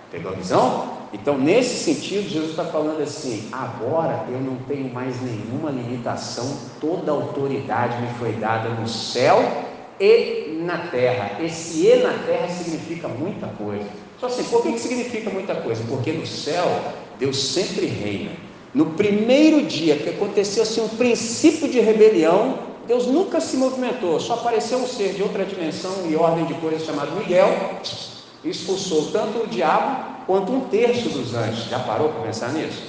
Pegou 0.10 0.32
a 0.32 0.36
visão? 0.36 0.96
Então, 1.12 1.38
nesse 1.38 1.84
sentido, 1.84 2.30
Jesus 2.30 2.52
está 2.52 2.64
falando 2.64 3.02
assim: 3.02 3.50
agora 3.52 4.26
eu 4.30 4.40
não 4.40 4.56
tenho 4.68 4.94
mais 4.94 5.22
nenhuma 5.22 5.70
limitação, 5.70 6.58
toda 6.80 7.12
autoridade 7.12 8.02
me 8.02 8.08
foi 8.18 8.32
dada 8.34 8.70
no 8.70 8.88
céu 8.88 9.64
e 10.00 10.60
na 10.62 10.78
terra. 10.89 11.41
Esse 11.43 11.88
e 11.88 11.96
na 11.98 12.14
terra 12.26 12.48
significa 12.48 13.08
muita 13.08 13.48
coisa. 13.48 13.86
Só 14.20 14.28
assim, 14.28 14.43
por 14.46 14.64
que, 14.64 14.78
significa 14.80 15.30
muita 15.30 15.56
coisa? 15.56 15.84
Porque 15.88 16.12
no 16.12 16.26
céu 16.26 16.66
Deus 17.20 17.38
sempre 17.38 17.86
reina. 17.86 18.32
No 18.74 18.88
primeiro 18.88 19.64
dia 19.64 19.96
que 19.96 20.10
aconteceu 20.10 20.64
assim 20.64 20.82
um 20.82 20.89
princípio 20.89 21.70
de 21.70 21.80
rebelião, 21.80 22.60
Deus 22.88 23.08
nunca 23.08 23.39
se 23.39 23.58
movimentou, 23.58 24.20
só 24.20 24.34
apareceu 24.34 24.78
um 24.78 24.88
ser 24.88 25.14
de 25.14 25.24
outra 25.24 25.43
dimensão 25.43 25.91
e 26.10 26.16
ordem 26.16 26.46
de 26.46 26.54
coisas 26.56 26.86
chamado 26.86 27.16
Miguel, 27.16 27.80
expulsou 28.43 29.12
tanto 29.12 29.43
o 29.43 29.48
diabo 29.48 30.24
quanto 30.28 30.52
um 30.52 30.62
terço 30.62 31.10
dos 31.10 31.34
anjos. 31.34 31.70
Já 31.70 31.80
parou 31.80 32.10
para 32.10 32.24
pensar 32.24 32.52
nisso? 32.52 32.84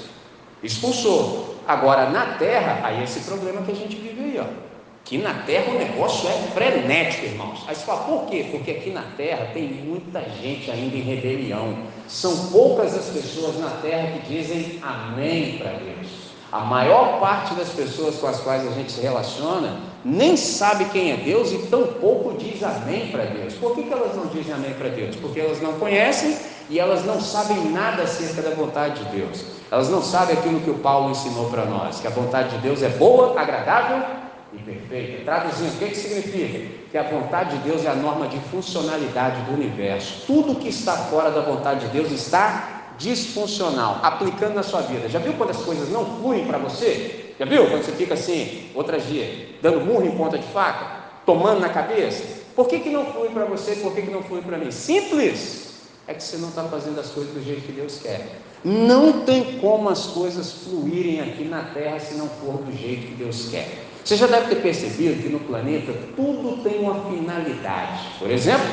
Expulsou. 0.62 1.54
Agora 1.66 2.11
na 2.11 2.34
terra, 2.34 2.80
aí 2.84 3.02
esse 3.02 3.20
problema 3.20 3.62
que 3.62 3.72
a 3.72 3.74
gente 3.74 3.96
vive 3.96 4.20
aí, 4.22 4.38
ó. 4.40 4.65
Que 5.07 5.18
na 5.18 5.32
terra 5.46 5.72
o 5.72 5.78
negócio 5.78 6.28
é 6.28 6.32
frenético, 6.52 7.26
irmãos. 7.26 7.62
Aí 7.68 7.76
você 7.76 7.84
fala, 7.84 8.00
por 8.00 8.26
quê? 8.26 8.48
Porque 8.50 8.72
aqui 8.72 8.90
na 8.90 9.04
terra 9.16 9.50
tem 9.54 9.62
muita 9.62 10.20
gente 10.42 10.68
ainda 10.68 10.96
em 10.96 11.00
rebelião. 11.00 11.78
São 12.09 12.48
poucas 12.48 12.92
as 12.92 13.07
pessoas 13.07 13.57
na 13.61 13.70
terra 13.80 14.09
que 14.09 14.28
dizem 14.28 14.80
amém 14.82 15.59
para 15.59 15.70
Deus. 15.70 16.09
A 16.50 16.59
maior 16.59 17.20
parte 17.20 17.54
das 17.54 17.68
pessoas 17.68 18.16
com 18.16 18.26
as 18.26 18.40
quais 18.40 18.66
a 18.66 18.70
gente 18.72 18.90
se 18.90 19.00
relaciona 19.00 19.78
nem 20.04 20.36
sabe 20.36 20.86
quem 20.86 21.12
é 21.12 21.16
Deus 21.16 21.52
e 21.52 21.59
tampouco 21.66 22.36
diz 22.36 22.61
amém 22.64 23.07
para 23.07 23.26
Deus. 23.26 23.54
Por 23.54 23.76
que, 23.76 23.84
que 23.84 23.92
elas 23.92 24.16
não 24.16 24.26
dizem 24.26 24.54
amém 24.54 24.74
para 24.74 24.88
Deus? 24.88 25.14
Porque 25.14 25.38
elas 25.38 25.62
não 25.62 25.74
conhecem 25.74 26.36
e 26.68 26.80
elas 26.80 27.04
não 27.04 27.20
sabem 27.20 27.70
nada 27.70 28.02
acerca 28.02 28.42
da 28.42 28.50
vontade 28.50 29.04
de 29.04 29.16
Deus. 29.16 29.44
Elas 29.70 29.88
não 29.88 30.02
sabem 30.02 30.36
aquilo 30.36 30.61
que 30.61 30.70
o 30.70 30.78
Paulo 30.78 31.12
ensinou 31.12 31.48
para 31.48 31.64
nós, 31.64 32.00
que 32.00 32.09
a 32.09 32.11
vontade 32.11 32.57
de 32.57 32.59
Deus 32.59 32.82
é 32.82 32.88
boa, 32.88 33.40
agradável 33.40 34.25
e 34.53 34.59
perfeita. 34.59 35.24
Traduzindo, 35.24 35.74
o 35.74 35.78
que, 35.78 35.88
que 35.88 35.97
significa? 35.97 36.86
Que 36.90 36.99
a 36.99 37.03
vontade 37.03 37.57
de 37.57 37.68
Deus 37.68 37.84
é 37.84 37.88
a 37.88 37.94
norma 37.94 38.28
de 38.28 38.38
funcionalidade 38.51 39.42
do 39.42 39.55
universo. 39.55 40.24
Tudo 40.26 40.55
que 40.55 40.68
está 40.68 40.97
fora 40.97 41.30
da 41.30 41.40
vontade 41.40 41.86
de 41.86 41.92
Deus 41.92 42.11
está 42.11 42.94
disfuncional, 42.99 44.01
aplicando 44.03 44.55
na 44.55 44.62
sua 44.62 44.80
vida. 44.82 45.09
Já 45.09 45.18
viu 45.18 45.34
quando 45.34 45.51
as 45.51 45.62
coisas 45.62 45.90
não 45.90 46.05
fluem 46.18 46.47
para 46.47 46.59
você? 46.59 47.34
Já 47.38 47.44
viu 47.44 47.68
quando 47.68 47.84
você 47.84 47.92
fica 47.92 48.14
assim, 48.14 48.70
outras 48.74 49.07
dias, 49.07 49.49
dando 49.61 49.80
murro 49.80 50.07
em 50.07 50.16
ponta 50.16 50.38
de 50.38 50.47
faca, 50.49 51.05
tomando 51.26 51.61
na 51.61 51.68
cabeça? 51.68 52.24
Por 52.55 52.66
que, 52.68 52.80
que 52.80 52.88
não 52.88 53.05
flui 53.12 53.28
para 53.28 53.44
você? 53.44 53.76
Por 53.76 53.94
que, 53.94 54.03
que 54.03 54.11
não 54.11 54.22
flui 54.22 54.40
para 54.40 54.57
mim? 54.57 54.70
Simples. 54.70 55.66
é 56.09 56.14
que 56.14 56.22
você 56.22 56.38
não 56.38 56.49
está 56.49 56.62
fazendo 56.64 56.99
as 56.99 57.11
coisas 57.11 57.34
do 57.34 57.42
jeito 57.42 57.62
que 57.62 57.72
Deus 57.72 57.99
quer. 58.03 58.40
Não 58.64 59.24
tem 59.24 59.59
como 59.59 59.88
as 59.88 60.07
coisas 60.07 60.53
fluírem 60.64 61.20
aqui 61.20 61.44
na 61.44 61.64
Terra 61.64 62.01
se 62.01 62.14
não 62.14 62.28
for 62.28 62.59
do 62.59 62.72
jeito 62.72 63.09
que 63.09 63.14
Deus 63.14 63.49
quer. 63.51 63.86
Você 64.07 64.14
já 64.16 64.28
deve 64.28 64.54
ter 64.54 64.62
percebido 64.62 65.20
que 65.20 65.28
no 65.28 65.40
planeta 65.40 65.92
tudo 66.14 66.62
tem 66.62 66.78
uma 66.78 67.11
finalidade. 67.11 68.02
Por 68.20 68.30
exemplo, 68.30 68.64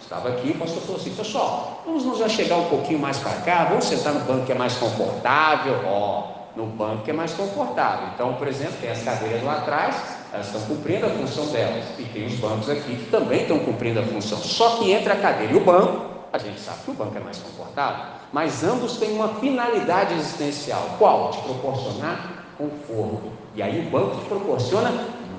estava 0.00 0.30
aqui, 0.30 0.52
o 0.52 0.54
pastor 0.54 0.80
falou 0.80 0.96
assim: 0.96 1.14
pessoal, 1.14 1.82
vamos 1.84 2.06
nos 2.06 2.32
chegar 2.32 2.56
um 2.56 2.70
pouquinho 2.70 2.98
mais 2.98 3.18
para 3.18 3.32
cá, 3.42 3.66
vamos 3.66 3.84
sentar 3.84 4.14
no 4.14 4.20
banco 4.20 4.46
que 4.46 4.52
é 4.52 4.54
mais 4.54 4.72
confortável. 4.78 5.74
Ó, 5.84 6.28
no 6.56 6.64
banco 6.64 7.02
que 7.02 7.10
é 7.10 7.12
mais 7.12 7.34
confortável. 7.34 8.08
Então, 8.14 8.32
por 8.32 8.48
exemplo, 8.48 8.76
tem 8.80 8.88
as 8.88 9.02
cadeiras 9.02 9.44
lá 9.44 9.58
atrás, 9.58 9.94
elas 10.32 10.46
estão 10.46 10.62
cumprindo 10.62 11.04
a 11.04 11.10
função 11.10 11.44
delas. 11.48 11.84
E 11.98 12.04
tem 12.04 12.24
os 12.24 12.36
bancos 12.36 12.70
aqui 12.70 12.96
que 12.96 13.10
também 13.10 13.42
estão 13.42 13.58
cumprindo 13.58 14.00
a 14.00 14.02
função. 14.04 14.38
Só 14.38 14.78
que 14.78 14.90
entre 14.90 15.12
a 15.12 15.16
cadeira 15.16 15.52
e 15.52 15.56
o 15.56 15.60
banco, 15.60 16.06
a 16.32 16.38
gente 16.38 16.58
sabe 16.58 16.78
que 16.86 16.90
o 16.92 16.94
banco 16.94 17.14
é 17.14 17.20
mais 17.20 17.36
confortável. 17.36 18.06
Mas 18.32 18.64
ambos 18.64 18.96
têm 18.96 19.12
uma 19.12 19.28
finalidade 19.34 20.14
existencial. 20.14 20.96
Qual? 20.98 21.30
De 21.30 21.42
proporcionar 21.42 22.37
conforto. 22.58 23.32
E 23.54 23.62
aí 23.62 23.86
o 23.86 23.90
banco 23.90 24.20
te 24.20 24.28
proporciona 24.28 24.92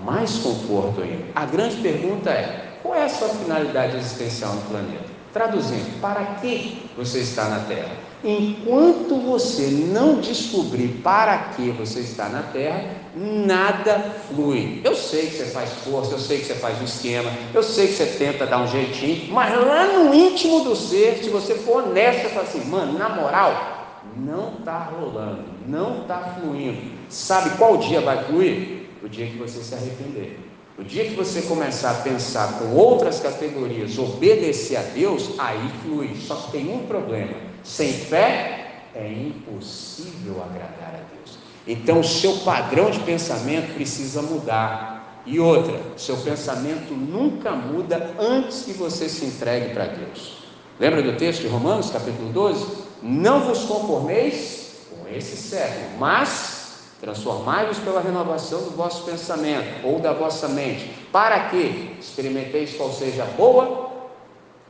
mais 0.04 0.38
conforto 0.38 1.02
ainda. 1.02 1.26
A 1.36 1.46
grande 1.46 1.76
pergunta 1.78 2.30
é: 2.32 2.80
qual 2.82 2.96
é 2.96 3.04
a 3.04 3.10
sua 3.10 3.28
finalidade 3.30 3.98
existencial 3.98 4.54
no 4.54 4.62
planeta? 4.62 5.10
Traduzindo, 5.32 6.02
para 6.02 6.26
que 6.42 6.90
você 6.98 7.20
está 7.20 7.50
na 7.50 7.60
Terra? 7.60 7.92
Enquanto 8.24 9.16
você 9.16 9.68
não 9.94 10.20
descobrir 10.20 11.00
para 11.04 11.38
que 11.56 11.70
você 11.72 12.00
está 12.00 12.28
na 12.28 12.42
Terra, 12.42 12.84
nada 13.16 14.14
flui. 14.28 14.82
Eu 14.84 14.94
sei 14.94 15.28
que 15.28 15.38
você 15.38 15.46
faz 15.46 15.70
força, 15.86 16.14
eu 16.14 16.20
sei 16.20 16.40
que 16.40 16.46
você 16.46 16.56
faz 16.56 16.82
um 16.82 16.84
esquema, 16.84 17.32
eu 17.54 17.64
sei 17.64 17.88
que 17.88 17.94
você 17.94 18.06
tenta 18.06 18.46
dar 18.46 18.62
um 18.62 18.68
jeitinho, 18.68 19.32
mas 19.32 19.54
lá 19.54 19.86
no 19.94 20.14
íntimo 20.14 20.66
do 20.66 20.76
ser, 20.76 21.20
se 21.24 21.30
você 21.30 21.56
for 21.56 21.84
honesto, 21.84 22.24
você 22.24 22.30
fala 22.30 22.46
assim, 22.46 22.66
mano, 22.66 23.00
na 23.00 23.08
moral, 23.08 24.02
não 24.18 24.56
está 24.60 24.80
rolando, 24.80 25.46
não 25.66 26.02
está 26.02 26.36
fluindo. 26.40 26.99
Sabe 27.10 27.58
qual 27.58 27.78
dia 27.78 28.02
vai 28.02 28.24
fluir? 28.26 28.88
O 29.04 29.10
dia 29.10 29.26
que 29.28 29.38
você 29.38 29.64
se 29.64 29.74
arrepender. 29.74 30.40
O 30.78 30.84
dia 30.84 31.04
que 31.06 31.14
você 31.14 31.42
começar 31.42 31.92
a 31.92 31.96
pensar 31.96 32.60
com 32.60 32.74
outras 32.74 33.20
categorias, 33.20 33.98
obedecer 33.98 34.78
a 34.78 34.82
Deus, 34.82 35.32
aí 35.38 35.70
flui. 35.84 36.16
Só 36.16 36.36
que 36.36 36.52
tem 36.52 36.72
um 36.74 36.86
problema: 36.86 37.34
sem 37.64 37.92
fé 37.92 38.84
é 38.96 39.12
impossível 39.12 40.42
agradar 40.42 40.96
a 40.96 41.16
Deus. 41.16 41.38
Então, 41.68 42.00
o 42.00 42.04
seu 42.04 42.38
padrão 42.38 42.90
de 42.90 43.00
pensamento 43.00 43.74
precisa 43.74 44.22
mudar. 44.22 45.22
E 45.26 45.40
outra, 45.40 45.80
seu 45.98 46.16
pensamento 46.18 46.94
nunca 46.94 47.52
muda 47.52 48.16
antes 48.18 48.64
que 48.64 48.72
você 48.72 49.10
se 49.10 49.26
entregue 49.26 49.74
para 49.74 49.86
Deus. 49.86 50.38
Lembra 50.80 51.04
do 51.04 51.18
texto 51.18 51.42
de 51.42 51.48
Romanos, 51.48 51.90
capítulo 51.90 52.32
12? 52.32 52.66
Não 53.04 53.42
vos 53.42 53.66
conformeis 53.66 54.88
com 54.90 55.08
esse 55.14 55.36
século, 55.36 56.00
mas 56.00 56.59
Transformai-vos 57.00 57.80
pela 57.80 58.02
renovação 58.02 58.62
do 58.64 58.72
vosso 58.72 59.04
pensamento 59.04 59.86
ou 59.86 60.00
da 60.00 60.12
vossa 60.12 60.48
mente, 60.50 60.92
para 61.12 61.50
que 61.50 61.96
experimenteis 62.00 62.76
qual 62.76 62.92
seja 62.92 63.24
a 63.24 63.28
boa, 63.28 63.90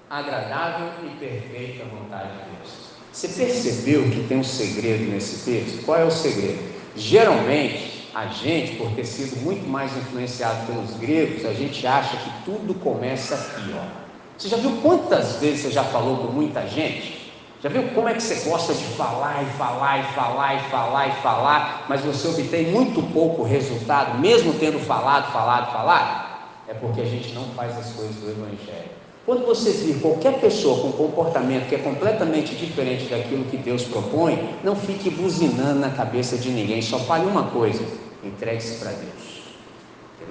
agradável 0.10 0.90
e 1.06 1.10
perfeita 1.18 1.86
vontade 1.86 2.30
de 2.30 2.58
Deus. 2.58 2.90
Você 3.12 3.28
percebeu 3.28 4.04
que 4.04 4.28
tem 4.28 4.38
um 4.38 4.44
segredo 4.44 5.12
nesse 5.12 5.44
texto? 5.44 5.84
Qual 5.84 5.98
é 5.98 6.06
o 6.06 6.12
segredo? 6.12 6.60
Geralmente, 6.96 8.10
a 8.14 8.28
gente, 8.28 8.76
por 8.76 8.92
ter 8.92 9.06
sido 9.06 9.42
muito 9.42 9.68
mais 9.68 9.96
influenciado 9.96 10.68
pelos 10.68 10.92
gregos, 10.98 11.46
a 11.46 11.54
gente 11.54 11.86
acha 11.86 12.18
que 12.18 12.32
tudo 12.46 12.74
começa 12.76 13.36
aqui, 13.36 13.74
ó. 13.76 14.00
Você 14.38 14.48
já 14.48 14.58
viu 14.58 14.78
quantas 14.82 15.38
vezes 15.38 15.62
você 15.62 15.72
já 15.72 15.84
falou 15.84 16.18
com 16.18 16.32
muita 16.32 16.66
gente? 16.68 17.19
Já 17.62 17.68
viu 17.68 17.84
como 17.94 18.08
é 18.08 18.14
que 18.14 18.24
você 18.24 18.50
gosta 18.50 18.74
de 18.74 18.84
falar 18.96 19.44
e 19.44 19.58
falar 19.58 20.00
e 20.00 20.04
falar 20.14 20.56
e 20.56 20.70
falar 20.70 21.08
e 21.10 21.12
falar, 21.22 21.86
mas 21.90 22.02
você 22.02 22.28
obtém 22.30 22.72
muito 22.72 23.02
pouco 23.12 23.44
resultado, 23.44 24.18
mesmo 24.18 24.54
tendo 24.54 24.80
falado, 24.80 25.32
falado, 25.34 25.74
falado? 25.74 26.30
É 26.70 26.74
porque 26.74 27.02
a 27.02 27.06
gente 27.06 27.34
não 27.34 27.44
faz 27.56 27.78
as 27.78 27.92
coisas 27.92 28.16
do 28.16 28.30
Evangelho. 28.30 29.00
Quando 29.26 29.46
você 29.46 29.72
vir 29.72 30.00
qualquer 30.02 30.40
pessoa 30.40 30.82
com 30.82 30.92
comportamento 30.94 31.68
que 31.68 31.76
é 31.76 31.80
completamente 31.80 32.56
diferente 32.56 33.10
daquilo 33.10 33.44
que 33.46 33.58
Deus 33.58 33.84
propõe, 33.84 34.56
não 34.64 34.76
fique 34.76 35.10
buzinando 35.10 35.80
na 35.80 35.90
cabeça 35.90 36.38
de 36.38 36.50
ninguém, 36.50 36.82
só 36.82 36.98
fale 36.98 37.26
uma 37.26 37.44
coisa: 37.44 37.84
entregue-se 38.24 38.80
para 38.80 38.92
Deus. 38.92 39.40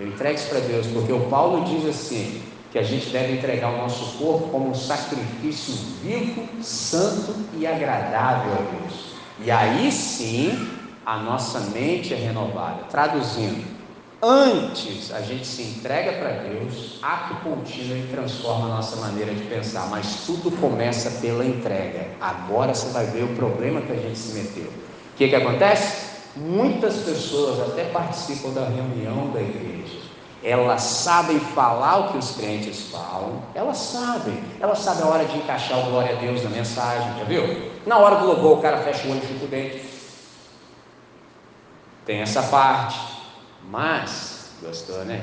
Entregue-se 0.01 0.49
para 0.49 0.61
Deus, 0.61 0.87
porque 0.87 1.13
o 1.13 1.21
Paulo 1.29 1.65
diz 1.65 1.87
assim: 1.87 2.43
que 2.71 2.79
a 2.79 2.83
gente 2.83 3.09
deve 3.11 3.35
entregar 3.35 3.71
o 3.71 3.79
nosso 3.79 4.19
corpo 4.19 4.49
como 4.49 4.71
um 4.71 4.75
sacrifício 4.75 5.75
vivo, 6.03 6.47
santo 6.63 7.35
e 7.57 7.67
agradável 7.67 8.53
a 8.53 8.57
Deus. 8.57 9.09
E 9.41 9.51
aí 9.51 9.91
sim 9.91 10.69
a 11.05 11.17
nossa 11.17 11.61
mente 11.61 12.13
é 12.13 12.17
renovada. 12.17 12.83
Traduzindo, 12.91 13.65
antes 14.23 15.11
a 15.13 15.23
gente 15.23 15.47
se 15.47 15.63
entrega 15.63 16.13
para 16.19 16.31
Deus, 16.43 16.99
ato 17.01 17.37
contínuo 17.37 17.97
e 17.97 18.09
transforma 18.11 18.67
a 18.67 18.77
nossa 18.77 18.97
maneira 18.97 19.33
de 19.33 19.45
pensar, 19.45 19.89
mas 19.89 20.25
tudo 20.27 20.51
começa 20.61 21.23
pela 21.23 21.47
entrega. 21.47 22.09
Agora 22.21 22.75
você 22.75 22.91
vai 22.93 23.07
ver 23.07 23.25
o 23.25 23.35
problema 23.35 23.81
que 23.81 23.93
a 23.93 23.97
gente 23.97 24.19
se 24.19 24.35
meteu. 24.35 24.71
O 24.71 25.17
que, 25.17 25.29
que 25.29 25.35
acontece? 25.35 26.09
Muitas 26.37 26.97
pessoas 26.99 27.71
até 27.71 27.85
participam 27.85 28.51
da 28.51 28.69
reunião 28.69 29.31
da 29.33 29.41
igreja 29.41 30.08
elas 30.49 30.81
sabem 30.81 31.39
falar 31.39 31.99
o 31.99 32.13
que 32.13 32.19
os 32.19 32.33
crentes 32.33 32.91
falam, 32.91 33.43
elas 33.55 33.77
sabem, 33.77 34.43
elas 34.59 34.79
sabem 34.79 35.03
a 35.03 35.07
hora 35.07 35.25
de 35.27 35.37
encaixar 35.37 35.79
o 35.79 35.91
glória 35.91 36.17
a 36.17 36.19
Deus 36.19 36.43
na 36.43 36.51
mensagem, 36.51 37.19
já 37.19 37.25
viu? 37.25 37.71
Na 37.87 37.99
hora 37.99 38.17
do 38.17 38.27
louvor 38.27 38.59
o 38.59 38.63
cara 38.63 38.79
fecha 38.79 39.07
o 39.07 39.11
olho 39.11 39.21
e 39.23 39.27
fica 39.27 39.45
o 39.45 39.49
dente. 39.49 39.83
Tem 42.07 42.21
essa 42.21 42.43
parte, 42.45 42.99
mas, 43.69 44.53
gostou 44.63 45.05
né? 45.05 45.23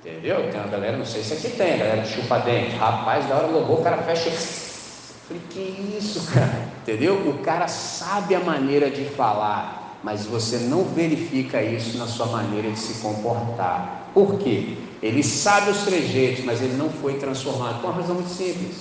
Entendeu? 0.00 0.50
Tem 0.50 0.60
uma 0.60 0.68
galera, 0.68 0.96
não 0.96 1.04
sei 1.04 1.22
se 1.22 1.34
aqui 1.34 1.56
tem, 1.56 1.78
galera 1.78 2.00
de 2.00 2.08
chupa 2.08 2.38
dente, 2.38 2.76
rapaz, 2.76 3.28
na 3.28 3.34
hora 3.34 3.48
do 3.48 3.54
louvor 3.54 3.80
o 3.80 3.82
cara 3.84 3.98
fecha. 3.98 4.30
Falei, 4.30 5.42
que 5.50 5.96
isso, 5.98 6.30
cara? 6.32 6.68
Entendeu? 6.82 7.14
O 7.28 7.38
cara 7.38 7.68
sabe 7.68 8.34
a 8.34 8.40
maneira 8.40 8.90
de 8.90 9.04
falar, 9.04 9.98
mas 10.02 10.26
você 10.26 10.58
não 10.58 10.84
verifica 10.84 11.62
isso 11.62 11.98
na 11.98 12.06
sua 12.06 12.26
maneira 12.26 12.70
de 12.70 12.78
se 12.78 13.00
comportar. 13.02 14.03
Por 14.14 14.38
quê? 14.38 14.76
Ele 15.02 15.22
sabe 15.22 15.70
os 15.70 15.82
trejeitos, 15.82 16.44
mas 16.44 16.62
ele 16.62 16.76
não 16.76 16.88
foi 16.88 17.14
transformado 17.14 17.80
por 17.80 17.90
uma 17.90 18.00
razão 18.00 18.14
muito 18.14 18.30
simples. 18.30 18.76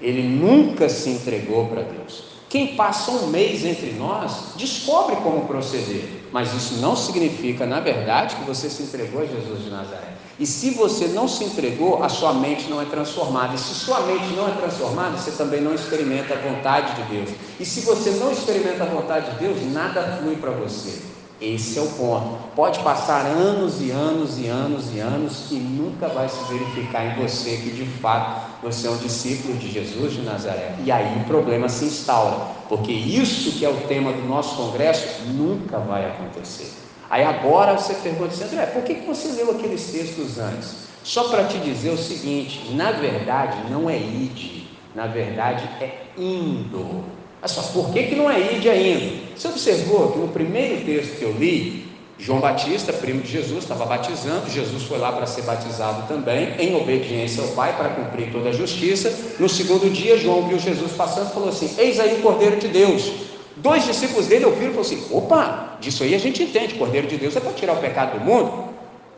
Ele 0.00 0.22
nunca 0.22 0.88
se 0.88 1.10
entregou 1.10 1.66
para 1.66 1.82
Deus. 1.82 2.24
Quem 2.48 2.76
passa 2.76 3.10
um 3.10 3.26
mês 3.26 3.64
entre 3.64 3.92
nós 3.92 4.52
descobre 4.56 5.16
como 5.16 5.46
proceder, 5.46 6.22
mas 6.32 6.54
isso 6.54 6.80
não 6.80 6.94
significa, 6.94 7.66
na 7.66 7.80
verdade, 7.80 8.36
que 8.36 8.44
você 8.44 8.70
se 8.70 8.84
entregou 8.84 9.22
a 9.22 9.26
Jesus 9.26 9.64
de 9.64 9.70
Nazaré. 9.70 10.16
E 10.38 10.46
se 10.46 10.70
você 10.70 11.08
não 11.08 11.26
se 11.26 11.44
entregou, 11.44 12.02
a 12.02 12.08
sua 12.08 12.32
mente 12.32 12.70
não 12.70 12.80
é 12.80 12.84
transformada. 12.84 13.54
E 13.54 13.58
se 13.58 13.74
sua 13.74 14.00
mente 14.02 14.32
não 14.34 14.46
é 14.48 14.52
transformada, 14.52 15.16
você 15.16 15.32
também 15.32 15.60
não 15.60 15.74
experimenta 15.74 16.34
a 16.34 16.36
vontade 16.36 16.94
de 16.94 17.16
Deus. 17.16 17.30
E 17.58 17.64
se 17.64 17.80
você 17.80 18.10
não 18.12 18.30
experimenta 18.30 18.84
a 18.84 18.86
vontade 18.86 19.32
de 19.32 19.38
Deus, 19.38 19.58
nada 19.72 20.18
flui 20.22 20.36
para 20.36 20.52
você. 20.52 21.17
Esse 21.40 21.78
é 21.78 21.82
o 21.82 21.86
ponto. 21.86 22.36
Pode 22.56 22.80
passar 22.80 23.24
anos 23.24 23.80
e 23.80 23.90
anos 23.90 24.38
e 24.38 24.48
anos 24.48 24.92
e 24.92 24.98
anos 24.98 25.50
e 25.52 25.54
nunca 25.54 26.08
vai 26.08 26.28
se 26.28 26.42
verificar 26.52 27.06
em 27.06 27.22
você 27.22 27.58
que 27.58 27.70
de 27.70 27.84
fato 28.00 28.48
você 28.60 28.88
é 28.88 28.90
um 28.90 28.96
discípulo 28.96 29.56
de 29.56 29.70
Jesus 29.70 30.14
de 30.14 30.22
Nazaré. 30.22 30.74
E 30.84 30.90
aí 30.90 31.20
o 31.20 31.24
problema 31.26 31.68
se 31.68 31.84
instaura, 31.84 32.38
porque 32.68 32.90
isso 32.90 33.56
que 33.56 33.64
é 33.64 33.68
o 33.68 33.76
tema 33.86 34.12
do 34.12 34.26
nosso 34.26 34.56
congresso 34.56 35.22
nunca 35.28 35.78
vai 35.78 36.06
acontecer. 36.06 36.72
Aí 37.08 37.22
agora 37.22 37.78
você 37.78 37.94
pergunta 37.94 38.34
assim, 38.34 38.44
André, 38.44 38.66
por 38.66 38.82
que 38.82 38.94
você 38.94 39.28
leu 39.28 39.52
aqueles 39.52 39.92
textos 39.92 40.38
antes? 40.38 40.88
Só 41.04 41.28
para 41.28 41.44
te 41.44 41.58
dizer 41.58 41.90
o 41.90 41.96
seguinte: 41.96 42.74
na 42.74 42.90
verdade 42.90 43.70
não 43.70 43.88
é 43.88 43.96
ide, 43.96 44.68
na 44.94 45.06
verdade 45.06 45.68
é 45.80 46.08
indo. 46.18 47.04
Só, 47.46 47.62
por 47.62 47.92
que, 47.92 48.04
que 48.04 48.14
não 48.14 48.30
é 48.30 48.54
ide 48.54 48.68
ainda? 48.68 49.16
Você 49.36 49.48
observou 49.48 50.12
que 50.12 50.18
no 50.18 50.28
primeiro 50.28 50.84
texto 50.84 51.18
que 51.18 51.22
eu 51.22 51.32
li, 51.32 51.86
João 52.18 52.40
Batista, 52.40 52.92
primo 52.92 53.22
de 53.22 53.30
Jesus, 53.30 53.62
estava 53.62 53.86
batizando, 53.86 54.50
Jesus 54.50 54.82
foi 54.82 54.98
lá 54.98 55.12
para 55.12 55.24
ser 55.24 55.42
batizado 55.42 56.08
também, 56.08 56.54
em 56.58 56.74
obediência 56.74 57.42
ao 57.42 57.50
Pai, 57.50 57.76
para 57.76 57.90
cumprir 57.90 58.32
toda 58.32 58.48
a 58.48 58.52
justiça. 58.52 59.36
No 59.38 59.48
segundo 59.48 59.88
dia, 59.92 60.18
João 60.18 60.48
viu 60.48 60.58
Jesus 60.58 60.92
passando 60.92 61.30
e 61.30 61.32
falou 61.32 61.48
assim: 61.48 61.72
Eis 61.78 62.00
aí 62.00 62.18
o 62.18 62.22
Cordeiro 62.22 62.56
de 62.56 62.66
Deus. 62.66 63.28
Dois 63.56 63.84
discípulos 63.84 64.26
dele 64.26 64.44
ouviram 64.44 64.72
e 64.72 64.74
falaram 64.74 64.80
assim: 64.80 65.06
opa, 65.12 65.76
disso 65.80 66.02
aí 66.02 66.14
a 66.14 66.18
gente 66.18 66.42
entende, 66.42 66.74
Cordeiro 66.74 67.06
de 67.06 67.16
Deus 67.16 67.36
é 67.36 67.40
para 67.40 67.52
tirar 67.52 67.74
o 67.74 67.76
pecado 67.76 68.18
do 68.18 68.24
mundo. 68.24 68.68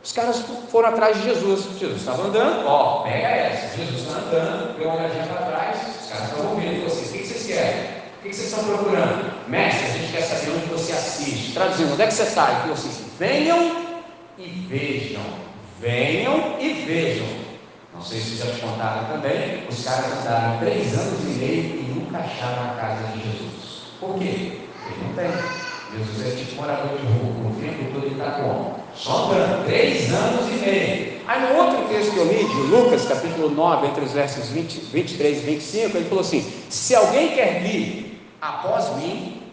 Os 0.03 0.11
caras 0.11 0.43
foram 0.69 0.89
atrás 0.89 1.17
de 1.17 1.23
Jesus. 1.23 1.65
Jesus 1.79 1.99
estava 1.99 2.23
andando, 2.23 2.65
ó, 2.67 3.03
pega 3.03 3.27
essa. 3.27 3.77
Jesus 3.77 4.01
está 4.01 4.17
andando, 4.19 4.77
deu 4.77 4.87
uma 4.87 4.97
olhadinha 4.97 5.25
para 5.25 5.45
trás, 5.45 5.77
os 6.01 6.09
caras 6.09 6.29
estão 6.29 6.51
ouvindo, 6.51 6.87
falou 6.87 6.87
assim: 6.87 7.17
o 7.17 7.19
que 7.19 7.27
vocês 7.27 7.47
querem? 7.47 8.01
O 8.21 8.23
que 8.23 8.35
vocês 8.35 8.49
estão 8.49 8.63
procurando? 8.63 9.49
Mestre, 9.49 9.83
a 9.83 9.89
gente 9.93 10.11
quer 10.11 10.21
saber 10.21 10.51
onde 10.51 10.67
você 10.67 10.91
assiste. 10.91 11.53
Traduzindo, 11.53 11.93
onde 11.93 12.03
é 12.03 12.05
que 12.05 12.13
você? 12.13 12.21
Ele 12.21 12.31
falou 12.35 12.73
assim: 12.73 13.05
venham 13.17 13.75
e 14.37 14.43
vejam. 14.69 15.23
Venham 15.79 16.55
e 16.59 16.73
vejam. 16.85 17.25
Não 17.95 18.01
sei 18.03 18.19
se 18.19 18.35
já 18.35 18.51
te 18.51 18.61
contaram 18.61 19.05
também. 19.05 19.63
Os 19.67 19.83
caras 19.83 20.19
andaram 20.19 20.59
três 20.59 20.93
anos 20.93 21.19
e 21.23 21.39
meio 21.39 21.63
e 21.63 21.93
nunca 21.95 22.19
acharam 22.19 22.69
a 22.69 22.75
casa 22.75 23.07
de 23.07 23.23
Jesus. 23.23 23.87
Por 23.99 24.19
quê? 24.19 24.59
Porque 24.83 25.03
não 25.03 25.13
tem. 25.15 25.61
Jesus 25.97 26.27
é 26.27 26.35
tipo 26.35 26.61
morador 26.61 26.99
de 26.99 27.05
rua, 27.07 27.49
o 27.49 27.55
tempo 27.59 27.91
todo 27.91 28.05
ele 28.05 28.15
está 28.15 28.31
como? 28.33 28.79
Só 28.95 29.31
andando, 29.31 29.65
três 29.65 30.13
anos 30.13 30.47
e 30.47 30.63
meio. 30.63 31.21
Aí 31.27 31.41
no 31.41 31.59
outro 31.59 31.87
texto 31.87 32.13
que 32.13 32.17
eu 32.17 32.25
li, 32.25 32.45
de 32.45 32.61
Lucas, 32.69 33.03
capítulo 33.07 33.49
9, 33.49 33.87
entre 33.87 34.05
os 34.05 34.11
versos 34.11 34.47
20, 34.49 34.79
23 34.93 35.37
e 35.39 35.41
25, 35.41 35.97
ele 35.97 36.05
falou 36.07 36.21
assim: 36.21 36.45
Se 36.69 36.95
alguém 36.95 37.31
quer 37.31 37.61
vir 37.63 38.10
após 38.41 38.95
mim, 38.97 39.43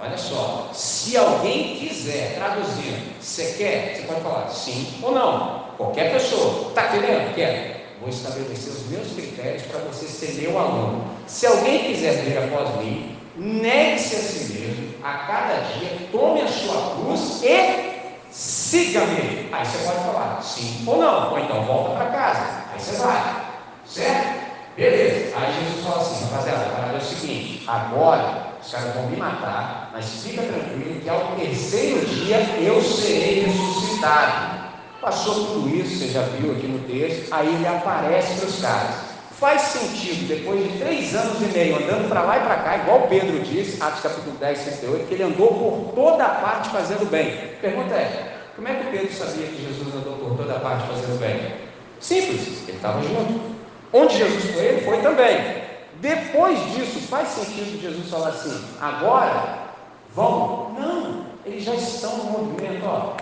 olha 0.00 0.16
só, 0.16 0.70
se 0.72 1.16
alguém 1.16 1.76
quiser, 1.76 2.36
traduzindo, 2.36 3.20
você 3.20 3.54
quer, 3.58 3.96
você 3.96 4.02
pode 4.02 4.20
falar 4.20 4.48
sim 4.48 4.98
ou 5.02 5.12
não. 5.12 5.60
Qualquer 5.76 6.12
pessoa, 6.12 6.68
está 6.68 6.88
querendo? 6.88 7.34
Quer. 7.34 7.96
Vou 8.00 8.08
estabelecer 8.08 8.72
os 8.72 8.86
meus 8.88 9.12
critérios 9.12 9.62
para 9.64 9.80
você 9.80 10.06
ser 10.06 10.40
meu 10.40 10.58
aluno. 10.58 11.04
Se 11.26 11.46
alguém 11.46 11.84
quiser 11.84 12.22
vir 12.24 12.38
após 12.38 12.76
mim, 12.82 13.16
negue-se 13.36 14.16
a 14.16 14.18
si 14.18 14.52
mesmo, 14.52 14.94
a 15.02 15.12
cada 15.18 15.54
dia, 15.74 16.08
tome 16.10 16.42
a 16.42 16.48
sua 16.48 16.94
cruz 16.94 17.42
e 17.42 17.90
siga-me. 18.30 19.48
Aí 19.52 19.66
você 19.66 19.78
pode 19.84 19.98
falar 19.98 20.42
sim 20.42 20.82
ou 20.86 20.98
não, 20.98 21.32
ou 21.32 21.38
então 21.38 21.62
volta 21.64 21.96
para 21.96 22.06
casa. 22.10 22.64
Aí 22.72 22.80
você 22.80 22.96
vai, 22.96 23.44
certo? 23.86 24.49
Beleza. 24.80 25.36
Aí 25.36 25.52
Jesus 25.62 25.84
fala 25.84 26.00
assim, 26.00 26.24
rapaziada, 26.24 26.64
a 26.64 26.70
parada 26.70 26.94
é 26.94 26.96
o 26.96 27.00
seguinte: 27.02 27.64
agora 27.66 28.46
os 28.62 28.72
caras 28.72 28.94
vão 28.94 29.08
me 29.08 29.16
matar, 29.18 29.90
mas 29.92 30.24
fica 30.24 30.40
tranquilo 30.40 30.98
que 31.02 31.10
ao 31.10 31.36
terceiro 31.36 32.06
dia 32.06 32.38
eu 32.58 32.82
serei 32.82 33.44
ressuscitado. 33.44 34.70
Passou 35.02 35.34
tudo 35.34 35.76
isso, 35.76 35.98
você 35.98 36.08
já 36.08 36.22
viu 36.22 36.52
aqui 36.52 36.66
no 36.66 36.78
texto, 36.88 37.30
aí 37.30 37.54
ele 37.54 37.66
aparece 37.66 38.40
para 38.40 38.48
os 38.48 38.60
caras. 38.60 38.94
Faz 39.32 39.60
sentido, 39.62 40.28
depois 40.28 40.62
de 40.62 40.78
três 40.78 41.14
anos 41.14 41.42
e 41.42 41.44
meio 41.46 41.76
andando 41.76 42.08
para 42.08 42.22
lá 42.22 42.38
e 42.38 42.40
para 42.40 42.56
cá, 42.56 42.76
igual 42.78 43.06
Pedro 43.08 43.38
disse, 43.40 43.82
Atos 43.82 44.00
capítulo 44.00 44.36
10, 44.38 44.58
68, 44.58 45.06
que 45.08 45.14
ele 45.14 45.22
andou 45.24 45.48
por 45.48 45.92
toda 45.94 46.24
a 46.24 46.28
parte 46.36 46.70
fazendo 46.70 47.10
bem. 47.10 47.30
Pergunta 47.60 47.94
é: 47.94 48.36
como 48.56 48.66
é 48.66 48.74
que 48.74 48.90
Pedro 48.90 49.12
sabia 49.12 49.46
que 49.46 49.62
Jesus 49.62 49.94
andou 49.94 50.14
por 50.16 50.38
toda 50.38 50.56
a 50.56 50.60
parte 50.60 50.86
fazendo 50.86 51.20
bem? 51.20 51.68
Simples, 52.00 52.66
ele 52.66 52.78
estava 52.78 53.02
junto. 53.02 53.49
Onde 53.92 54.16
Jesus 54.16 54.44
foi, 54.52 54.64
ele 54.64 54.80
foi 54.82 55.00
também. 55.00 55.60
Depois 56.00 56.58
disso, 56.74 57.00
faz 57.08 57.28
sentido 57.28 57.80
Jesus 57.80 58.08
falar 58.08 58.28
assim: 58.28 58.64
agora 58.80 59.70
vão? 60.14 60.72
Não, 60.78 61.26
eles 61.44 61.64
já 61.64 61.74
estão 61.74 62.16
no 62.18 62.24
movimento, 62.24 62.84
ó. 62.84 63.16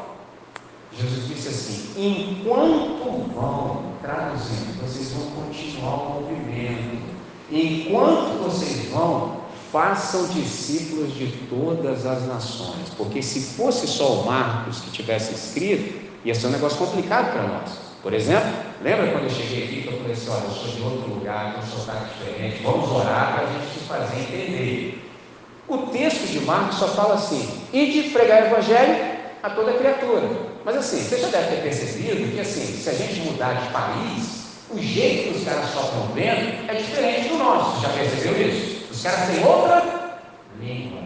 Jesus 0.93 1.27
disse 1.29 1.49
assim: 1.49 1.93
enquanto 1.97 3.33
vão, 3.35 3.93
traduzindo, 4.03 4.81
vocês 4.83 5.13
vão 5.13 5.31
continuar 5.43 5.95
o 5.95 6.21
movimento. 6.21 7.09
Enquanto 7.51 8.43
vocês 8.45 8.91
vão, 8.91 9.39
façam 9.73 10.29
discípulos 10.29 11.15
de 11.15 11.29
todas 11.49 12.05
as 12.05 12.27
nações. 12.27 12.91
Porque 12.97 13.23
se 13.23 13.41
fosse 13.57 13.87
só 13.87 14.21
o 14.21 14.27
Marcos 14.27 14.81
que 14.81 14.91
tivesse 14.91 15.35
escrito, 15.35 16.09
ia 16.25 16.35
ser 16.35 16.49
um 16.49 16.51
negócio 16.51 16.79
complicado 16.79 17.33
para 17.33 17.43
nós. 17.43 17.88
Por 18.03 18.15
exemplo, 18.15 18.49
lembra 18.83 19.09
quando 19.09 19.25
eu 19.25 19.31
cheguei 19.31 19.65
aqui 19.65 19.83
que 19.83 19.89
eu 19.89 19.99
falei 19.99 20.13
assim: 20.13 20.31
olha, 20.31 20.45
eu 20.45 20.51
sou 20.51 20.69
de 20.69 20.83
outro 20.83 21.15
lugar, 21.15 21.55
com 21.55 21.61
um 21.61 21.67
sotaque 21.67 22.07
diferente, 22.19 22.63
vamos 22.63 22.91
orar 22.91 23.35
para 23.35 23.45
a 23.45 23.53
gente 23.53 23.75
se 23.75 23.81
fazer 23.81 24.21
entender. 24.21 25.05
O 25.67 25.79
texto 25.89 26.27
de 26.29 26.41
Marcos 26.41 26.79
só 26.79 26.89
fala 26.89 27.15
assim: 27.15 27.49
e 27.73 27.87
de 27.87 28.11
pregar 28.11 28.43
o 28.43 28.47
evangelho 28.47 29.19
a 29.43 29.51
toda 29.51 29.73
criatura. 29.73 30.29
Mas 30.65 30.77
assim, 30.77 31.03
você 31.03 31.19
já 31.19 31.29
deve 31.29 31.57
ter 31.57 31.63
percebido 31.63 32.35
que 32.35 32.41
assim, 32.41 32.65
se 32.65 32.89
a 32.89 32.93
gente 32.93 33.21
mudar 33.21 33.55
de 33.55 33.69
país, 33.71 34.39
o 34.71 34.79
jeito 34.79 35.33
que 35.33 35.39
os 35.39 35.45
caras 35.45 35.71
só 35.71 35.81
estão 35.81 36.09
vendo 36.15 36.71
é 36.71 36.75
diferente 36.75 37.29
do 37.29 37.39
nosso. 37.39 37.81
Já 37.81 37.89
percebeu 37.89 38.49
isso? 38.49 38.87
Os 38.91 39.03
caras 39.03 39.29
têm 39.29 39.45
outra 39.45 40.19
língua. 40.61 41.03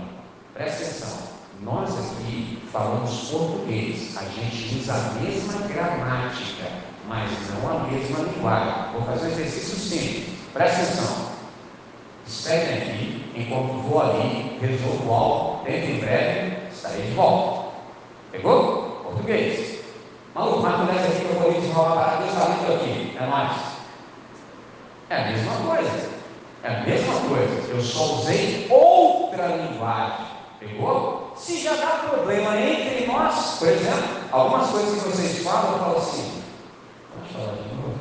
Presta 0.55 0.83
atenção. 0.83 1.32
Nós 1.63 1.91
aqui 1.91 2.59
falamos 2.73 3.31
português, 3.31 4.17
a 4.17 4.25
gente 4.25 4.79
usa 4.81 4.95
a 4.95 5.21
mesma 5.21 5.67
gramática, 5.69 6.65
mas 7.07 7.31
não 7.51 7.71
a 7.71 7.85
mesma 7.85 8.19
linguagem. 8.21 8.93
Vou 8.93 9.03
fazer 9.03 9.27
um 9.27 9.31
exercício 9.31 9.77
simples. 9.77 10.39
Presta 10.53 10.83
atenção. 10.83 11.33
Esperem 12.27 12.79
aqui, 12.79 13.33
enquanto 13.37 13.83
vou 13.83 14.03
ali, 14.03 14.59
resolvo 14.61 15.13
algo, 15.13 15.65
dentro 15.65 15.91
em 15.91 16.01
breve 16.01 16.57
estarei 16.73 17.03
de 17.03 17.13
volta. 17.13 17.71
Pegou? 18.33 18.83
português. 19.05 19.83
Maluco, 20.35 20.63
mas 20.63 20.77
começa 20.77 21.09
aqui 21.09 21.21
que 21.21 21.35
eu 21.35 21.41
vou 21.41 21.53
desenrolar 21.53 21.95
para 21.95 22.17
Deus 22.17 22.33
está 22.33 22.75
aqui. 22.75 23.17
É 23.19 23.27
mais. 23.27 23.53
É 25.11 25.17
a 25.17 25.31
mesma 25.31 25.53
coisa. 25.57 26.11
É 26.65 26.69
a 26.69 26.81
mesma 26.81 27.15
coisa. 27.29 27.71
Eu 27.71 27.81
só 27.81 28.15
usei 28.15 28.67
outra 28.71 29.47
linguagem. 29.49 30.27
Pegou? 30.59 31.22
Se 31.37 31.59
já 31.59 31.75
dá 31.75 32.09
problema 32.09 32.57
entre 32.57 33.07
nós, 33.07 33.57
por 33.59 33.69
exemplo, 33.69 34.05
algumas 34.31 34.69
coisas 34.71 35.03
que 35.03 35.09
vocês 35.09 35.45
falam, 35.45 35.73
eu 35.73 35.79
falo 35.79 35.99
assim. 35.99 36.43
Pode 37.15 37.35
falar 37.35 37.57
de 37.57 37.75
novo. 37.75 37.95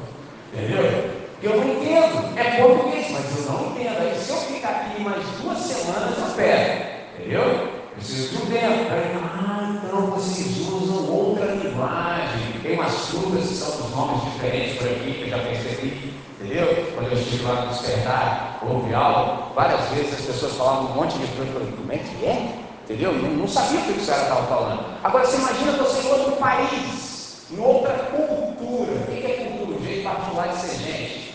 Entendeu? 0.53 1.11
Eu 1.41 1.57
não 1.57 1.73
entendo. 1.73 2.37
É 2.37 2.61
português, 2.61 3.07
mas 3.11 3.45
eu 3.45 3.51
não 3.53 3.71
entendo. 3.71 3.99
Aí 3.99 4.15
se 4.19 4.31
eu 4.31 4.37
ficar 4.37 4.69
aqui 4.69 5.01
mais 5.01 5.25
duas 5.41 5.57
semanas, 5.57 6.17
eu 6.17 6.35
pego. 6.35 6.85
Entendeu? 7.17 7.71
Preciso 7.95 8.29
de 8.29 8.43
um 8.43 8.45
tempo. 8.45 8.91
Ah, 9.23 9.81
então 9.83 10.01
vocês 10.07 10.59
usam 10.59 11.09
outra 11.09 11.45
linguagem. 11.45 12.53
Tem 12.61 12.75
umas 12.75 13.09
frutas 13.09 13.47
que 13.47 13.55
são 13.55 13.77
dos 13.77 13.91
nomes 13.95 14.23
diferentes 14.33 14.77
por 14.77 14.87
aqui, 14.87 15.13
que 15.13 15.21
eu 15.23 15.29
já 15.29 15.39
percebi. 15.39 16.13
Entendeu? 16.39 16.91
Quando 16.95 17.11
eu 17.11 17.17
estive 17.17 17.43
lá 17.43 17.61
no 17.61 17.69
despertar, 17.69 18.59
houve 18.61 18.93
aula, 18.93 19.51
várias 19.55 19.89
vezes 19.89 20.13
as 20.13 20.25
pessoas 20.25 20.53
falavam 20.53 20.91
um 20.91 20.95
monte 20.95 21.17
de 21.17 21.27
coisa. 21.27 21.51
Eu 21.51 21.53
falei, 21.53 21.73
como 21.75 21.91
é 21.91 21.97
que 21.97 22.25
é? 22.25 22.70
Entendeu? 22.91 23.13
Não, 23.13 23.31
não 23.31 23.47
sabia 23.47 23.79
o 23.79 23.83
que 23.83 24.01
o 24.01 24.05
cara 24.05 24.23
estava 24.23 24.47
falando. 24.47 24.85
Agora 25.01 25.25
você 25.25 25.37
imagina 25.37 25.71
você 25.71 26.01
em 26.01 26.11
outro 26.11 26.31
país, 26.33 27.37
em 27.49 27.57
outra 27.57 27.93
cultura. 27.93 28.91
O 28.91 29.05
que 29.07 29.25
é 29.25 29.45
cultura? 29.45 29.79
O 29.79 29.85
jeito 29.85 30.03
particular 30.03 30.47
de 30.49 30.59
ser 30.59 30.77
gente. 30.77 31.31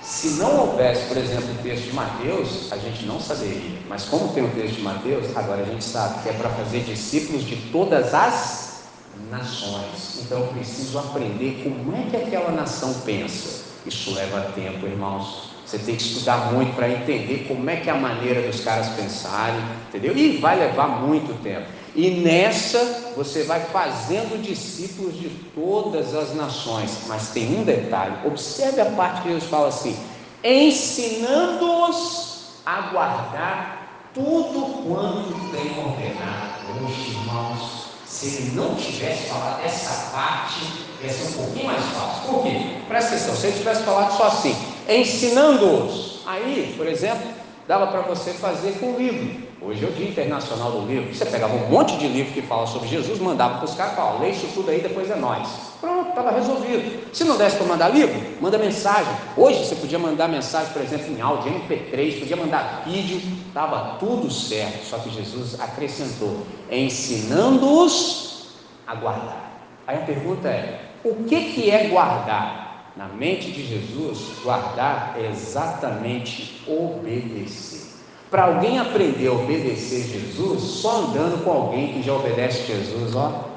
Se 0.00 0.28
não 0.34 0.56
houvesse, 0.56 1.08
por 1.08 1.16
exemplo, 1.16 1.50
o 1.50 1.62
texto 1.64 1.86
de 1.86 1.92
Mateus, 1.94 2.72
a 2.72 2.76
gente 2.76 3.04
não 3.06 3.18
saberia. 3.18 3.80
Mas 3.88 4.04
como 4.04 4.32
tem 4.32 4.44
o 4.44 4.50
texto 4.50 4.76
de 4.76 4.82
Mateus, 4.82 5.36
agora 5.36 5.62
a 5.62 5.64
gente 5.64 5.82
sabe 5.82 6.22
que 6.22 6.28
é 6.28 6.32
para 6.32 6.50
fazer 6.50 6.84
discípulos 6.84 7.42
de 7.42 7.56
todas 7.72 8.14
as 8.14 8.84
nações. 9.28 10.20
Então 10.20 10.38
eu 10.38 10.46
preciso 10.48 10.96
aprender 10.96 11.64
como 11.64 11.96
é 11.96 12.08
que 12.08 12.16
aquela 12.16 12.52
nação 12.52 12.94
pensa. 13.04 13.64
Isso 13.84 14.14
leva 14.14 14.52
tempo, 14.54 14.86
irmãos. 14.86 15.53
Você 15.64 15.78
tem 15.78 15.96
que 15.96 16.02
estudar 16.02 16.52
muito 16.52 16.74
para 16.74 16.88
entender 16.90 17.46
como 17.48 17.68
é 17.70 17.76
que 17.76 17.88
é 17.88 17.92
a 17.92 17.96
maneira 17.96 18.42
dos 18.42 18.60
caras 18.60 18.88
pensarem, 18.90 19.60
entendeu? 19.88 20.14
E 20.16 20.36
vai 20.36 20.58
levar 20.58 21.00
muito 21.00 21.32
tempo. 21.42 21.66
E 21.94 22.10
nessa 22.10 23.12
você 23.16 23.44
vai 23.44 23.60
fazendo 23.60 24.42
discípulos 24.42 25.14
de 25.14 25.28
todas 25.54 26.14
as 26.14 26.34
nações. 26.34 27.04
Mas 27.06 27.28
tem 27.28 27.58
um 27.58 27.64
detalhe: 27.64 28.26
observe 28.26 28.80
a 28.80 28.86
parte 28.86 29.22
que 29.22 29.28
Deus 29.28 29.44
fala 29.44 29.68
assim: 29.68 29.96
ensinando-os 30.42 32.34
a 32.66 32.80
guardar 32.92 34.10
tudo 34.12 34.84
quanto 34.86 35.32
tem 35.50 35.78
ordenado. 35.78 36.54
Hoje, 36.84 37.10
irmãos, 37.10 37.84
se 38.04 38.26
ele 38.26 38.50
não 38.56 38.74
tivesse 38.74 39.28
falado 39.28 39.64
essa 39.64 40.10
parte, 40.10 40.60
ia 41.02 41.10
ser 41.10 41.28
um 41.28 41.32
pouquinho 41.44 41.66
mais 41.66 41.84
fácil. 41.86 42.28
Por 42.28 42.42
quê? 42.42 42.76
Presta 42.88 43.14
atenção: 43.14 43.34
se 43.34 43.46
ele 43.46 43.58
tivesse 43.58 43.82
falado 43.84 44.16
só 44.16 44.26
assim, 44.26 44.73
ensinando-os, 44.88 46.20
aí, 46.26 46.74
por 46.76 46.86
exemplo, 46.86 47.28
dava 47.66 47.86
para 47.88 48.02
você 48.02 48.32
fazer 48.32 48.78
com 48.78 48.92
o 48.94 48.98
livro. 48.98 49.44
Hoje 49.66 49.82
é 49.82 49.88
o 49.88 49.92
Dia 49.92 50.08
Internacional 50.10 50.72
do 50.72 50.86
Livro. 50.86 51.14
Você 51.14 51.24
pegava 51.24 51.54
um 51.54 51.70
monte 51.70 51.96
de 51.96 52.06
livro 52.06 52.34
que 52.34 52.42
fala 52.42 52.66
sobre 52.66 52.86
Jesus, 52.86 53.18
mandava 53.18 53.56
para 53.56 53.64
os 53.64 53.74
caras, 53.74 53.94
fala, 53.94 54.20
lê 54.20 54.30
isso 54.30 54.46
tudo 54.52 54.70
aí, 54.70 54.82
depois 54.82 55.10
é 55.10 55.16
nós. 55.16 55.48
Pronto, 55.80 56.10
estava 56.10 56.32
resolvido. 56.32 57.14
Se 57.14 57.24
não 57.24 57.38
desse 57.38 57.56
para 57.56 57.66
mandar 57.66 57.88
livro, 57.88 58.14
manda 58.42 58.58
mensagem. 58.58 59.10
Hoje 59.34 59.64
você 59.64 59.74
podia 59.76 59.98
mandar 59.98 60.28
mensagem, 60.28 60.70
por 60.70 60.82
exemplo, 60.82 61.10
em 61.16 61.20
áudio, 61.20 61.50
MP3, 61.50 62.20
podia 62.20 62.36
mandar 62.36 62.82
vídeo, 62.84 63.22
estava 63.48 63.96
tudo 63.98 64.30
certo. 64.30 64.84
Só 64.84 64.98
que 64.98 65.08
Jesus 65.08 65.58
acrescentou, 65.58 66.46
ensinando-os 66.70 68.48
a 68.86 68.94
guardar. 68.94 69.62
Aí 69.86 69.96
a 69.96 70.00
pergunta 70.00 70.48
é: 70.48 70.80
o 71.02 71.24
que, 71.24 71.52
que 71.52 71.70
é 71.70 71.88
guardar? 71.88 72.63
Na 72.96 73.08
mente 73.08 73.50
de 73.50 73.66
Jesus, 73.66 74.38
guardar 74.42 75.16
é 75.18 75.28
exatamente 75.28 76.62
obedecer. 76.66 77.82
Para 78.30 78.44
alguém 78.44 78.78
aprender 78.78 79.26
a 79.26 79.32
obedecer 79.32 80.02
Jesus, 80.02 80.62
só 80.62 81.02
andando 81.02 81.42
com 81.44 81.50
alguém 81.50 81.92
que 81.92 82.02
já 82.02 82.14
obedece 82.14 82.66
Jesus, 82.66 83.16
ó. 83.16 83.50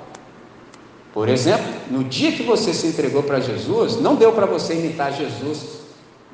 Por 1.14 1.30
exemplo, 1.30 1.66
no 1.90 2.04
dia 2.04 2.32
que 2.32 2.44
você 2.44 2.74
se 2.74 2.88
entregou 2.88 3.24
para 3.24 3.40
Jesus, 3.40 4.00
não 4.02 4.16
deu 4.16 4.34
para 4.34 4.46
você 4.46 4.74
imitar 4.74 5.14
Jesus 5.14 5.82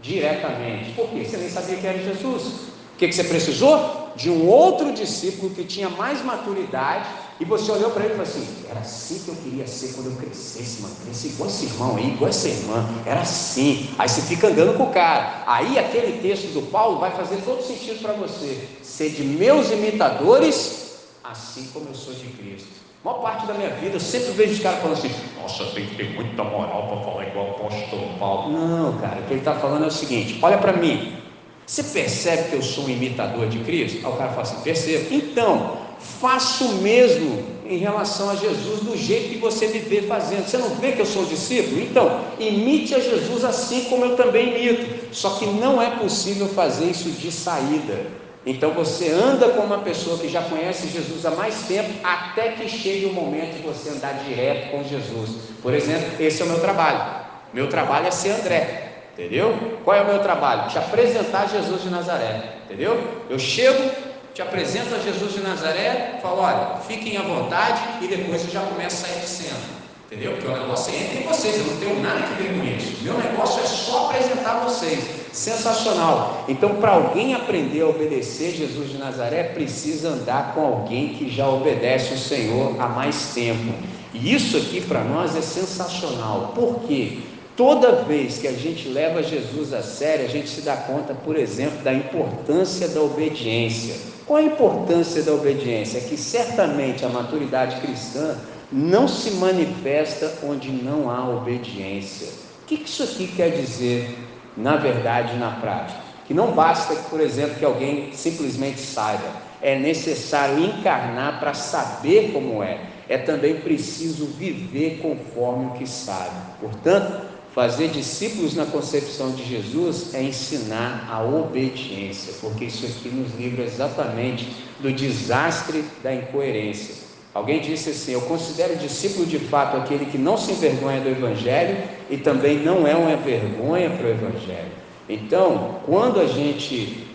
diretamente. 0.02 0.92
Por 0.92 1.10
quê? 1.10 1.26
Você 1.26 1.38
nem 1.38 1.50
sabia 1.50 1.78
que 1.78 1.88
era 1.88 1.98
Jesus. 1.98 2.44
O 2.44 2.98
que, 2.98 3.08
que 3.08 3.14
você 3.14 3.24
precisou? 3.24 4.12
De 4.16 4.30
um 4.30 4.48
outro 4.48 4.94
discípulo 4.94 5.54
que 5.54 5.64
tinha 5.64 5.90
mais 5.90 6.24
maturidade 6.24 7.08
E 7.44 7.46
você 7.46 7.74
olhou 7.74 7.92
para 7.92 8.06
ele 8.06 8.14
e 8.14 8.16
falou 8.16 8.32
assim: 8.32 8.48
era 8.70 8.80
assim 8.80 9.20
que 9.20 9.28
eu 9.28 9.36
queria 9.36 9.68
ser 9.68 9.92
quando 9.96 10.06
eu 10.12 10.16
crescesse, 10.16 10.82
mano. 10.82 10.96
Cresci 11.04 11.28
igual 11.28 11.50
esse 11.50 11.66
irmão 11.66 11.98
aí, 11.98 12.14
igual 12.14 12.30
essa 12.30 12.48
irmã. 12.48 12.90
Era 13.06 13.20
assim. 13.20 13.90
Aí 14.00 14.08
você 14.08 14.22
fica 14.22 14.48
andando 14.48 14.78
com 14.78 14.84
o 14.84 14.94
cara. 14.94 15.44
Aí 15.46 15.78
aquele 15.78 16.22
texto 16.22 16.54
do 16.54 16.62
Paulo 16.72 17.00
vai 17.00 17.12
fazer 17.12 17.42
todo 17.44 17.62
sentido 17.62 18.02
para 18.02 18.14
você. 18.14 18.66
Ser 18.82 19.10
de 19.10 19.26
meus 19.26 19.70
imitadores, 19.72 21.00
assim 21.22 21.68
como 21.74 21.90
eu 21.90 21.96
sou 21.96 22.14
de 22.14 22.28
Cristo. 22.28 22.70
A 23.04 23.10
maior 23.10 23.22
parte 23.22 23.46
da 23.46 23.56
minha 23.56 23.72
vida 23.72 23.98
eu 23.98 24.00
sempre 24.00 24.32
vejo 24.32 24.54
os 24.54 24.60
caras 24.62 24.80
falando 24.80 24.98
assim: 24.98 25.12
Nossa, 25.42 25.66
tem 25.66 25.86
que 25.86 25.96
ter 25.96 26.16
muita 26.16 26.46
moral 26.46 26.88
para 26.88 27.12
falar 27.12 27.28
igual 27.28 27.48
o 27.48 27.50
apóstolo 27.52 28.18
Paulo. 28.18 28.54
Não, 28.54 28.98
cara, 29.00 29.20
o 29.20 29.24
que 29.24 29.34
ele 29.34 29.42
está 29.42 29.56
falando 29.56 29.84
é 29.84 29.88
o 29.88 29.92
seguinte: 29.92 30.40
olha 30.42 30.58
para 30.58 30.72
mim. 30.72 31.18
Você 31.66 31.82
percebe 31.82 32.50
que 32.50 32.56
eu 32.56 32.62
sou 32.62 32.86
um 32.86 32.90
imitador 32.90 33.48
de 33.48 33.60
Cristo? 33.60 34.06
Aí 34.06 34.14
o 34.14 34.16
cara 34.16 34.30
fala 34.30 34.44
assim: 34.44 34.62
percebo. 34.62 35.14
Então, 35.14 35.83
faço 36.20 36.66
o 36.66 36.74
mesmo 36.76 37.44
em 37.66 37.78
relação 37.78 38.30
a 38.30 38.36
Jesus 38.36 38.82
do 38.82 38.98
jeito 38.98 39.30
que 39.30 39.38
você 39.38 39.68
me 39.68 39.80
vê 39.80 40.02
fazendo. 40.04 40.46
Você 40.46 40.58
não 40.58 40.70
vê 40.76 40.92
que 40.92 41.02
eu 41.02 41.06
sou 41.06 41.26
discípulo? 41.26 41.82
Então, 41.82 42.22
imite 42.40 42.94
a 42.94 43.00
Jesus 43.00 43.44
assim 43.44 43.86
como 43.86 44.06
eu 44.06 44.16
também 44.16 44.50
imito. 44.50 45.14
Só 45.14 45.32
que 45.32 45.46
não 45.46 45.82
é 45.82 45.92
possível 45.92 46.48
fazer 46.50 46.86
isso 46.86 47.10
de 47.10 47.32
saída. 47.32 48.24
Então 48.46 48.72
você 48.72 49.10
anda 49.10 49.50
com 49.50 49.62
uma 49.62 49.80
pessoa 49.80 50.18
que 50.18 50.28
já 50.28 50.42
conhece 50.42 50.90
Jesus 50.90 51.26
há 51.26 51.32
mais 51.32 51.56
tempo, 51.66 51.90
até 52.04 52.50
que 52.50 52.68
chegue 52.68 53.06
o 53.06 53.14
momento 53.14 53.56
de 53.56 53.64
você 53.64 53.90
andar 53.90 54.22
direto 54.26 54.72
com 54.72 54.84
Jesus. 54.84 55.30
Por 55.62 55.74
exemplo, 55.74 56.10
esse 56.20 56.42
é 56.42 56.46
o 56.46 56.50
meu 56.50 56.60
trabalho. 56.60 57.24
Meu 57.54 57.70
trabalho 57.70 58.08
é 58.08 58.12
ser 58.12 58.32
André. 58.32 58.90
Entendeu? 59.14 59.78
Qual 59.86 59.96
é 59.96 60.02
o 60.02 60.08
meu 60.08 60.20
trabalho? 60.20 60.70
Te 60.70 60.78
apresentar 60.78 61.48
Jesus 61.48 61.84
de 61.84 61.90
Nazaré. 61.90 62.56
Entendeu? 62.66 63.00
Eu 63.30 63.40
chego, 63.40 63.92
te 64.34 64.42
apresento 64.42 64.96
a 64.96 65.00
Jesus 65.00 65.34
de 65.34 65.42
Nazaré, 65.42 66.20
falo, 66.22 66.42
olha, 66.42 66.78
fiquem 66.88 67.18
à 67.18 67.22
vontade 67.22 67.82
e 68.02 68.08
depois 68.08 68.44
eu 68.44 68.50
já 68.50 68.62
começo 68.62 69.06
a 69.06 69.08
sair 69.08 69.20
de 69.20 69.28
cena. 69.28 69.84
Entendeu? 70.08 70.34
Porque 70.34 70.48
o 70.48 70.58
negócio 70.58 70.94
é 70.94 70.98
entre 70.98 71.24
vocês, 71.24 71.58
eu 71.58 71.66
não 71.66 71.78
tenho 71.78 72.02
nada 72.02 72.22
que 72.22 72.44
ver 72.44 72.54
com 72.54 72.64
isso. 72.66 73.04
Meu 73.04 73.18
negócio 73.18 73.62
é 73.62 73.66
só 73.66 74.06
apresentar 74.06 74.64
vocês. 74.64 75.24
Sensacional. 75.32 76.46
Então, 76.48 76.76
para 76.76 76.92
alguém 76.92 77.34
aprender 77.34 77.82
a 77.82 77.88
obedecer 77.88 78.52
Jesus 78.52 78.92
de 78.92 78.98
Nazaré, 78.98 79.44
precisa 79.44 80.10
andar 80.10 80.54
com 80.54 80.62
alguém 80.62 81.10
que 81.10 81.30
já 81.30 81.48
obedece 81.48 82.14
o 82.14 82.18
Senhor 82.18 82.76
há 82.80 82.88
mais 82.88 83.34
tempo. 83.34 83.74
E 84.14 84.34
isso 84.34 84.58
aqui 84.58 84.82
para 84.82 85.04
nós 85.04 85.36
é 85.36 85.42
sensacional. 85.42 86.54
Por 86.54 86.82
quê? 86.88 87.20
Toda 87.58 88.04
vez 88.04 88.38
que 88.38 88.48
a 88.48 88.52
gente 88.52 88.88
leva 88.90 89.24
Jesus 89.24 89.74
a 89.74 89.82
sério, 89.82 90.26
a 90.26 90.30
gente 90.30 90.50
se 90.50 90.62
dá 90.62 90.76
conta, 90.76 91.16
por 91.16 91.36
exemplo, 91.36 91.84
da 91.84 91.94
importância 91.94 92.88
da 92.88 93.02
obediência. 93.02 94.13
Qual 94.26 94.38
a 94.38 94.44
importância 94.44 95.22
da 95.22 95.34
obediência? 95.34 95.98
É 95.98 96.02
que 96.02 96.16
certamente 96.16 97.06
a 97.06 97.10
maturidade 97.10 97.80
cristã 97.82 98.38
não 98.72 99.08
se 99.08 99.32
manifesta 99.32 100.40
onde 100.44 100.72
não 100.72 101.10
há 101.10 101.28
obediência. 101.30 102.28
O 102.64 102.66
que 102.66 102.76
isso 102.76 103.04
aqui 103.04 103.28
quer 103.28 103.50
dizer, 103.50 104.18
na 104.56 104.78
verdade, 104.78 105.38
na 105.38 105.52
prática? 105.52 106.00
Que 106.26 106.34
não 106.34 106.52
basta, 106.52 106.96
por 107.10 107.20
exemplo, 107.20 107.56
que 107.56 107.66
alguém 107.66 108.14
simplesmente 108.14 108.80
saiba, 108.80 109.30
é 109.62 109.78
necessário 109.78 110.64
encarnar 110.64 111.40
para 111.40 111.54
saber 111.54 112.32
como 112.32 112.64
é, 112.64 112.80
é 113.10 113.18
também 113.18 113.56
preciso 113.56 114.26
viver 114.26 115.00
conforme 115.02 115.68
o 115.68 115.72
que 115.72 115.88
sabe. 115.88 116.36
Portanto, 116.60 117.33
Fazer 117.54 117.90
discípulos 117.90 118.56
na 118.56 118.66
concepção 118.66 119.30
de 119.32 119.46
Jesus 119.46 120.16
é 120.16 120.24
ensinar 120.24 121.08
a 121.08 121.24
obediência, 121.24 122.34
porque 122.42 122.66
isso 122.66 122.84
aqui 122.84 123.10
nos 123.10 123.32
livra 123.36 123.64
exatamente 123.64 124.48
do 124.80 124.92
desastre 124.92 125.86
da 126.02 126.12
incoerência. 126.16 126.96
Alguém 127.32 127.62
disse 127.62 127.92
assim: 127.92 128.14
Eu 128.14 128.22
considero 128.22 128.76
discípulo 128.76 129.28
de 129.28 129.38
fato 129.38 129.78
aquele 129.78 130.08
que 130.08 130.18
não 130.18 130.36
se 130.36 130.52
envergonha 130.52 131.02
do 131.02 131.10
Evangelho 131.10 131.78
e 132.10 132.18
também 132.18 132.58
não 132.58 132.88
é 132.88 132.96
uma 132.96 133.16
vergonha 133.18 133.92
para 133.92 134.08
o 134.08 134.10
Evangelho. 134.10 134.72
Então, 135.08 135.80
quando 135.86 136.20
a 136.20 136.26
gente 136.26 137.06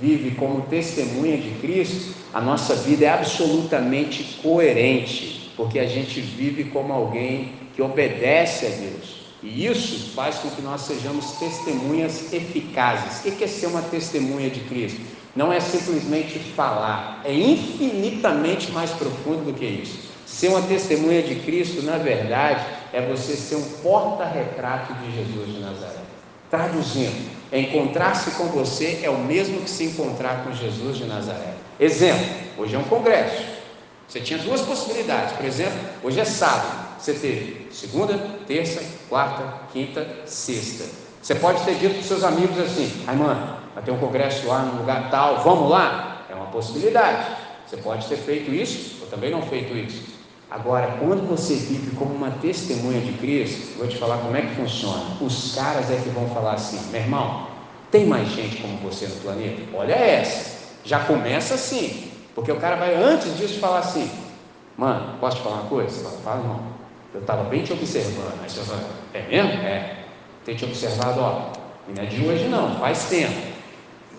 vive 0.00 0.32
como 0.32 0.62
testemunha 0.62 1.36
de 1.36 1.50
Cristo, 1.60 2.16
a 2.34 2.40
nossa 2.40 2.74
vida 2.74 3.04
é 3.04 3.10
absolutamente 3.10 4.40
coerente, 4.42 5.52
porque 5.56 5.78
a 5.78 5.86
gente 5.86 6.20
vive 6.20 6.64
como 6.64 6.92
alguém 6.92 7.52
que 7.76 7.82
obedece 7.82 8.66
a 8.66 8.70
Deus. 8.70 9.17
E 9.42 9.66
isso 9.66 10.12
faz 10.14 10.36
com 10.36 10.50
que 10.50 10.62
nós 10.62 10.80
sejamos 10.82 11.32
testemunhas 11.32 12.32
eficazes. 12.32 13.24
O 13.24 13.36
que 13.36 13.44
é 13.44 13.46
ser 13.46 13.66
uma 13.66 13.82
testemunha 13.82 14.50
de 14.50 14.60
Cristo? 14.60 15.00
Não 15.36 15.52
é 15.52 15.60
simplesmente 15.60 16.38
falar, 16.38 17.20
é 17.24 17.32
infinitamente 17.32 18.72
mais 18.72 18.90
profundo 18.90 19.44
do 19.44 19.52
que 19.52 19.64
isso. 19.64 20.08
Ser 20.26 20.48
uma 20.48 20.62
testemunha 20.62 21.22
de 21.22 21.36
Cristo, 21.36 21.82
na 21.82 21.96
verdade, 21.96 22.64
é 22.92 23.00
você 23.00 23.36
ser 23.36 23.56
um 23.56 23.62
porta-retrato 23.82 24.92
de 24.94 25.14
Jesus 25.14 25.54
de 25.54 25.60
Nazaré. 25.60 26.00
Traduzindo, 26.50 27.30
encontrar-se 27.52 28.32
com 28.32 28.46
você 28.46 29.00
é 29.02 29.10
o 29.10 29.18
mesmo 29.18 29.60
que 29.60 29.70
se 29.70 29.84
encontrar 29.84 30.44
com 30.44 30.52
Jesus 30.52 30.96
de 30.96 31.04
Nazaré. 31.04 31.54
Exemplo: 31.78 32.26
hoje 32.56 32.74
é 32.74 32.78
um 32.78 32.84
congresso. 32.84 33.44
Você 34.08 34.20
tinha 34.20 34.38
duas 34.38 34.62
possibilidades. 34.62 35.36
Por 35.36 35.44
exemplo, 35.44 35.78
hoje 36.02 36.18
é 36.18 36.24
sábado. 36.24 36.87
Você 36.98 37.12
teve 37.14 37.68
segunda, 37.70 38.18
terça, 38.46 38.82
quarta, 39.08 39.44
quinta, 39.72 40.06
sexta. 40.26 40.84
Você 41.22 41.34
pode 41.34 41.62
ter 41.64 41.76
dito 41.76 41.94
para 41.94 42.02
seus 42.02 42.24
amigos 42.24 42.58
assim: 42.58 43.04
ai, 43.06 43.16
mano, 43.16 43.56
vai 43.74 43.82
ter 43.82 43.90
um 43.90 43.98
congresso 43.98 44.46
lá 44.46 44.62
no 44.62 44.80
lugar 44.80 45.10
tal, 45.10 45.42
vamos 45.42 45.70
lá? 45.70 46.26
É 46.28 46.34
uma 46.34 46.46
possibilidade. 46.46 47.36
Você 47.66 47.76
pode 47.76 48.06
ter 48.06 48.16
feito 48.16 48.52
isso, 48.52 49.02
ou 49.02 49.08
também 49.08 49.30
não 49.30 49.42
feito 49.42 49.76
isso. 49.76 50.18
Agora, 50.50 50.96
quando 50.98 51.28
você 51.28 51.54
vive 51.54 51.94
como 51.96 52.14
uma 52.14 52.30
testemunha 52.30 53.00
de 53.00 53.12
Cristo, 53.18 53.76
vou 53.76 53.86
te 53.86 53.98
falar 53.98 54.16
como 54.18 54.34
é 54.34 54.40
que 54.40 54.54
funciona. 54.54 55.18
Os 55.20 55.54
caras 55.54 55.90
é 55.90 55.96
que 55.96 56.08
vão 56.08 56.28
falar 56.30 56.54
assim: 56.54 56.90
meu 56.90 57.00
irmão, 57.00 57.46
tem 57.90 58.06
mais 58.06 58.28
gente 58.28 58.62
como 58.62 58.78
você 58.78 59.06
no 59.06 59.16
planeta? 59.16 59.62
Olha 59.74 59.92
essa. 59.92 60.58
Já 60.84 61.00
começa 61.00 61.54
assim. 61.54 62.10
Porque 62.34 62.50
o 62.50 62.56
cara 62.56 62.76
vai 62.76 62.94
antes 62.94 63.36
disso 63.36 63.60
falar 63.60 63.80
assim: 63.80 64.10
mano, 64.76 65.18
posso 65.20 65.36
te 65.36 65.42
falar 65.42 65.56
uma 65.56 65.68
coisa? 65.68 66.02
Fala, 66.02 66.18
fala, 66.22 66.40
irmão. 66.40 66.77
Eu 67.18 67.22
estava 67.22 67.42
bem 67.50 67.64
te 67.64 67.72
observando. 67.72 68.40
Aí 68.40 68.48
você 68.48 68.72
é 69.12 69.26
mesmo? 69.28 69.50
É. 69.62 70.04
Tem 70.44 70.54
te 70.54 70.64
observado, 70.64 71.20
ó. 71.20 71.50
E 71.88 71.92
não 71.92 72.04
é 72.04 72.06
de 72.06 72.24
hoje 72.24 72.44
não, 72.44 72.76
faz 72.78 73.08
tempo. 73.08 73.34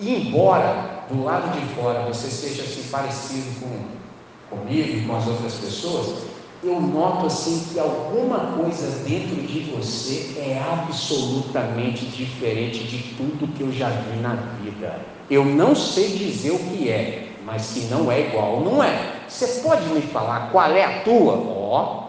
E 0.01 0.15
embora 0.15 1.05
do 1.09 1.23
lado 1.23 1.57
de 1.57 1.65
fora 1.75 2.01
você 2.01 2.27
seja 2.27 2.63
assim 2.63 2.89
parecido 2.91 3.61
com 3.61 4.53
comigo 4.53 4.97
e 4.97 5.05
com 5.07 5.15
as 5.15 5.27
outras 5.27 5.53
pessoas, 5.53 6.23
eu 6.61 6.81
noto 6.81 7.27
assim 7.27 7.63
que 7.71 7.79
alguma 7.79 8.57
coisa 8.57 9.03
dentro 9.07 9.35
de 9.47 9.61
você 9.71 10.37
é 10.37 10.61
absolutamente 10.61 12.05
diferente 12.05 12.83
de 12.83 13.15
tudo 13.15 13.47
que 13.55 13.61
eu 13.61 13.71
já 13.71 13.87
vi 13.87 14.19
na 14.19 14.35
vida. 14.61 14.99
Eu 15.31 15.45
não 15.45 15.73
sei 15.73 16.17
dizer 16.17 16.51
o 16.51 16.59
que 16.59 16.89
é, 16.89 17.29
mas 17.45 17.71
que 17.71 17.81
não 17.85 18.11
é 18.11 18.27
igual, 18.27 18.59
não 18.59 18.83
é. 18.83 19.21
Você 19.25 19.61
pode 19.61 19.85
me 19.85 20.01
falar 20.01 20.51
qual 20.51 20.69
é 20.71 20.83
a 20.83 20.99
tua? 21.03 21.35
Ó, 21.35 22.08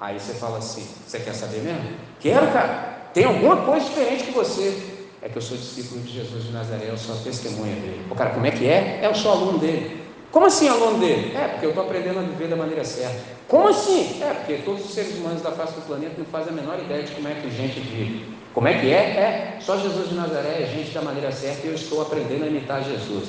Aí 0.00 0.18
você 0.18 0.34
fala 0.34 0.58
assim: 0.58 0.86
Você 1.06 1.20
quer 1.20 1.34
saber 1.34 1.62
mesmo? 1.62 1.82
Quero, 2.20 2.46
cara. 2.52 2.96
Tem 3.14 3.24
alguma 3.24 3.56
coisa 3.58 3.86
diferente 3.86 4.24
que 4.24 4.32
você. 4.32 4.94
É 5.22 5.28
que 5.28 5.36
eu 5.36 5.42
sou 5.42 5.56
discípulo 5.56 6.02
de 6.02 6.12
Jesus 6.12 6.44
de 6.44 6.52
Nazaré, 6.52 6.88
eu 6.88 6.98
sou 6.98 7.14
a 7.14 7.18
testemunha 7.18 7.74
dele. 7.74 8.02
O 8.10 8.14
cara, 8.14 8.30
como 8.30 8.46
é 8.46 8.50
que 8.50 8.68
é? 8.68 9.00
É, 9.02 9.06
eu 9.06 9.14
sou 9.14 9.32
aluno 9.32 9.58
dele. 9.58 10.02
Como 10.30 10.46
assim 10.46 10.68
aluno 10.68 10.98
dele? 10.98 11.34
É, 11.34 11.48
porque 11.48 11.66
eu 11.66 11.70
estou 11.70 11.84
aprendendo 11.84 12.18
a 12.18 12.22
viver 12.22 12.48
da 12.48 12.56
maneira 12.56 12.84
certa. 12.84 13.16
Como 13.48 13.68
assim? 13.68 14.22
É, 14.22 14.34
porque 14.34 14.58
todos 14.58 14.84
os 14.84 14.92
seres 14.92 15.16
humanos 15.16 15.40
da 15.40 15.50
face 15.52 15.72
do 15.74 15.86
planeta 15.86 16.14
não 16.18 16.26
fazem 16.26 16.52
a 16.52 16.56
menor 16.56 16.78
ideia 16.78 17.02
de 17.02 17.12
como 17.12 17.26
é 17.26 17.34
que 17.34 17.50
gente 17.50 17.80
vive. 17.80 18.36
Como 18.52 18.68
é 18.68 18.74
que 18.74 18.92
é? 18.92 18.96
É, 18.96 19.56
só 19.60 19.78
Jesus 19.78 20.10
de 20.10 20.14
Nazaré 20.14 20.62
é 20.62 20.66
gente 20.66 20.90
da 20.92 21.02
maneira 21.02 21.32
certa 21.32 21.66
e 21.66 21.70
eu 21.70 21.74
estou 21.74 22.02
aprendendo 22.02 22.44
a 22.44 22.48
imitar 22.48 22.84
Jesus. 22.84 23.28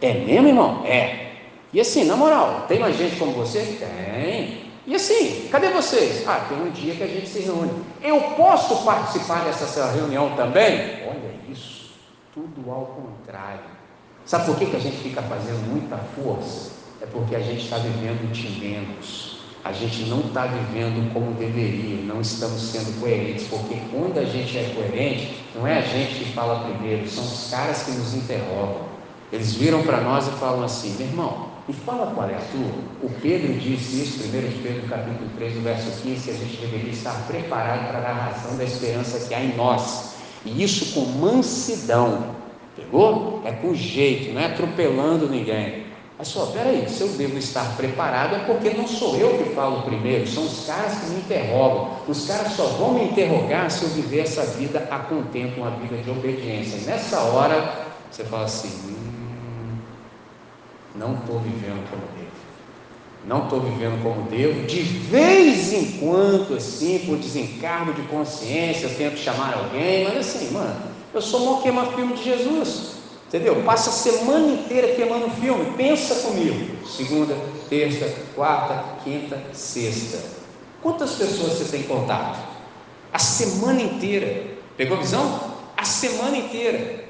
É 0.00 0.12
mesmo, 0.14 0.48
irmão? 0.48 0.84
É. 0.84 1.32
E 1.72 1.80
assim, 1.80 2.04
na 2.04 2.16
moral, 2.16 2.66
tem 2.68 2.78
mais 2.78 2.96
gente 2.96 3.16
como 3.16 3.32
você? 3.32 3.60
Tem. 3.80 4.61
E 4.86 4.96
assim, 4.96 5.48
cadê 5.50 5.68
vocês? 5.68 6.26
Ah, 6.26 6.44
tem 6.48 6.60
um 6.60 6.70
dia 6.70 6.94
que 6.94 7.02
a 7.02 7.06
gente 7.06 7.28
se 7.28 7.40
reúne. 7.40 7.84
Eu 8.02 8.20
posso 8.36 8.84
participar 8.84 9.44
dessa 9.44 9.92
reunião 9.92 10.34
também? 10.34 11.04
Olha 11.06 11.34
isso, 11.48 11.92
tudo 12.34 12.68
ao 12.70 12.86
contrário. 12.86 13.70
Sabe 14.24 14.46
por 14.46 14.56
que, 14.56 14.66
que 14.66 14.76
a 14.76 14.80
gente 14.80 14.96
fica 14.96 15.22
fazendo 15.22 15.68
muita 15.70 15.96
força? 16.16 16.72
É 17.00 17.06
porque 17.06 17.36
a 17.36 17.40
gente 17.40 17.64
está 17.64 17.78
vivendo 17.78 18.32
de 18.32 18.48
menos. 18.60 19.42
A 19.64 19.70
gente 19.70 20.04
não 20.06 20.20
está 20.20 20.46
vivendo 20.46 21.12
como 21.12 21.32
deveria, 21.34 22.02
não 22.04 22.20
estamos 22.20 22.60
sendo 22.60 23.00
coerentes, 23.00 23.46
porque 23.46 23.76
quando 23.92 24.18
a 24.18 24.24
gente 24.24 24.58
é 24.58 24.72
coerente, 24.74 25.44
não 25.54 25.64
é 25.64 25.78
a 25.78 25.82
gente 25.82 26.16
que 26.16 26.32
fala 26.32 26.64
primeiro, 26.64 27.08
são 27.08 27.22
os 27.22 27.48
caras 27.48 27.84
que 27.84 27.92
nos 27.92 28.14
interrogam. 28.14 28.82
Eles 29.32 29.54
viram 29.54 29.82
para 29.84 30.00
nós 30.00 30.26
e 30.26 30.30
falam 30.32 30.64
assim: 30.64 30.96
meu 30.98 31.06
irmão, 31.06 31.51
e 31.68 31.72
fala 31.72 32.12
qual 32.14 32.28
é 32.28 32.34
a 32.34 32.40
tua. 32.40 32.72
O 33.02 33.10
Pedro 33.20 33.52
disse 33.54 34.02
isso, 34.02 34.24
1 34.24 34.62
Pedro 34.62 34.88
capítulo 34.88 35.30
3, 35.36 35.54
verso 35.58 36.02
15, 36.02 36.24
que 36.24 36.30
a 36.30 36.34
gente 36.34 36.56
deveria 36.56 36.90
estar 36.90 37.14
preparado 37.26 37.88
para 37.88 38.08
a 38.08 38.12
razão 38.12 38.56
da 38.56 38.64
esperança 38.64 39.28
que 39.28 39.34
há 39.34 39.40
em 39.40 39.56
nós. 39.56 40.14
E 40.44 40.62
isso 40.62 40.94
com 40.94 41.06
mansidão. 41.18 42.34
Pegou? 42.74 43.42
É 43.44 43.52
com 43.52 43.74
jeito, 43.74 44.32
não 44.32 44.40
é 44.40 44.46
atropelando 44.46 45.28
ninguém. 45.28 45.82
Mas 46.18 46.28
só, 46.28 46.46
peraí, 46.46 46.88
se 46.88 47.00
eu 47.00 47.08
devo 47.08 47.36
estar 47.38 47.76
preparado 47.76 48.36
é 48.36 48.38
porque 48.40 48.70
não 48.70 48.86
sou 48.86 49.16
eu 49.16 49.38
que 49.38 49.54
falo 49.54 49.82
primeiro, 49.82 50.26
são 50.26 50.44
os 50.44 50.66
caras 50.66 50.98
que 51.00 51.10
me 51.10 51.20
interrogam. 51.20 51.90
Os 52.06 52.26
caras 52.26 52.52
só 52.52 52.64
vão 52.64 52.94
me 52.94 53.04
interrogar 53.06 53.70
se 53.70 53.84
eu 53.84 53.88
viver 53.90 54.20
essa 54.20 54.44
vida 54.44 54.86
a 54.90 55.00
contento, 55.00 55.58
uma 55.58 55.70
vida 55.70 55.96
de 55.96 56.10
obediência. 56.10 56.78
Nessa 56.90 57.20
hora, 57.20 57.86
você 58.10 58.24
fala 58.24 58.44
assim: 58.44 58.68
hum, 58.68 59.21
não 60.94 61.14
estou 61.14 61.38
vivendo 61.38 61.88
como 61.90 62.02
devo. 62.16 62.32
Não 63.24 63.44
estou 63.44 63.60
vivendo 63.60 64.02
como 64.02 64.22
devo. 64.28 64.66
De 64.66 64.82
vez 64.82 65.72
em 65.72 65.98
quando, 65.98 66.56
assim, 66.56 67.00
por 67.06 67.16
desencargo 67.16 67.92
de 67.92 68.02
consciência, 68.02 68.86
eu 68.86 68.94
tento 68.96 69.16
chamar 69.16 69.54
alguém, 69.54 70.04
mas 70.04 70.18
assim, 70.18 70.50
mano, 70.50 70.74
eu 71.14 71.20
sou 71.20 71.40
mó 71.40 71.62
queima-filme 71.62 72.14
de 72.14 72.24
Jesus. 72.24 72.92
Entendeu? 73.28 73.62
Passa 73.64 73.88
a 73.88 73.92
semana 73.92 74.52
inteira 74.52 74.94
queimando 74.94 75.30
filme. 75.30 75.72
Pensa 75.76 76.16
comigo. 76.16 76.86
Segunda, 76.86 77.34
terça, 77.70 78.12
quarta, 78.34 78.84
quinta, 79.02 79.42
sexta. 79.54 80.18
Quantas 80.82 81.12
pessoas 81.12 81.54
você 81.54 81.64
tem 81.76 81.84
contato? 81.84 82.38
A 83.10 83.18
semana 83.18 83.80
inteira. 83.80 84.48
Pegou 84.76 84.98
a 84.98 85.00
visão? 85.00 85.40
A 85.76 85.84
semana 85.84 86.36
inteira. 86.36 87.01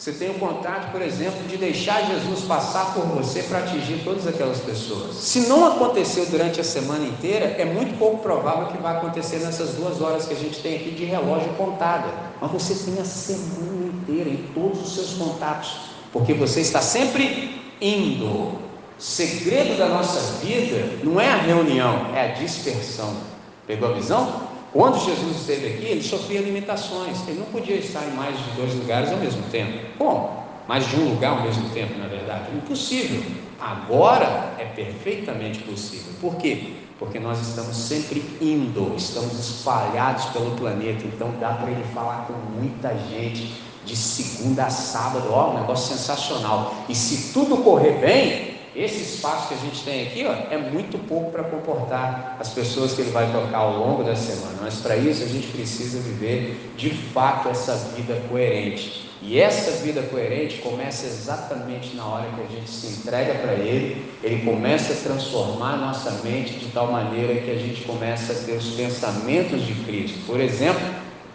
Você 0.00 0.12
tem 0.12 0.30
o 0.30 0.34
contato, 0.38 0.92
por 0.92 1.02
exemplo, 1.02 1.46
de 1.46 1.58
deixar 1.58 2.06
Jesus 2.06 2.40
passar 2.44 2.94
por 2.94 3.04
você 3.04 3.42
para 3.42 3.58
atingir 3.58 4.00
todas 4.02 4.26
aquelas 4.26 4.58
pessoas. 4.58 5.14
Se 5.16 5.40
não 5.40 5.66
aconteceu 5.66 6.24
durante 6.24 6.58
a 6.58 6.64
semana 6.64 7.06
inteira, 7.06 7.44
é 7.58 7.66
muito 7.66 7.98
pouco 7.98 8.16
provável 8.22 8.68
que 8.68 8.78
vai 8.78 8.96
acontecer 8.96 9.40
nessas 9.40 9.74
duas 9.74 10.00
horas 10.00 10.24
que 10.24 10.32
a 10.32 10.38
gente 10.38 10.58
tem 10.60 10.76
aqui 10.76 10.92
de 10.92 11.04
relógio 11.04 11.52
contada. 11.52 12.08
Mas 12.40 12.50
você 12.50 12.90
tem 12.90 12.98
a 12.98 13.04
semana 13.04 13.88
inteira 13.92 14.30
em 14.30 14.38
todos 14.54 14.80
os 14.80 14.94
seus 14.94 15.12
contatos, 15.18 15.76
porque 16.10 16.32
você 16.32 16.62
está 16.62 16.80
sempre 16.80 17.60
indo. 17.78 18.24
O 18.24 18.58
segredo 18.96 19.76
da 19.76 19.86
nossa 19.86 20.38
vida 20.42 20.98
não 21.04 21.20
é 21.20 21.28
a 21.28 21.36
reunião, 21.36 22.06
é 22.14 22.22
a 22.22 22.32
dispersão. 22.32 23.18
Pegou 23.66 23.90
a 23.90 23.92
visão? 23.92 24.49
Quando 24.72 25.04
Jesus 25.04 25.40
esteve 25.40 25.66
aqui, 25.66 25.86
ele 25.86 26.02
sofria 26.02 26.40
limitações. 26.40 27.26
Ele 27.26 27.40
não 27.40 27.46
podia 27.46 27.76
estar 27.76 28.04
em 28.06 28.12
mais 28.12 28.36
de 28.36 28.50
dois 28.52 28.74
lugares 28.74 29.10
ao 29.10 29.18
mesmo 29.18 29.42
tempo. 29.50 29.78
Como? 29.98 30.30
Mais 30.68 30.88
de 30.88 30.96
um 30.96 31.10
lugar 31.10 31.38
ao 31.38 31.42
mesmo 31.42 31.68
tempo, 31.70 31.98
na 31.98 32.06
verdade. 32.06 32.54
Impossível. 32.54 33.22
Agora 33.60 34.54
é 34.58 34.64
perfeitamente 34.64 35.58
possível. 35.60 36.12
Por 36.20 36.36
quê? 36.36 36.74
Porque 36.98 37.18
nós 37.18 37.40
estamos 37.40 37.76
sempre 37.76 38.22
indo, 38.40 38.94
estamos 38.96 39.38
espalhados 39.38 40.26
pelo 40.26 40.52
planeta. 40.52 41.04
Então 41.04 41.34
dá 41.40 41.54
para 41.54 41.70
ele 41.70 41.84
falar 41.92 42.26
com 42.26 42.34
muita 42.54 42.96
gente 43.10 43.52
de 43.84 43.96
segunda 43.96 44.66
a 44.66 44.70
sábado. 44.70 45.28
Ó, 45.32 45.50
um 45.50 45.60
negócio 45.60 45.96
sensacional. 45.96 46.74
E 46.88 46.94
se 46.94 47.32
tudo 47.32 47.56
correr 47.58 47.98
bem, 47.98 48.59
esse 48.82 49.02
espaço 49.02 49.48
que 49.48 49.54
a 49.54 49.56
gente 49.58 49.82
tem 49.84 50.06
aqui 50.06 50.24
ó, 50.26 50.32
é 50.52 50.56
muito 50.56 50.96
pouco 51.06 51.30
para 51.30 51.44
comportar 51.44 52.36
as 52.40 52.48
pessoas 52.48 52.94
que 52.94 53.02
ele 53.02 53.10
vai 53.10 53.30
tocar 53.30 53.58
ao 53.58 53.76
longo 53.76 54.02
da 54.02 54.16
semana, 54.16 54.58
mas 54.62 54.76
para 54.76 54.96
isso 54.96 55.22
a 55.22 55.26
gente 55.26 55.48
precisa 55.48 56.00
viver 56.00 56.72
de 56.76 56.90
fato 56.90 57.48
essa 57.48 57.74
vida 57.94 58.20
coerente. 58.28 59.10
E 59.22 59.38
essa 59.38 59.72
vida 59.82 60.00
coerente 60.04 60.58
começa 60.62 61.06
exatamente 61.06 61.94
na 61.94 62.06
hora 62.06 62.26
que 62.34 62.40
a 62.40 62.58
gente 62.58 62.70
se 62.70 62.86
entrega 62.86 63.34
para 63.34 63.52
Ele, 63.52 64.02
Ele 64.22 64.42
começa 64.42 64.94
a 64.94 64.96
transformar 64.96 65.76
nossa 65.76 66.10
mente 66.24 66.54
de 66.54 66.66
tal 66.68 66.90
maneira 66.90 67.38
que 67.38 67.50
a 67.50 67.56
gente 67.56 67.82
começa 67.82 68.32
a 68.32 68.36
ter 68.36 68.52
os 68.52 68.70
pensamentos 68.70 69.60
de 69.66 69.74
Cristo. 69.84 70.20
Por 70.26 70.40
exemplo, 70.40 70.80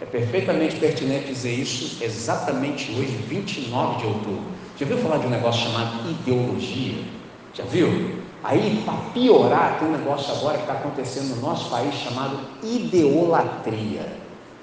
é 0.00 0.04
perfeitamente 0.04 0.76
pertinente 0.76 1.28
dizer 1.28 1.52
isso 1.52 2.02
exatamente 2.02 2.90
hoje, 2.90 3.16
29 3.28 4.00
de 4.00 4.06
outubro. 4.06 4.42
Já 4.76 4.84
ouviu 4.84 4.98
falar 4.98 5.18
de 5.18 5.26
um 5.28 5.30
negócio 5.30 5.62
chamado 5.62 6.10
ideologia? 6.10 7.15
Já 7.56 7.64
viu? 7.64 8.16
Aí, 8.44 8.82
para 8.84 8.94
piorar, 9.12 9.78
tem 9.78 9.88
um 9.88 9.92
negócio 9.92 10.32
agora 10.34 10.58
que 10.58 10.64
está 10.64 10.74
acontecendo 10.74 11.34
no 11.36 11.42
nosso 11.42 11.70
país 11.70 11.94
chamado 11.94 12.38
ideolatria. 12.62 14.06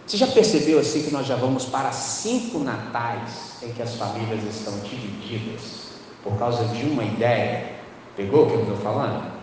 Você 0.06 0.18
já 0.18 0.28
percebeu 0.28 0.80
assim 0.80 1.02
que 1.02 1.12
nós 1.12 1.26
já 1.26 1.36
vamos 1.36 1.66
para 1.66 1.92
cinco 1.92 2.60
natais 2.60 3.58
em 3.64 3.72
que 3.72 3.82
as 3.82 3.96
famílias 3.96 4.44
estão 4.44 4.78
divididas 4.80 5.94
por 6.24 6.38
causa 6.38 6.66
de 6.66 6.86
uma 6.86 7.04
ideia? 7.04 7.72
Pegou 8.16 8.44
o 8.44 8.48
que 8.48 8.54
eu 8.54 8.62
estou 8.62 8.78
falando? 8.78 9.34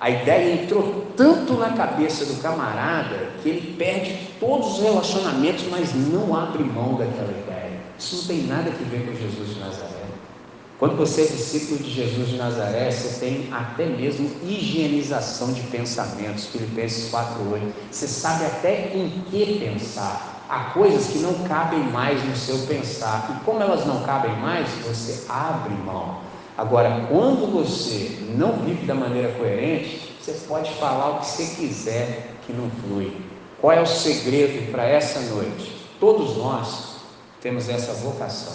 A 0.00 0.10
ideia 0.10 0.62
entrou 0.62 1.06
tanto 1.16 1.54
na 1.54 1.70
cabeça 1.70 2.24
do 2.24 2.40
camarada 2.40 3.30
que 3.42 3.48
ele 3.48 3.76
perde 3.76 4.16
todos 4.40 4.74
os 4.74 4.80
relacionamentos, 4.80 5.64
mas 5.70 5.94
não 5.94 6.34
abre 6.34 6.64
mão 6.64 6.94
daquela 6.94 7.30
ideia. 7.30 7.80
Isso 7.98 8.16
não 8.16 8.24
tem 8.24 8.42
nada 8.46 8.70
a 8.70 8.72
ver 8.72 9.06
com 9.06 9.14
Jesus 9.14 9.54
de 9.54 9.60
Nazaré. 9.60 9.93
Quando 10.78 10.96
você 10.96 11.22
é 11.22 11.26
discípulo 11.26 11.78
de 11.78 11.90
Jesus 11.90 12.28
de 12.30 12.36
Nazaré, 12.36 12.90
você 12.90 13.20
tem 13.20 13.48
até 13.52 13.86
mesmo 13.86 14.28
higienização 14.42 15.52
de 15.52 15.60
pensamentos, 15.62 16.46
Filipenses 16.46 17.12
4,8. 17.12 17.72
Você 17.92 18.08
sabe 18.08 18.44
até 18.46 18.92
em 18.92 19.22
que 19.30 19.60
pensar. 19.60 20.44
Há 20.48 20.72
coisas 20.72 21.06
que 21.06 21.18
não 21.18 21.32
cabem 21.44 21.78
mais 21.78 22.22
no 22.24 22.36
seu 22.36 22.58
pensar. 22.66 23.30
E 23.30 23.44
como 23.44 23.62
elas 23.62 23.86
não 23.86 24.02
cabem 24.02 24.36
mais, 24.38 24.68
você 24.84 25.24
abre 25.28 25.72
mão. 25.74 26.18
Agora, 26.58 27.06
quando 27.08 27.52
você 27.52 28.18
não 28.36 28.54
vive 28.58 28.84
da 28.84 28.94
maneira 28.94 29.32
coerente, 29.32 30.16
você 30.20 30.32
pode 30.48 30.72
falar 30.74 31.10
o 31.10 31.18
que 31.20 31.26
você 31.26 31.54
quiser 31.54 32.34
que 32.44 32.52
não 32.52 32.68
flui. 32.82 33.16
Qual 33.60 33.72
é 33.72 33.80
o 33.80 33.86
segredo 33.86 34.70
para 34.72 34.84
essa 34.84 35.20
noite? 35.20 35.86
Todos 36.00 36.36
nós 36.36 36.96
temos 37.40 37.68
essa 37.68 37.92
vocação. 37.94 38.54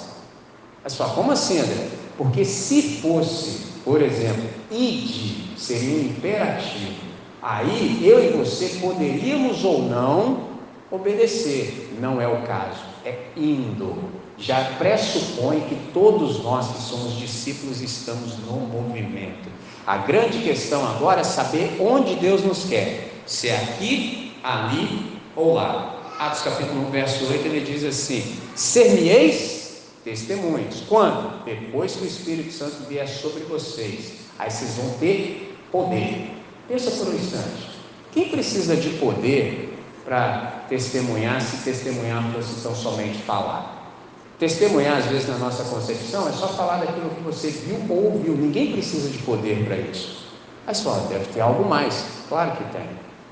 Mas 0.83 0.93
só, 0.93 1.09
como 1.09 1.31
assim, 1.31 1.59
André? 1.59 1.98
Porque 2.19 2.43
se 2.43 2.99
fosse, 3.01 3.67
por 3.85 4.01
exemplo, 4.01 4.43
id 4.69 5.57
seria 5.57 5.95
um 5.95 6.01
imperativo, 6.01 6.99
aí 7.41 8.01
eu 8.03 8.21
e 8.21 8.37
você 8.37 8.77
poderíamos 8.81 9.63
ou 9.63 9.83
não 9.83 10.49
obedecer. 10.91 11.95
Não 12.01 12.21
é 12.21 12.27
o 12.27 12.41
caso, 12.41 12.81
é 13.05 13.15
indo. 13.37 13.95
Já 14.37 14.61
pressupõe 14.77 15.61
que 15.61 15.77
todos 15.93 16.43
nós 16.43 16.67
que 16.67 16.81
somos 16.81 17.17
discípulos 17.17 17.79
estamos 17.79 18.37
no 18.39 18.67
movimento. 18.67 19.47
A 19.87 19.99
grande 19.99 20.39
questão 20.39 20.85
agora 20.85 21.21
é 21.21 21.23
saber 21.23 21.77
onde 21.79 22.15
Deus 22.15 22.43
nos 22.43 22.65
quer, 22.65 23.13
se 23.25 23.47
é 23.47 23.55
aqui, 23.55 24.33
ali 24.43 25.13
ou 25.37 25.53
lá. 25.53 26.15
Atos 26.19 26.41
capítulo 26.41 26.85
1, 26.87 26.91
verso 26.91 27.31
8, 27.31 27.45
ele 27.47 27.61
diz 27.61 27.85
assim: 27.85 28.35
Ser-me-eis 28.55 29.58
testemunhas. 30.09 30.83
Quando? 30.87 31.43
Depois 31.45 31.95
que 31.95 32.03
o 32.03 32.07
Espírito 32.07 32.51
Santo 32.51 32.87
vier 32.87 33.07
sobre 33.07 33.43
vocês, 33.43 34.13
aí 34.37 34.49
vocês 34.49 34.75
vão 34.75 34.89
ter 34.97 35.57
poder. 35.71 36.31
Pensa 36.67 36.91
por 36.91 37.09
um 37.09 37.15
instante. 37.15 37.69
Quem 38.11 38.29
precisa 38.29 38.75
de 38.75 38.89
poder 38.97 39.77
para 40.03 40.65
testemunhar, 40.67 41.39
se 41.41 41.57
testemunhar 41.63 42.31
fosse 42.33 42.61
tão 42.61 42.75
somente 42.75 43.19
falar? 43.19 43.77
Testemunhar, 44.39 44.97
às 44.97 45.05
vezes, 45.05 45.27
na 45.27 45.37
nossa 45.37 45.63
concepção, 45.65 46.27
é 46.27 46.31
só 46.31 46.47
falar 46.47 46.77
daquilo 46.77 47.09
que 47.09 47.21
você 47.21 47.49
viu 47.49 47.77
ou 47.89 48.13
ouviu. 48.13 48.33
Ninguém 48.35 48.71
precisa 48.71 49.09
de 49.09 49.17
poder 49.19 49.65
para 49.65 49.77
isso. 49.77 50.25
Mas 50.65 50.77
só, 50.77 50.93
deve 51.09 51.25
ter 51.25 51.41
algo 51.41 51.67
mais. 51.67 52.05
Claro 52.27 52.55
que 52.55 52.63
tem. 52.71 52.87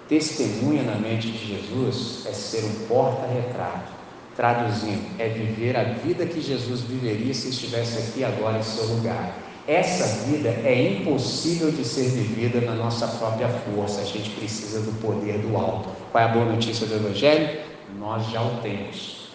Testemunha 0.08 0.84
na 0.84 0.96
mente 0.96 1.32
de 1.32 1.56
Jesus 1.56 2.26
é 2.26 2.34
ser 2.34 2.64
um 2.66 2.88
porta-retrato 2.88 3.97
Traduzindo, 4.38 5.04
é 5.18 5.30
viver 5.30 5.76
a 5.76 5.84
vida 5.84 6.24
que 6.28 6.40
Jesus 6.40 6.82
viveria 6.82 7.34
se 7.34 7.50
estivesse 7.50 7.98
aqui 7.98 8.24
agora 8.24 8.60
em 8.60 8.64
seu 8.64 8.86
lugar. 8.86 9.36
Essa 9.68 10.26
vida 10.28 10.50
é 10.64 11.00
impossível 11.00 11.72
de 11.72 11.84
ser 11.84 12.10
vivida 12.10 12.62
na 12.62 12.76
nossa 12.76 13.08
própria 13.08 13.50
força. 13.50 14.02
A 14.02 14.06
gente 14.06 14.30
precisa 14.30 14.82
do 14.82 14.92
poder 15.02 15.40
do 15.40 15.58
alto. 15.58 15.90
Qual 16.12 16.24
é 16.24 16.28
a 16.28 16.30
boa 16.30 16.46
notícia 16.46 16.86
do 16.86 16.94
Evangelho? 16.94 17.62
Nós 18.00 18.30
já 18.30 18.44
o 18.44 18.62
temos, 18.62 19.30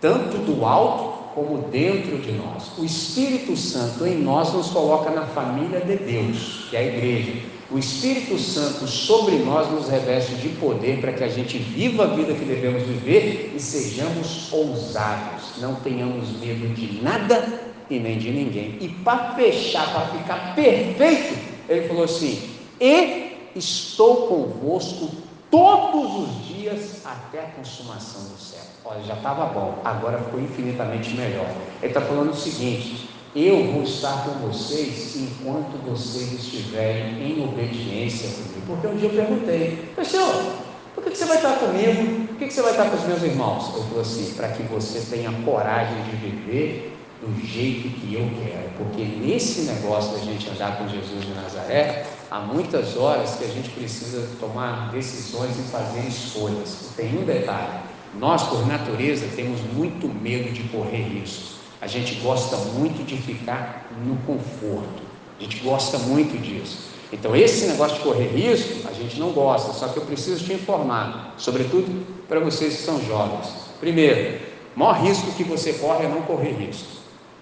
tanto 0.00 0.38
do 0.38 0.64
alto 0.64 1.34
como 1.36 1.68
dentro 1.68 2.18
de 2.18 2.32
nós. 2.32 2.76
O 2.76 2.84
Espírito 2.84 3.56
Santo 3.56 4.04
em 4.04 4.18
nós 4.18 4.52
nos 4.52 4.70
coloca 4.70 5.08
na 5.10 5.24
família 5.24 5.80
de 5.80 5.96
Deus, 5.98 6.66
que 6.68 6.76
é 6.76 6.80
a 6.80 6.84
igreja. 6.84 7.57
O 7.70 7.78
Espírito 7.78 8.38
Santo 8.38 8.86
sobre 8.86 9.36
nós 9.36 9.70
nos 9.70 9.88
reveste 9.88 10.36
de 10.36 10.48
poder 10.50 11.02
para 11.02 11.12
que 11.12 11.22
a 11.22 11.28
gente 11.28 11.58
viva 11.58 12.04
a 12.04 12.06
vida 12.06 12.32
que 12.32 12.44
devemos 12.46 12.82
viver 12.82 13.52
e 13.54 13.60
sejamos 13.60 14.50
ousados, 14.50 15.58
não 15.58 15.74
tenhamos 15.74 16.30
medo 16.40 16.74
de 16.74 17.02
nada 17.02 17.60
e 17.90 17.98
nem 17.98 18.16
de 18.16 18.30
ninguém. 18.30 18.78
E 18.80 18.88
para 18.88 19.34
fechar, 19.34 19.92
para 19.92 20.18
ficar 20.18 20.54
perfeito, 20.54 21.38
ele 21.68 21.86
falou 21.88 22.04
assim: 22.04 22.40
E 22.80 23.50
estou 23.54 24.28
convosco 24.28 25.10
todos 25.50 26.26
os 26.26 26.46
dias 26.46 27.02
até 27.04 27.40
a 27.40 27.50
consumação 27.50 28.22
do 28.32 28.38
século. 28.38 28.68
Olha, 28.86 29.02
já 29.02 29.14
estava 29.14 29.44
bom, 29.44 29.78
agora 29.84 30.18
ficou 30.18 30.40
infinitamente 30.40 31.10
melhor. 31.10 31.50
Ele 31.82 31.88
está 31.90 32.00
falando 32.00 32.30
o 32.30 32.34
seguinte: 32.34 33.10
eu 33.46 33.72
vou 33.72 33.82
estar 33.82 34.24
com 34.24 34.48
vocês 34.48 35.16
enquanto 35.16 35.76
vocês 35.86 36.32
estiverem 36.32 37.22
em 37.22 37.44
obediência 37.44 38.28
comigo. 38.30 38.62
Porque 38.66 38.86
um 38.86 38.96
dia 38.96 39.08
eu 39.08 39.14
perguntei, 39.14 39.92
Senhor, 40.04 40.52
por 40.94 41.04
que 41.04 41.16
você 41.16 41.24
vai 41.24 41.36
estar 41.36 41.56
comigo? 41.58 42.26
Por 42.26 42.36
que 42.36 42.50
você 42.50 42.62
vai 42.62 42.72
estar 42.72 42.90
com 42.90 42.96
os 42.96 43.04
meus 43.04 43.22
irmãos? 43.22 43.74
Eu 43.76 43.84
falou 43.84 44.00
assim, 44.00 44.32
para 44.34 44.48
que 44.48 44.62
você 44.64 45.00
tenha 45.08 45.30
coragem 45.44 46.02
de 46.04 46.16
viver 46.16 46.96
do 47.20 47.46
jeito 47.46 47.88
que 48.00 48.14
eu 48.14 48.30
quero, 48.42 48.70
porque 48.76 49.02
nesse 49.02 49.62
negócio 49.62 50.12
da 50.12 50.18
gente 50.18 50.48
andar 50.50 50.78
com 50.78 50.88
Jesus 50.88 51.24
de 51.24 51.32
Nazaré, 51.34 52.06
há 52.30 52.38
muitas 52.40 52.96
horas 52.96 53.34
que 53.36 53.44
a 53.44 53.48
gente 53.48 53.70
precisa 53.70 54.28
tomar 54.38 54.90
decisões 54.92 55.58
e 55.58 55.62
fazer 55.70 56.06
escolhas. 56.06 56.90
Tem 56.96 57.18
um 57.18 57.24
detalhe: 57.24 57.80
nós, 58.18 58.44
por 58.44 58.66
natureza, 58.66 59.26
temos 59.34 59.60
muito 59.74 60.06
medo 60.06 60.52
de 60.52 60.62
correr 60.68 61.02
risco. 61.02 61.57
A 61.80 61.86
gente 61.86 62.16
gosta 62.16 62.56
muito 62.56 63.04
de 63.04 63.16
ficar 63.16 63.88
no 64.04 64.16
conforto. 64.18 65.02
A 65.38 65.42
gente 65.42 65.58
gosta 65.58 65.98
muito 65.98 66.36
disso. 66.36 66.88
Então, 67.12 67.34
esse 67.34 67.66
negócio 67.66 67.96
de 67.96 68.02
correr 68.02 68.28
risco, 68.28 68.86
a 68.88 68.92
gente 68.92 69.18
não 69.18 69.30
gosta, 69.30 69.72
só 69.72 69.88
que 69.88 69.96
eu 69.96 70.04
preciso 70.04 70.44
te 70.44 70.52
informar, 70.52 71.34
sobretudo 71.38 72.06
para 72.28 72.38
vocês 72.40 72.76
que 72.76 72.82
são 72.82 73.00
jovens. 73.06 73.48
Primeiro, 73.80 74.40
o 74.76 74.78
maior 74.78 75.00
risco 75.02 75.32
que 75.32 75.44
você 75.44 75.72
corre 75.74 76.04
é 76.04 76.08
não 76.08 76.22
correr 76.22 76.52
risco. 76.52 76.88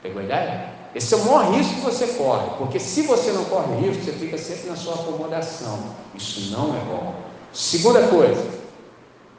Pegou 0.02 0.20
a 0.20 0.24
ideia? 0.24 0.76
Esse 0.94 1.14
é 1.14 1.16
o 1.16 1.24
maior 1.24 1.52
risco 1.52 1.74
que 1.74 1.80
você 1.80 2.06
corre, 2.06 2.50
porque 2.58 2.78
se 2.78 3.02
você 3.02 3.32
não 3.32 3.44
corre 3.46 3.74
risco, 3.86 4.04
você 4.04 4.12
fica 4.12 4.38
sempre 4.38 4.70
na 4.70 4.76
sua 4.76 4.94
acomodação. 4.94 5.96
Isso 6.14 6.52
não 6.52 6.76
é 6.76 6.80
bom. 6.80 7.14
Segunda 7.52 8.06
coisa, 8.06 8.46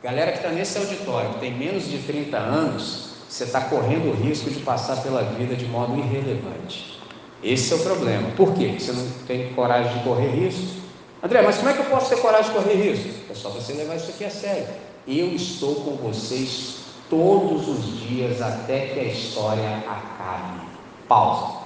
galera 0.04 0.32
que 0.34 0.38
está 0.40 0.50
nesse 0.50 0.78
auditório, 0.78 1.36
que 1.36 1.40
tem 1.40 1.54
menos 1.54 1.88
de 1.88 2.00
30 2.00 2.38
anos, 2.38 3.12
você 3.28 3.44
está 3.44 3.62
correndo 3.62 4.10
o 4.10 4.14
risco 4.14 4.50
de 4.50 4.60
passar 4.62 5.02
pela 5.04 5.22
vida 5.22 5.56
de 5.56 5.66
modo 5.66 5.98
irrelevante. 5.98 7.00
Esse 7.44 7.74
é 7.74 7.76
o 7.76 7.80
problema. 7.80 8.30
Por 8.32 8.54
quê? 8.54 8.76
Você 8.80 8.92
não 8.92 9.08
tem 9.28 9.54
coragem 9.54 9.98
de 9.98 10.04
correr 10.04 10.30
risco? 10.30 10.82
André, 11.22 11.42
mas 11.42 11.58
como 11.58 11.70
é 11.70 11.74
que 11.74 11.80
eu 11.80 11.86
posso 11.86 12.10
ter 12.10 12.22
coragem 12.22 12.52
de 12.52 12.58
correr 12.58 12.76
risco? 12.76 13.10
É 13.30 13.36
só 13.36 13.50
você 13.50 13.74
levar 13.74 13.96
isso 13.96 14.10
aqui 14.10 14.24
a 14.24 14.30
sério. 14.30 14.68
Eu 15.08 15.28
estou 15.28 15.76
com 15.76 15.92
vocês 15.96 16.78
todos 17.10 17.68
os 17.68 18.00
dias 18.02 18.42
até 18.42 18.88
que 18.88 19.00
a 19.00 19.04
história 19.04 19.78
acabe. 19.88 20.68
Pausa. 21.08 21.58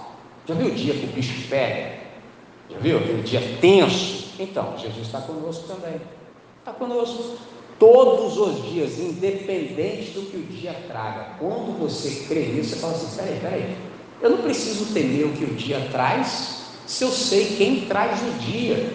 Já 0.48 0.56
viu 0.56 0.68
o 0.68 0.72
dia 0.72 0.94
que 0.94 1.06
o 1.06 1.10
bicho 1.10 1.48
pega? 1.50 2.00
Já 2.70 2.80
viu 2.80 2.98
aquele 2.98 3.22
dia 3.22 3.58
tenso? 3.60 4.34
Então, 4.40 4.78
Jesus 4.78 5.06
está 5.06 5.22
conosco 5.22 5.68
também. 5.68 6.02
Está 6.60 6.74
conosco 6.74 7.38
todos 7.82 8.38
os 8.38 8.70
dias, 8.70 9.00
independente 9.00 10.12
do 10.12 10.22
que 10.30 10.38
o 10.38 10.44
dia 10.44 10.72
traga. 10.88 11.30
Quando 11.40 11.80
você 11.80 12.28
crê 12.28 12.42
nisso, 12.42 12.76
você 12.76 12.76
fala 12.76 12.94
assim: 12.94 13.18
peraí, 13.18 13.40
peraí, 13.42 13.76
eu 14.22 14.30
não 14.30 14.38
preciso 14.38 14.94
temer 14.94 15.26
o 15.26 15.32
que 15.32 15.46
o 15.46 15.56
dia 15.56 15.88
traz, 15.92 16.62
se 16.86 17.04
eu 17.04 17.10
sei 17.10 17.56
quem 17.58 17.88
traz 17.88 18.22
o 18.22 18.40
dia. 18.40 18.94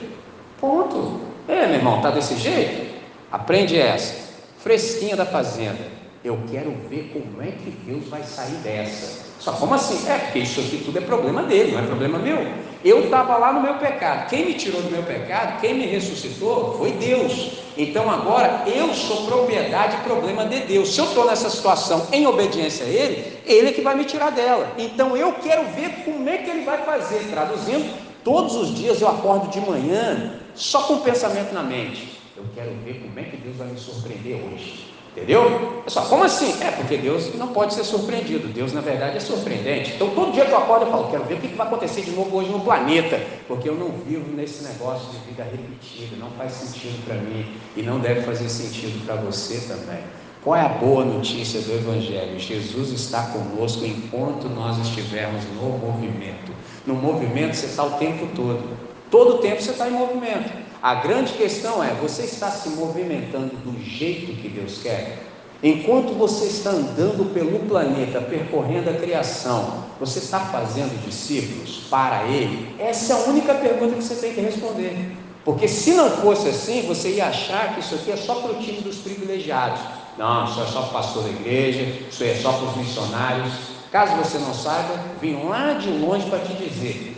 Ponto. 0.60 1.20
É, 1.48 1.66
meu 1.66 1.76
irmão, 1.76 2.00
tá 2.00 2.12
desse 2.12 2.36
jeito? 2.36 2.94
Aprende 3.30 3.76
essa. 3.76 4.14
Fresquinha 4.58 5.16
da 5.16 5.26
fazenda. 5.26 5.96
Eu 6.24 6.38
quero 6.48 6.72
ver 6.88 7.10
como 7.12 7.42
é 7.42 7.50
que 7.50 7.70
Deus 7.84 8.06
vai 8.08 8.22
sair 8.22 8.56
dessa. 8.62 9.26
Só 9.40 9.52
como 9.52 9.74
assim? 9.74 10.08
É, 10.08 10.16
porque 10.18 10.38
isso 10.38 10.60
aqui 10.60 10.82
tudo 10.84 10.98
é 10.98 11.00
problema 11.00 11.42
dele, 11.42 11.72
não 11.72 11.80
é 11.80 11.86
problema 11.86 12.18
meu. 12.18 12.38
Eu 12.86 13.02
estava 13.06 13.36
lá 13.36 13.52
no 13.52 13.60
meu 13.60 13.74
pecado. 13.74 14.28
Quem 14.28 14.46
me 14.46 14.54
tirou 14.54 14.80
do 14.80 14.88
meu 14.88 15.02
pecado, 15.02 15.60
quem 15.60 15.74
me 15.74 15.86
ressuscitou, 15.86 16.78
foi 16.78 16.92
Deus. 16.92 17.58
Então 17.76 18.08
agora 18.08 18.62
eu 18.64 18.94
sou 18.94 19.26
propriedade 19.26 19.96
e 19.96 20.04
problema 20.04 20.44
de 20.46 20.60
Deus. 20.60 20.94
Se 20.94 21.00
eu 21.00 21.06
estou 21.06 21.26
nessa 21.26 21.50
situação 21.50 22.06
em 22.12 22.28
obediência 22.28 22.86
a 22.86 22.88
Ele, 22.88 23.40
Ele 23.44 23.70
é 23.70 23.72
que 23.72 23.80
vai 23.80 23.96
me 23.96 24.04
tirar 24.04 24.30
dela. 24.30 24.72
Então 24.78 25.16
eu 25.16 25.32
quero 25.32 25.64
ver 25.70 26.04
como 26.04 26.28
é 26.28 26.38
que 26.38 26.48
Ele 26.48 26.64
vai 26.64 26.84
fazer. 26.84 27.28
Traduzindo, 27.28 27.92
todos 28.22 28.54
os 28.54 28.72
dias 28.72 29.00
eu 29.00 29.08
acordo 29.08 29.50
de 29.50 29.60
manhã 29.60 30.38
só 30.54 30.82
com 30.84 30.94
o 30.94 31.00
pensamento 31.00 31.52
na 31.52 31.64
mente. 31.64 32.20
Eu 32.36 32.44
quero 32.54 32.70
ver 32.84 33.00
como 33.00 33.18
é 33.18 33.24
que 33.24 33.36
Deus 33.36 33.56
vai 33.56 33.66
me 33.66 33.80
surpreender 33.80 34.36
hoje. 34.36 34.95
Entendeu? 35.16 35.80
Pessoal, 35.82 36.04
como 36.06 36.24
assim? 36.24 36.62
É 36.62 36.70
porque 36.72 36.98
Deus 36.98 37.34
não 37.36 37.48
pode 37.48 37.72
ser 37.72 37.84
surpreendido. 37.84 38.48
Deus, 38.48 38.74
na 38.74 38.82
verdade, 38.82 39.16
é 39.16 39.20
surpreendente. 39.20 39.94
Então, 39.94 40.10
todo 40.10 40.30
dia 40.30 40.44
que 40.44 40.52
eu 40.52 40.58
acordo, 40.58 40.84
eu 40.84 40.90
falo, 40.90 41.10
quero 41.10 41.24
ver 41.24 41.34
o 41.34 41.38
que 41.38 41.46
vai 41.54 41.66
acontecer 41.66 42.02
de 42.02 42.10
novo 42.10 42.36
hoje 42.36 42.50
no 42.50 42.60
planeta, 42.60 43.18
porque 43.48 43.66
eu 43.66 43.74
não 43.74 43.92
vivo 44.06 44.30
nesse 44.36 44.62
negócio 44.62 45.08
de 45.12 45.18
vida 45.26 45.42
repetida, 45.42 46.16
não 46.18 46.30
faz 46.32 46.52
sentido 46.52 47.02
para 47.06 47.14
mim 47.14 47.46
e 47.74 47.80
não 47.80 47.98
deve 47.98 48.20
fazer 48.22 48.46
sentido 48.50 49.06
para 49.06 49.14
você 49.16 49.58
também. 49.66 50.04
Qual 50.44 50.54
é 50.54 50.60
a 50.60 50.68
boa 50.68 51.02
notícia 51.02 51.62
do 51.62 51.72
Evangelho? 51.72 52.38
Jesus 52.38 52.90
está 52.90 53.22
conosco 53.22 53.86
enquanto 53.86 54.50
nós 54.50 54.78
estivermos 54.78 55.42
no 55.54 55.78
movimento. 55.78 56.52
No 56.86 56.94
movimento 56.94 57.54
você 57.54 57.66
está 57.66 57.84
o 57.84 57.92
tempo 57.92 58.28
todo. 58.36 58.76
Todo 59.10 59.36
o 59.36 59.38
tempo 59.38 59.62
você 59.62 59.70
está 59.70 59.88
em 59.88 59.92
movimento. 59.92 60.65
A 60.86 60.94
grande 60.94 61.32
questão 61.32 61.82
é: 61.82 61.92
você 61.94 62.22
está 62.22 62.48
se 62.48 62.68
movimentando 62.68 63.56
do 63.56 63.76
jeito 63.82 64.40
que 64.40 64.48
Deus 64.48 64.78
quer? 64.80 65.18
Enquanto 65.60 66.12
você 66.12 66.44
está 66.44 66.70
andando 66.70 67.34
pelo 67.34 67.58
planeta, 67.68 68.20
percorrendo 68.20 68.90
a 68.90 68.92
criação, 68.92 69.82
você 69.98 70.20
está 70.20 70.38
fazendo 70.38 70.96
discípulos 71.04 71.88
para 71.90 72.22
Ele? 72.28 72.72
Essa 72.78 73.14
é 73.14 73.16
a 73.16 73.28
única 73.28 73.52
pergunta 73.54 73.96
que 73.96 74.04
você 74.04 74.14
tem 74.14 74.32
que 74.32 74.40
responder. 74.40 75.16
Porque 75.44 75.66
se 75.66 75.90
não 75.90 76.08
fosse 76.08 76.50
assim, 76.50 76.82
você 76.82 77.14
ia 77.14 77.26
achar 77.26 77.74
que 77.74 77.80
isso 77.80 77.96
aqui 77.96 78.12
é 78.12 78.16
só 78.16 78.36
para 78.36 78.52
o 78.52 78.62
time 78.62 78.80
dos 78.80 78.98
privilegiados. 78.98 79.80
Não, 80.16 80.44
isso 80.44 80.60
é 80.60 80.66
só 80.66 80.82
para 80.82 80.88
o 80.90 80.92
pastor 80.92 81.24
da 81.24 81.30
igreja, 81.30 81.82
isso 82.08 82.22
é 82.22 82.36
só 82.36 82.52
para 82.52 82.68
os 82.68 82.76
missionários. 82.76 83.52
Caso 83.90 84.14
você 84.18 84.38
não 84.38 84.54
saiba, 84.54 85.00
vim 85.20 85.34
lá 85.48 85.72
de 85.72 85.90
longe 85.90 86.30
para 86.30 86.38
te 86.38 86.54
dizer: 86.54 87.15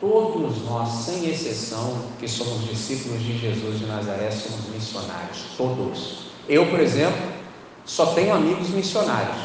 Todos 0.00 0.64
nós, 0.64 0.88
sem 1.04 1.28
exceção, 1.28 1.94
que 2.18 2.26
somos 2.26 2.66
discípulos 2.66 3.20
de 3.20 3.36
Jesus 3.36 3.78
de 3.78 3.84
Nazaré, 3.84 4.30
somos 4.30 4.66
missionários. 4.74 5.44
Todos. 5.58 6.30
Eu, 6.48 6.66
por 6.70 6.80
exemplo, 6.80 7.20
só 7.84 8.06
tenho 8.06 8.32
amigos 8.32 8.70
missionários. 8.70 9.36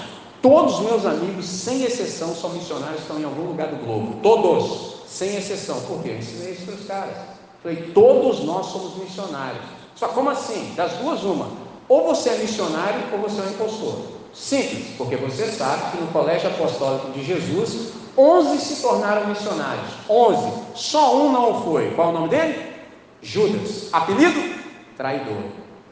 Todos 0.41 0.76
os 0.76 0.86
meus 0.86 1.06
amigos, 1.06 1.45
sem 1.45 1.84
exceção, 1.84 2.34
são 2.34 2.51
missionários, 2.51 3.01
estão 3.01 3.20
em 3.20 3.26
algum 3.26 3.47
lugar 3.47 3.68
do 3.68 3.84
globo. 3.84 4.20
Todos, 4.24 5.03
sem 5.08 5.36
exceção. 5.36 5.82
Por 5.82 6.01
quê? 6.01 6.10
Eu 6.10 6.18
ensinei 6.20 6.53
isso 6.53 6.66
para 6.66 6.76
os 6.76 6.86
caras. 6.86 7.18
Falei, 7.62 7.91
todos 7.93 8.45
nós 8.45 8.68
somos 8.68 8.95
missionários. 8.97 9.64
Só 9.95 10.08
como 10.10 10.30
assim? 10.30 10.74
Das 10.76 10.93
duas, 10.93 11.24
uma. 11.24 11.49
Ou 11.89 12.06
você 12.06 12.30
é 12.30 12.38
missionário 12.38 13.01
ou 13.12 13.20
você 13.20 13.41
é 13.41 13.43
um 13.43 13.49
impostor. 13.49 14.01
Simples, 14.34 14.95
porque 14.97 15.16
você 15.16 15.47
sabe 15.47 15.91
que 15.91 15.97
no 15.97 16.08
colégio 16.08 16.49
apostólico 16.49 17.12
de 17.12 17.26
Jesus 17.26 17.93
11 18.18 18.59
se 18.59 18.82
tornaram 18.82 19.28
missionários. 19.28 19.91
11. 20.09 20.51
Só 20.76 21.18
um 21.18 21.32
não 21.32 21.63
foi. 21.63 21.91
Qual 21.91 22.07
é 22.07 22.11
o 22.11 22.13
nome 22.13 22.30
dele? 22.30 22.74
Judas. 23.22 23.89
Apelido? 23.91 24.39
Traidor. 24.95 25.43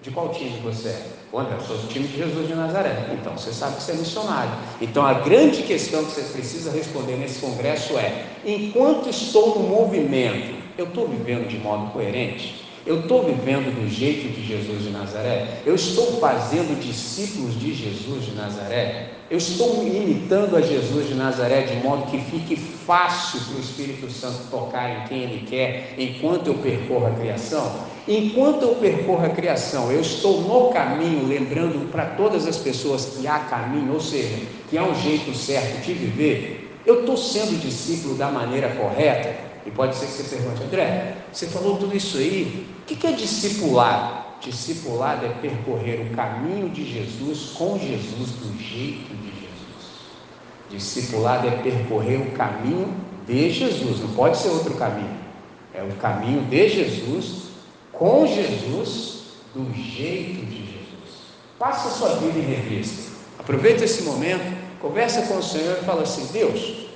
De 0.01 0.11
qual 0.11 0.29
time 0.29 0.59
você 0.61 0.89
é? 0.89 1.05
Eu 1.33 1.61
sou 1.61 1.77
do 1.77 1.87
time 1.87 2.07
de 2.07 2.15
Jesus 2.15 2.47
de 2.47 2.53
Nazaré. 2.53 3.09
Então, 3.11 3.35
você 3.35 3.51
sabe 3.51 3.77
que 3.77 3.81
você 3.81 3.93
é 3.93 3.95
missionário. 3.95 4.51
Então, 4.79 5.03
a 5.03 5.13
grande 5.13 5.63
questão 5.63 6.05
que 6.05 6.11
você 6.11 6.21
precisa 6.21 6.69
responder 6.69 7.15
nesse 7.15 7.39
congresso 7.39 7.97
é: 7.97 8.25
enquanto 8.45 9.09
estou 9.09 9.57
no 9.57 9.67
movimento, 9.67 10.55
eu 10.77 10.85
estou 10.85 11.07
vivendo 11.07 11.47
de 11.47 11.57
modo 11.57 11.91
coerente? 11.91 12.62
Eu 12.85 12.99
estou 12.99 13.23
vivendo 13.23 13.73
do 13.73 13.87
jeito 13.87 14.33
de 14.33 14.45
Jesus 14.45 14.83
de 14.83 14.89
Nazaré? 14.89 15.61
Eu 15.65 15.73
estou 15.73 16.19
fazendo 16.19 16.77
discípulos 16.81 17.57
de 17.57 17.73
Jesus 17.73 18.25
de 18.25 18.31
Nazaré? 18.35 19.11
Eu 19.31 19.37
estou 19.37 19.87
imitando 19.87 20.57
a 20.57 20.61
Jesus 20.61 21.07
de 21.07 21.15
Nazaré 21.15 21.61
de 21.61 21.77
modo 21.77 22.11
que 22.11 22.19
fique 22.19 22.57
fácil 22.57 23.39
para 23.39 23.55
o 23.55 23.59
Espírito 23.61 24.11
Santo 24.11 24.49
tocar 24.51 24.89
em 24.89 25.07
quem 25.07 25.23
Ele 25.23 25.47
quer 25.47 25.95
enquanto 25.97 26.47
eu 26.47 26.55
percorro 26.55 27.07
a 27.07 27.11
criação? 27.11 27.73
Enquanto 28.05 28.63
eu 28.63 28.75
percorro 28.75 29.25
a 29.25 29.29
criação, 29.29 29.89
eu 29.89 30.01
estou 30.01 30.41
no 30.41 30.73
caminho, 30.73 31.25
lembrando 31.25 31.89
para 31.89 32.05
todas 32.05 32.45
as 32.45 32.57
pessoas 32.57 33.17
que 33.17 33.25
há 33.25 33.39
caminho, 33.39 33.93
ou 33.93 34.01
seja, 34.01 34.35
que 34.69 34.77
há 34.77 34.83
um 34.83 34.93
jeito 34.93 35.33
certo 35.33 35.85
de 35.85 35.93
viver. 35.93 36.77
Eu 36.85 36.99
estou 36.99 37.15
sendo 37.15 37.57
discípulo 37.61 38.15
da 38.15 38.29
maneira 38.29 38.67
correta? 38.71 39.52
E 39.65 39.71
pode 39.71 39.95
ser 39.95 40.07
que 40.07 40.11
você 40.11 40.35
pergunte, 40.35 40.63
André, 40.63 41.17
você 41.31 41.47
falou 41.47 41.77
tudo 41.77 41.95
isso 41.95 42.17
aí, 42.17 42.67
o 42.81 42.85
que 42.85 43.07
é 43.07 43.11
discipular? 43.11 44.37
Discipulado 44.41 45.25
é 45.25 45.29
percorrer 45.29 46.01
o 46.01 46.15
caminho 46.15 46.69
de 46.69 46.85
Jesus 46.85 47.51
com 47.55 47.79
Jesus 47.79 48.31
do 48.31 48.61
jeito 48.61 49.15
de 49.15 49.27
Jesus. 49.27 49.49
Discipulado 50.69 51.47
é 51.47 51.51
percorrer 51.51 52.17
o 52.17 52.31
caminho 52.31 52.93
de 53.25 53.49
Jesus, 53.49 54.01
não 54.01 54.09
pode 54.09 54.37
ser 54.37 54.49
outro 54.49 54.73
caminho. 54.73 55.17
É 55.73 55.81
o 55.81 55.95
caminho 55.95 56.43
de 56.43 56.69
Jesus, 56.69 57.43
com 57.91 58.27
Jesus, 58.27 59.23
do 59.55 59.73
jeito 59.73 60.45
de 60.45 60.57
Jesus. 60.57 60.83
Passa 61.57 61.87
a 61.87 61.91
sua 61.91 62.15
vida 62.15 62.37
em 62.37 62.41
revista. 62.41 63.13
Aproveita 63.39 63.85
esse 63.85 64.03
momento, 64.03 64.55
conversa 64.81 65.21
com 65.23 65.37
o 65.37 65.43
Senhor 65.43 65.77
e 65.81 65.85
fala 65.85 66.03
assim: 66.03 66.27
Deus, 66.33 66.87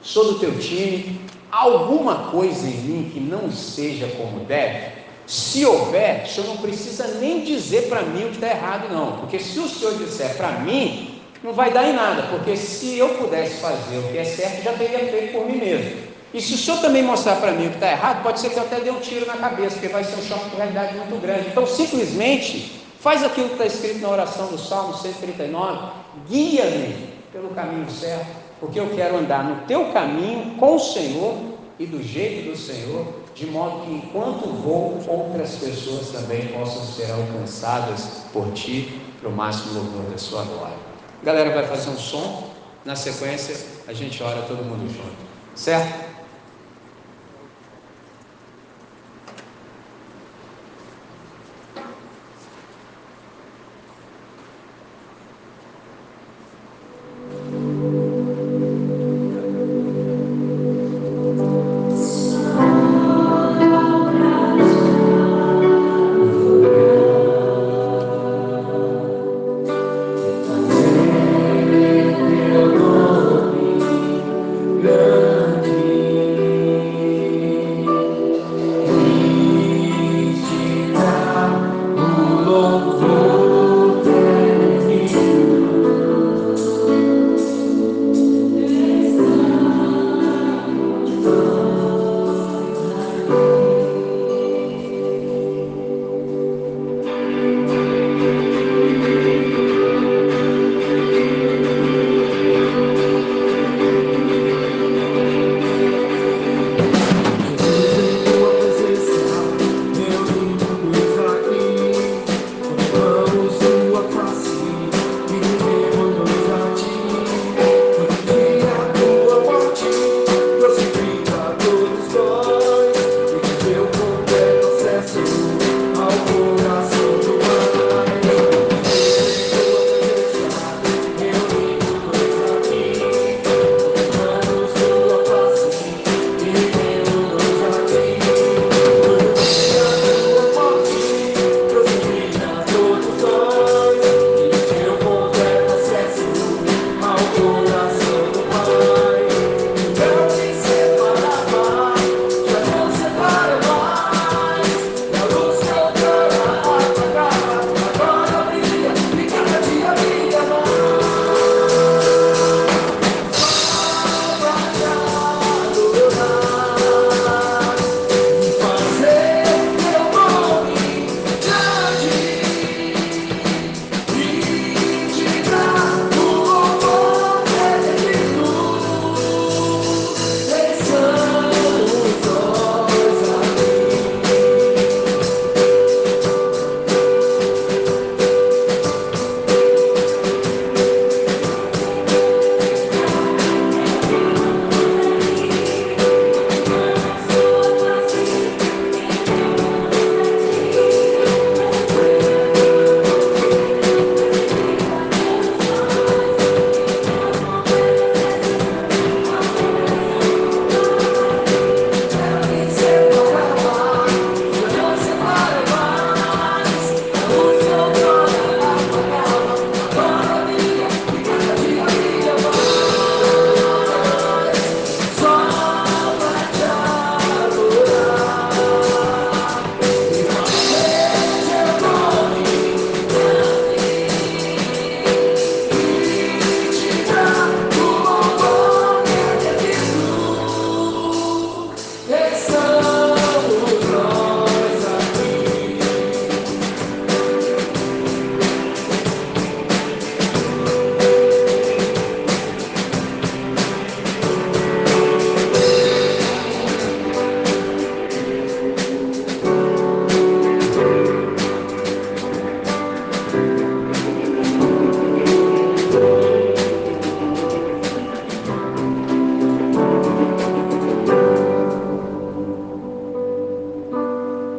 sou 0.00 0.34
do 0.34 0.38
teu 0.38 0.58
time, 0.58 1.20
alguma 1.50 2.30
coisa 2.30 2.66
em 2.66 2.78
mim 2.78 3.10
que 3.12 3.20
não 3.20 3.50
seja 3.50 4.06
como 4.16 4.44
deve? 4.44 4.98
Se 5.26 5.64
houver, 5.64 6.24
o 6.24 6.28
senhor 6.28 6.46
não 6.46 6.56
precisa 6.56 7.06
nem 7.20 7.44
dizer 7.44 7.88
para 7.88 8.02
mim 8.02 8.24
o 8.24 8.28
que 8.28 8.36
está 8.36 8.48
errado, 8.48 8.92
não, 8.92 9.18
porque 9.18 9.38
se 9.38 9.58
o 9.58 9.68
senhor 9.68 9.94
disser 9.98 10.36
para 10.36 10.52
mim, 10.60 11.20
não 11.44 11.52
vai 11.52 11.70
dar 11.70 11.86
em 11.86 11.92
nada, 11.92 12.22
porque 12.30 12.56
se 12.56 12.98
eu 12.98 13.10
pudesse 13.10 13.60
fazer 13.60 13.98
o 13.98 14.02
que 14.04 14.18
é 14.18 14.24
certo, 14.24 14.62
já 14.62 14.72
teria 14.72 15.00
feito 15.00 15.32
por 15.32 15.46
mim 15.46 15.58
mesmo. 15.58 16.08
E 16.32 16.40
se 16.40 16.54
o 16.54 16.58
senhor 16.58 16.80
também 16.80 17.02
mostrar 17.02 17.36
para 17.36 17.52
mim 17.52 17.66
o 17.66 17.70
que 17.70 17.76
está 17.76 17.92
errado, 17.92 18.22
pode 18.22 18.40
ser 18.40 18.50
que 18.50 18.56
eu 18.56 18.62
até 18.62 18.80
dê 18.80 18.90
um 18.90 19.00
tiro 19.00 19.26
na 19.26 19.36
cabeça, 19.36 19.76
porque 19.76 19.88
vai 19.88 20.04
ser 20.04 20.18
um 20.18 20.22
choque 20.22 20.50
de 20.50 20.56
realidade 20.56 20.96
muito 20.96 21.20
grande. 21.20 21.48
Então, 21.48 21.66
simplesmente, 21.66 22.82
faz 23.00 23.22
aquilo 23.22 23.48
que 23.48 23.54
está 23.54 23.66
escrito 23.66 24.00
na 24.00 24.08
oração 24.08 24.48
do 24.48 24.58
Salmo 24.58 24.94
139, 24.94 25.92
guia-me 26.26 27.08
pelo 27.32 27.50
caminho 27.50 27.88
certo 27.90 28.47
porque 28.60 28.78
eu 28.78 28.90
quero 28.90 29.16
andar 29.16 29.44
no 29.44 29.66
teu 29.66 29.92
caminho 29.92 30.56
com 30.56 30.76
o 30.76 30.78
Senhor 30.78 31.36
e 31.78 31.86
do 31.86 32.02
jeito 32.02 32.50
do 32.50 32.56
Senhor, 32.56 33.06
de 33.34 33.46
modo 33.46 33.84
que 33.84 33.92
enquanto 33.92 34.48
vou, 34.48 34.98
outras 35.06 35.56
pessoas 35.56 36.08
também 36.08 36.48
possam 36.48 36.82
ser 36.84 37.10
alcançadas 37.10 38.24
por 38.32 38.52
ti, 38.52 39.00
para 39.20 39.28
o 39.28 39.32
máximo 39.32 39.74
louvor 39.74 40.10
da 40.10 40.18
sua 40.18 40.42
glória. 40.42 40.76
A 41.22 41.24
galera 41.24 41.54
vai 41.54 41.66
fazer 41.66 41.90
um 41.90 41.98
som, 41.98 42.50
na 42.84 42.96
sequência 42.96 43.56
a 43.86 43.92
gente 43.92 44.22
ora 44.22 44.42
todo 44.42 44.64
mundo 44.64 44.88
junto, 44.88 45.16
certo? 45.54 46.07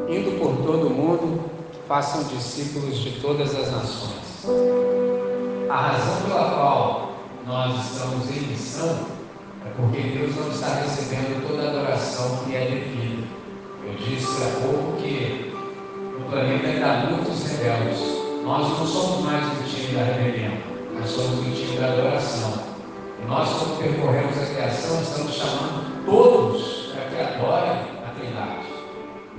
indo 0.10 0.40
por 0.40 0.58
todo 0.66 0.88
o 0.88 0.90
mundo, 0.90 1.52
façam 1.88 2.24
discípulos 2.24 2.98
de 2.98 3.12
todas 3.22 3.56
as 3.56 3.72
nações. 3.72 4.46
A 5.70 5.76
razão 5.76 6.22
pela 6.24 6.50
qual 6.50 7.12
nós 7.46 7.86
estamos 7.86 8.28
em 8.32 8.48
missão 8.48 9.06
é 9.66 9.70
porque 9.78 10.02
Deus 10.02 10.36
não 10.36 10.50
está 10.50 10.82
recebendo 10.82 11.48
toda 11.48 11.64
a 11.64 11.70
adoração 11.70 12.38
que 12.44 12.56
é 12.56 12.66
devida. 12.66 13.28
Eu 13.86 13.94
disse 13.96 14.44
há 14.44 14.62
pouco 14.62 14.98
que 14.98 15.54
no 16.18 16.26
planeta 16.30 16.68
ainda 16.68 16.86
há 16.86 17.06
muitos 17.12 17.44
rebeldes. 17.44 18.00
Nós 18.44 18.68
não 18.68 18.88
somos 18.88 19.26
mais 19.26 19.46
o 19.46 19.64
time 19.64 19.94
da 19.94 20.04
rebelião, 20.06 20.54
nós 21.00 21.08
somos 21.08 21.40
o 21.40 21.52
time 21.52 21.78
da 21.78 21.88
adoração. 21.88 22.54
E 23.22 23.28
nós, 23.28 23.50
quando 23.50 23.78
percorremos 23.78 24.38
a 24.40 24.46
criação, 24.46 25.02
estamos 25.02 25.34
chamando 25.34 26.06
todos 26.06 26.94
para 26.94 27.04
que 27.04 27.22
adorem 27.22 27.99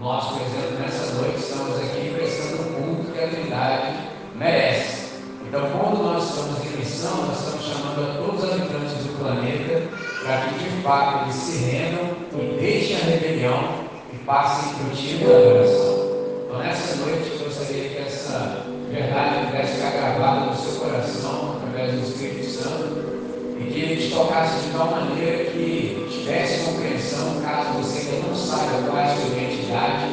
nós, 0.00 0.28
por 0.28 0.40
exemplo, 0.40 0.78
nessa 0.80 1.12
noite 1.12 1.40
estamos 1.40 1.76
aqui 1.76 2.14
prestando 2.16 2.62
o 2.62 2.72
culto 2.72 3.12
que 3.12 3.22
a 3.22 3.28
Trindade 3.28 3.98
merece. 4.34 5.10
Então, 5.46 5.60
quando 5.72 6.02
nós 6.02 6.24
estamos 6.24 6.64
em 6.64 6.78
missão, 6.78 7.26
nós 7.26 7.38
estamos 7.38 7.66
chamando 7.66 8.10
a 8.10 8.14
todos 8.14 8.44
os 8.44 8.50
habitantes 8.50 8.94
do 9.04 9.18
planeta 9.18 9.82
para 10.24 10.40
que 10.40 10.64
de 10.64 10.82
fato 10.82 11.24
eles 11.24 11.34
se 11.34 11.64
rendam 11.66 12.16
e 12.32 12.58
deixem 12.58 12.96
a 12.96 13.00
rebelião 13.00 13.74
e 14.10 14.16
passem 14.24 14.72
para 14.72 14.86
o 14.86 14.96
time 14.96 15.22
da 15.22 15.36
adoração. 15.36 16.10
Então, 16.46 16.58
nessa 16.60 16.96
noite, 16.96 17.32
eu 17.32 17.44
gostaria 17.44 17.88
que 17.90 17.98
essa 17.98 18.64
verdade 18.90 19.46
pudesse 19.48 19.74
ficar 19.74 19.90
gravada 19.90 20.46
no 20.46 20.56
seu 20.56 20.80
coração 20.80 21.58
através 21.58 21.92
do 21.92 22.00
Espírito 22.00 22.46
Santo 22.46 23.19
e 23.60 23.70
que 23.70 23.80
Ele 23.80 24.02
te 24.02 24.14
tocasse 24.14 24.66
de 24.66 24.72
tal 24.72 24.90
maneira 24.90 25.44
que 25.44 26.06
tivesse 26.10 26.64
compreensão, 26.64 27.40
caso 27.42 27.78
você 27.78 28.10
ainda 28.10 28.28
não 28.28 28.34
saiba 28.34 28.82
qual 28.86 28.98
é 28.98 29.04
a 29.04 29.14
sua 29.14 29.26
identidade, 29.26 30.06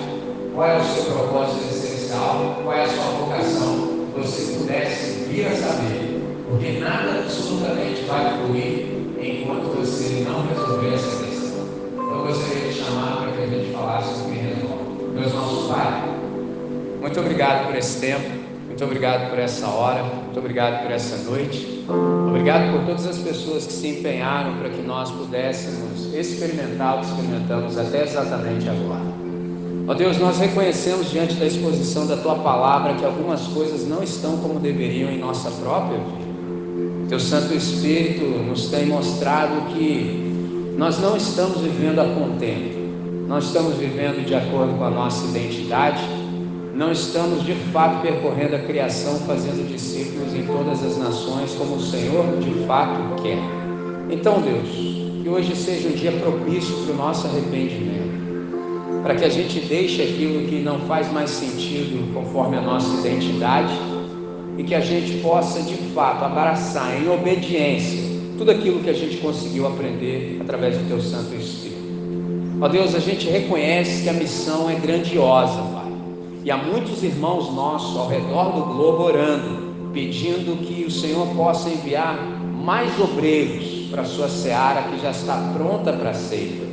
qual 0.53 0.67
é 0.67 0.77
o 0.77 0.83
seu 0.83 1.03
propósito 1.05 1.73
essencial, 1.73 2.59
qual 2.63 2.75
é 2.75 2.83
a 2.83 2.89
sua 2.89 3.03
vocação, 3.03 4.07
você 4.15 4.57
pudesse 4.57 5.25
vir 5.29 5.47
a 5.47 5.55
saber, 5.55 6.21
porque 6.49 6.79
nada 6.79 7.19
absolutamente 7.19 8.01
vai 8.03 8.37
fluir 8.37 8.87
enquanto 9.19 9.77
você 9.77 10.25
não 10.27 10.47
resolver 10.47 10.93
essa 10.93 11.23
questão. 11.23 11.67
Então, 11.93 12.19
eu 12.19 12.27
gostaria 12.27 12.67
de 12.67 12.73
chamar 12.73 13.21
para 13.21 13.31
que 13.31 13.43
a 13.43 13.47
gente 13.47 13.73
falasse 13.73 14.19
sobre 14.19 14.39
resolve. 14.39 14.77
Deus 15.13 15.33
nosso 15.33 15.67
Pai, 15.69 16.03
muito 17.01 17.19
obrigado 17.19 17.67
por 17.67 17.75
esse 17.75 17.99
tempo, 17.99 18.46
muito 18.77 18.85
obrigado 18.85 19.31
por 19.31 19.39
essa 19.39 19.65
hora, 19.65 20.03
muito 20.03 20.37
obrigado 20.37 20.83
por 20.83 20.91
essa 20.91 21.27
noite. 21.27 21.83
Obrigado 22.29 22.71
por 22.73 22.85
todas 22.85 23.07
as 23.07 23.17
pessoas 23.17 23.65
que 23.65 23.73
se 23.73 23.87
empenharam 23.87 24.55
para 24.57 24.69
que 24.69 24.83
nós 24.83 25.09
pudéssemos 25.09 26.13
experimentar 26.13 26.97
o 26.97 26.99
que 26.99 27.07
experimentamos 27.07 27.75
até 27.75 28.03
exatamente 28.03 28.69
agora. 28.69 29.01
Ó 29.87 29.95
Deus, 29.95 30.19
nós 30.19 30.37
reconhecemos 30.37 31.09
diante 31.09 31.33
da 31.37 31.47
exposição 31.47 32.05
da 32.05 32.17
Tua 32.17 32.35
palavra 32.35 32.93
que 32.93 33.03
algumas 33.03 33.47
coisas 33.47 33.87
não 33.87 34.03
estão 34.03 34.37
como 34.37 34.59
deveriam 34.59 35.09
em 35.09 35.17
nossa 35.17 35.49
própria 35.49 35.97
vida. 35.97 37.09
Teu 37.09 37.19
Santo 37.19 37.55
Espírito 37.55 38.25
nos 38.25 38.67
tem 38.67 38.85
mostrado 38.85 39.73
que 39.73 40.75
nós 40.77 40.99
não 40.99 41.17
estamos 41.17 41.61
vivendo 41.61 41.97
a 41.97 42.05
contento, 42.05 42.77
nós 43.27 43.45
estamos 43.45 43.75
vivendo 43.77 44.23
de 44.23 44.35
acordo 44.35 44.77
com 44.77 44.83
a 44.83 44.91
nossa 44.91 45.25
identidade, 45.25 46.16
não 46.77 46.91
estamos 46.91 47.43
de 47.43 47.55
fato 47.73 48.03
percorrendo 48.03 48.55
a 48.55 48.59
criação, 48.59 49.15
fazendo 49.21 49.67
discípulos 49.67 50.31
em 50.35 50.45
todas 50.45 50.83
as 50.83 50.95
nações, 50.95 51.51
como 51.55 51.77
o 51.77 51.81
Senhor 51.81 52.23
de 52.39 52.67
fato 52.67 53.19
quer. 53.23 53.39
Então, 54.11 54.39
Deus, 54.39 54.69
que 55.23 55.27
hoje 55.27 55.55
seja 55.55 55.89
um 55.89 55.93
dia 55.93 56.11
propício 56.11 56.75
para 56.83 56.93
o 56.93 56.97
nosso 56.97 57.25
arrependimento, 57.25 59.01
para 59.01 59.15
que 59.15 59.25
a 59.25 59.29
gente 59.29 59.59
deixe 59.61 60.03
aquilo 60.03 60.47
que 60.47 60.59
não 60.59 60.81
faz 60.81 61.11
mais 61.11 61.31
sentido 61.31 62.13
conforme 62.13 62.57
a 62.57 62.61
nossa 62.61 62.95
identidade 62.99 63.73
e 64.59 64.63
que 64.63 64.75
a 64.75 64.79
gente 64.79 65.17
possa 65.23 65.63
de 65.63 65.75
fato 65.95 66.25
abraçar 66.25 67.01
em 67.01 67.09
obediência 67.09 68.05
tudo 68.37 68.51
aquilo 68.51 68.83
que 68.83 68.89
a 68.91 68.93
gente 68.93 69.17
conseguiu 69.17 69.65
aprender 69.65 70.37
através 70.41 70.77
do 70.77 70.87
Teu 70.87 71.01
Santo 71.01 71.33
Espírito. 71.33 71.77
Ó 72.61 72.67
Deus, 72.67 72.93
a 72.93 72.99
gente 72.99 73.27
reconhece 73.27 74.03
que 74.03 74.09
a 74.09 74.13
missão 74.13 74.69
é 74.69 74.75
grandiosa, 74.75 75.76
e 76.47 76.51
há 76.51 76.55
muitos 76.55 77.03
irmãos 77.03 77.53
nossos 77.53 77.97
ao 77.97 78.07
redor 78.07 78.53
do 78.53 78.73
globo 78.73 79.03
orando, 79.03 79.91
pedindo 79.91 80.65
que 80.65 80.85
o 80.85 80.89
Senhor 80.89 81.27
possa 81.35 81.67
enviar 81.69 82.17
mais 82.63 82.97
obreiros 83.01 83.89
para 83.91 84.03
a 84.03 84.05
sua 84.05 84.29
seara 84.29 84.83
que 84.83 84.97
já 85.01 85.11
está 85.11 85.35
pronta 85.53 85.91
para 85.91 86.11
a 86.11 86.13
ceifa. 86.13 86.63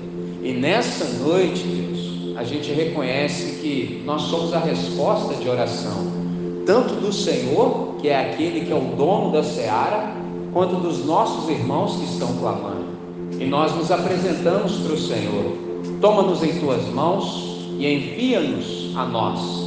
E 0.44 0.52
nessa 0.52 1.05
noite, 1.24 1.64
Deus, 1.64 2.36
a 2.36 2.44
gente 2.44 2.70
reconhece 2.70 3.60
que 3.60 4.01
nós 4.06 4.22
somos 4.22 4.55
a 4.55 4.60
resposta 4.60 5.34
de 5.34 5.48
oração 5.48 6.06
tanto 6.64 6.94
do 6.94 7.12
Senhor, 7.12 7.96
que 8.01 8.06
é 8.06 8.30
aquele 8.30 8.64
que 8.64 8.72
é 8.72 8.76
o 8.76 8.94
dono 8.96 9.32
da 9.32 9.42
seara, 9.42 10.14
quanto 10.52 10.76
dos 10.76 11.05
nossos 11.05 11.51
irmãos 11.51 11.96
que 11.96 12.05
estão 12.05 12.32
clamando. 12.36 12.84
E 13.40 13.44
nós 13.44 13.74
nos 13.74 13.90
apresentamos 13.90 14.76
para 14.76 14.92
o 14.92 14.98
Senhor. 14.98 15.56
Toma-nos 16.01 16.44
em 16.44 16.60
tuas 16.60 16.86
mãos 16.90 17.59
e 17.76 17.92
envia-nos 17.92 18.96
a 18.96 19.05
nós. 19.05 19.64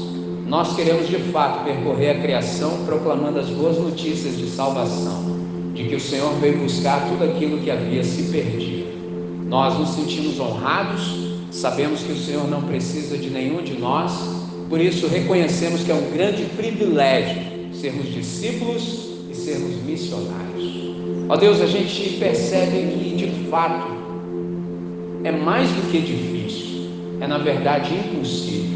Nós 0.47 0.75
queremos 0.75 1.07
de 1.07 1.17
fato 1.31 1.65
percorrer 1.65 2.11
a 2.11 2.21
criação 2.21 2.85
proclamando 2.85 3.39
as 3.39 3.47
boas 3.47 3.77
notícias 3.77 4.37
de 4.37 4.47
salvação, 4.49 5.37
de 5.73 5.83
que 5.83 5.95
o 5.95 5.99
Senhor 5.99 6.33
veio 6.39 6.59
buscar 6.59 7.07
tudo 7.09 7.25
aquilo 7.25 7.59
que 7.59 7.69
havia 7.69 8.03
se 8.03 8.31
perdido. 8.31 8.87
Nós 9.47 9.77
nos 9.77 9.89
sentimos 9.89 10.39
honrados, 10.39 11.15
sabemos 11.51 12.01
que 12.01 12.13
o 12.13 12.17
Senhor 12.17 12.49
não 12.49 12.61
precisa 12.61 13.17
de 13.17 13.29
nenhum 13.29 13.61
de 13.61 13.73
nós, 13.73 14.11
por 14.69 14.81
isso, 14.81 15.07
reconhecemos 15.07 15.83
que 15.83 15.91
é 15.91 15.95
um 15.95 16.11
grande 16.11 16.43
privilégio 16.57 17.57
sermos 17.73 18.13
discípulos 18.13 19.11
e 19.31 19.35
sermos 19.35 19.75
missionários. 19.83 20.95
Ó 21.29 21.37
Deus, 21.37 21.61
a 21.61 21.67
gente 21.67 22.17
percebe 22.17 22.97
que 22.97 23.15
de 23.15 23.49
fato 23.49 23.87
é 25.23 25.31
mais 25.31 25.69
do 25.69 25.89
que 25.89 25.99
difícil, 25.99 26.89
é 27.21 27.27
na 27.27 27.37
verdade 27.37 27.93
impossível. 27.93 28.66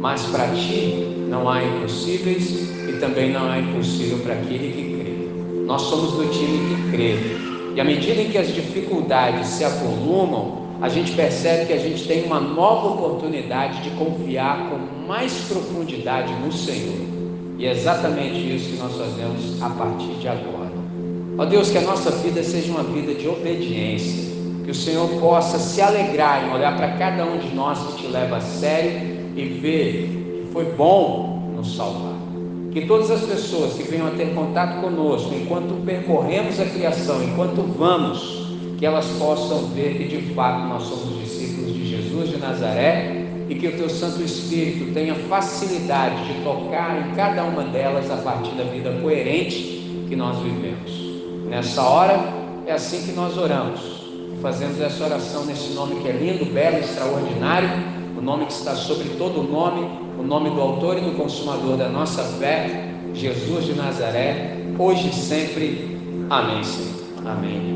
Mas 0.00 0.22
para 0.26 0.48
ti 0.48 1.16
não 1.28 1.48
há 1.48 1.62
impossíveis 1.62 2.50
e 2.88 2.98
também 3.00 3.32
não 3.32 3.50
há 3.50 3.58
impossível 3.58 4.18
para 4.18 4.34
aquele 4.34 4.72
que 4.72 5.02
crê. 5.02 5.66
Nós 5.66 5.82
somos 5.82 6.12
do 6.12 6.30
time 6.30 6.74
que 6.74 6.90
crê. 6.90 7.16
E 7.74 7.80
à 7.80 7.84
medida 7.84 8.20
em 8.20 8.30
que 8.30 8.38
as 8.38 8.54
dificuldades 8.54 9.48
se 9.48 9.64
avolumam, 9.64 10.66
a 10.80 10.88
gente 10.88 11.12
percebe 11.12 11.66
que 11.66 11.72
a 11.72 11.78
gente 11.78 12.06
tem 12.06 12.24
uma 12.24 12.40
nova 12.40 12.88
oportunidade 12.88 13.82
de 13.82 13.90
confiar 13.90 14.70
com 14.70 15.06
mais 15.06 15.32
profundidade 15.48 16.32
no 16.34 16.52
Senhor. 16.52 17.06
E 17.58 17.66
é 17.66 17.72
exatamente 17.72 18.54
isso 18.54 18.70
que 18.70 18.76
nós 18.76 18.92
fazemos 18.92 19.62
a 19.62 19.70
partir 19.70 20.14
de 20.20 20.28
agora. 20.28 20.72
Ó 21.38 21.44
Deus, 21.44 21.70
que 21.70 21.78
a 21.78 21.82
nossa 21.82 22.10
vida 22.10 22.42
seja 22.42 22.70
uma 22.70 22.82
vida 22.82 23.14
de 23.14 23.26
obediência, 23.26 24.34
que 24.64 24.70
o 24.70 24.74
Senhor 24.74 25.08
possa 25.20 25.58
se 25.58 25.80
alegrar 25.80 26.46
em 26.46 26.52
olhar 26.52 26.76
para 26.76 26.92
cada 26.92 27.24
um 27.24 27.38
de 27.38 27.54
nós 27.54 27.78
que 27.78 28.02
te 28.02 28.06
leva 28.08 28.36
a 28.36 28.40
sério 28.40 29.15
e 29.36 29.44
ver 29.44 30.46
que 30.46 30.52
foi 30.52 30.64
bom 30.72 31.52
nos 31.54 31.76
salvar. 31.76 32.16
Que 32.72 32.86
todas 32.86 33.10
as 33.10 33.22
pessoas 33.22 33.74
que 33.74 33.84
venham 33.84 34.06
a 34.06 34.10
ter 34.10 34.34
contato 34.34 34.80
conosco 34.80 35.34
enquanto 35.34 35.84
percorremos 35.84 36.58
a 36.58 36.64
criação, 36.64 37.22
enquanto 37.22 37.62
vamos, 37.76 38.46
que 38.78 38.84
elas 38.84 39.06
possam 39.18 39.68
ver 39.68 39.96
que 39.96 40.04
de 40.04 40.34
fato 40.34 40.66
nós 40.66 40.82
somos 40.82 41.18
discípulos 41.18 41.72
de 41.72 41.88
Jesus 41.88 42.30
de 42.30 42.38
Nazaré 42.38 43.26
e 43.48 43.54
que 43.54 43.68
o 43.68 43.72
teu 43.76 43.88
Santo 43.88 44.22
Espírito 44.22 44.92
tenha 44.92 45.14
facilidade 45.14 46.26
de 46.26 46.42
tocar 46.42 47.08
em 47.08 47.14
cada 47.14 47.44
uma 47.44 47.62
delas 47.62 48.10
a 48.10 48.16
partir 48.16 48.54
da 48.56 48.64
vida 48.64 48.98
coerente 49.00 50.04
que 50.08 50.16
nós 50.16 50.38
vivemos. 50.38 50.90
Nessa 51.48 51.82
hora, 51.82 52.18
é 52.66 52.72
assim 52.72 53.06
que 53.06 53.12
nós 53.12 53.38
oramos. 53.38 53.80
Fazemos 54.42 54.80
essa 54.80 55.04
oração 55.04 55.44
nesse 55.46 55.72
nome 55.72 56.00
que 56.02 56.08
é 56.08 56.12
lindo, 56.12 56.44
belo, 56.52 56.78
extraordinário, 56.78 57.68
nome 58.26 58.46
que 58.46 58.52
está 58.52 58.74
sobre 58.74 59.10
todo 59.10 59.40
o 59.40 59.44
nome, 59.44 59.88
o 60.18 60.22
nome 60.22 60.50
do 60.50 60.60
autor 60.60 60.98
e 60.98 61.00
do 61.00 61.12
consumador 61.12 61.76
da 61.76 61.88
nossa 61.88 62.24
fé, 62.24 62.92
Jesus 63.14 63.64
de 63.64 63.74
Nazaré, 63.74 64.56
hoje 64.76 65.08
e 65.08 65.14
sempre. 65.14 65.96
Amém, 66.28 66.64
Senhor. 66.64 66.96
Amém. 67.24 67.75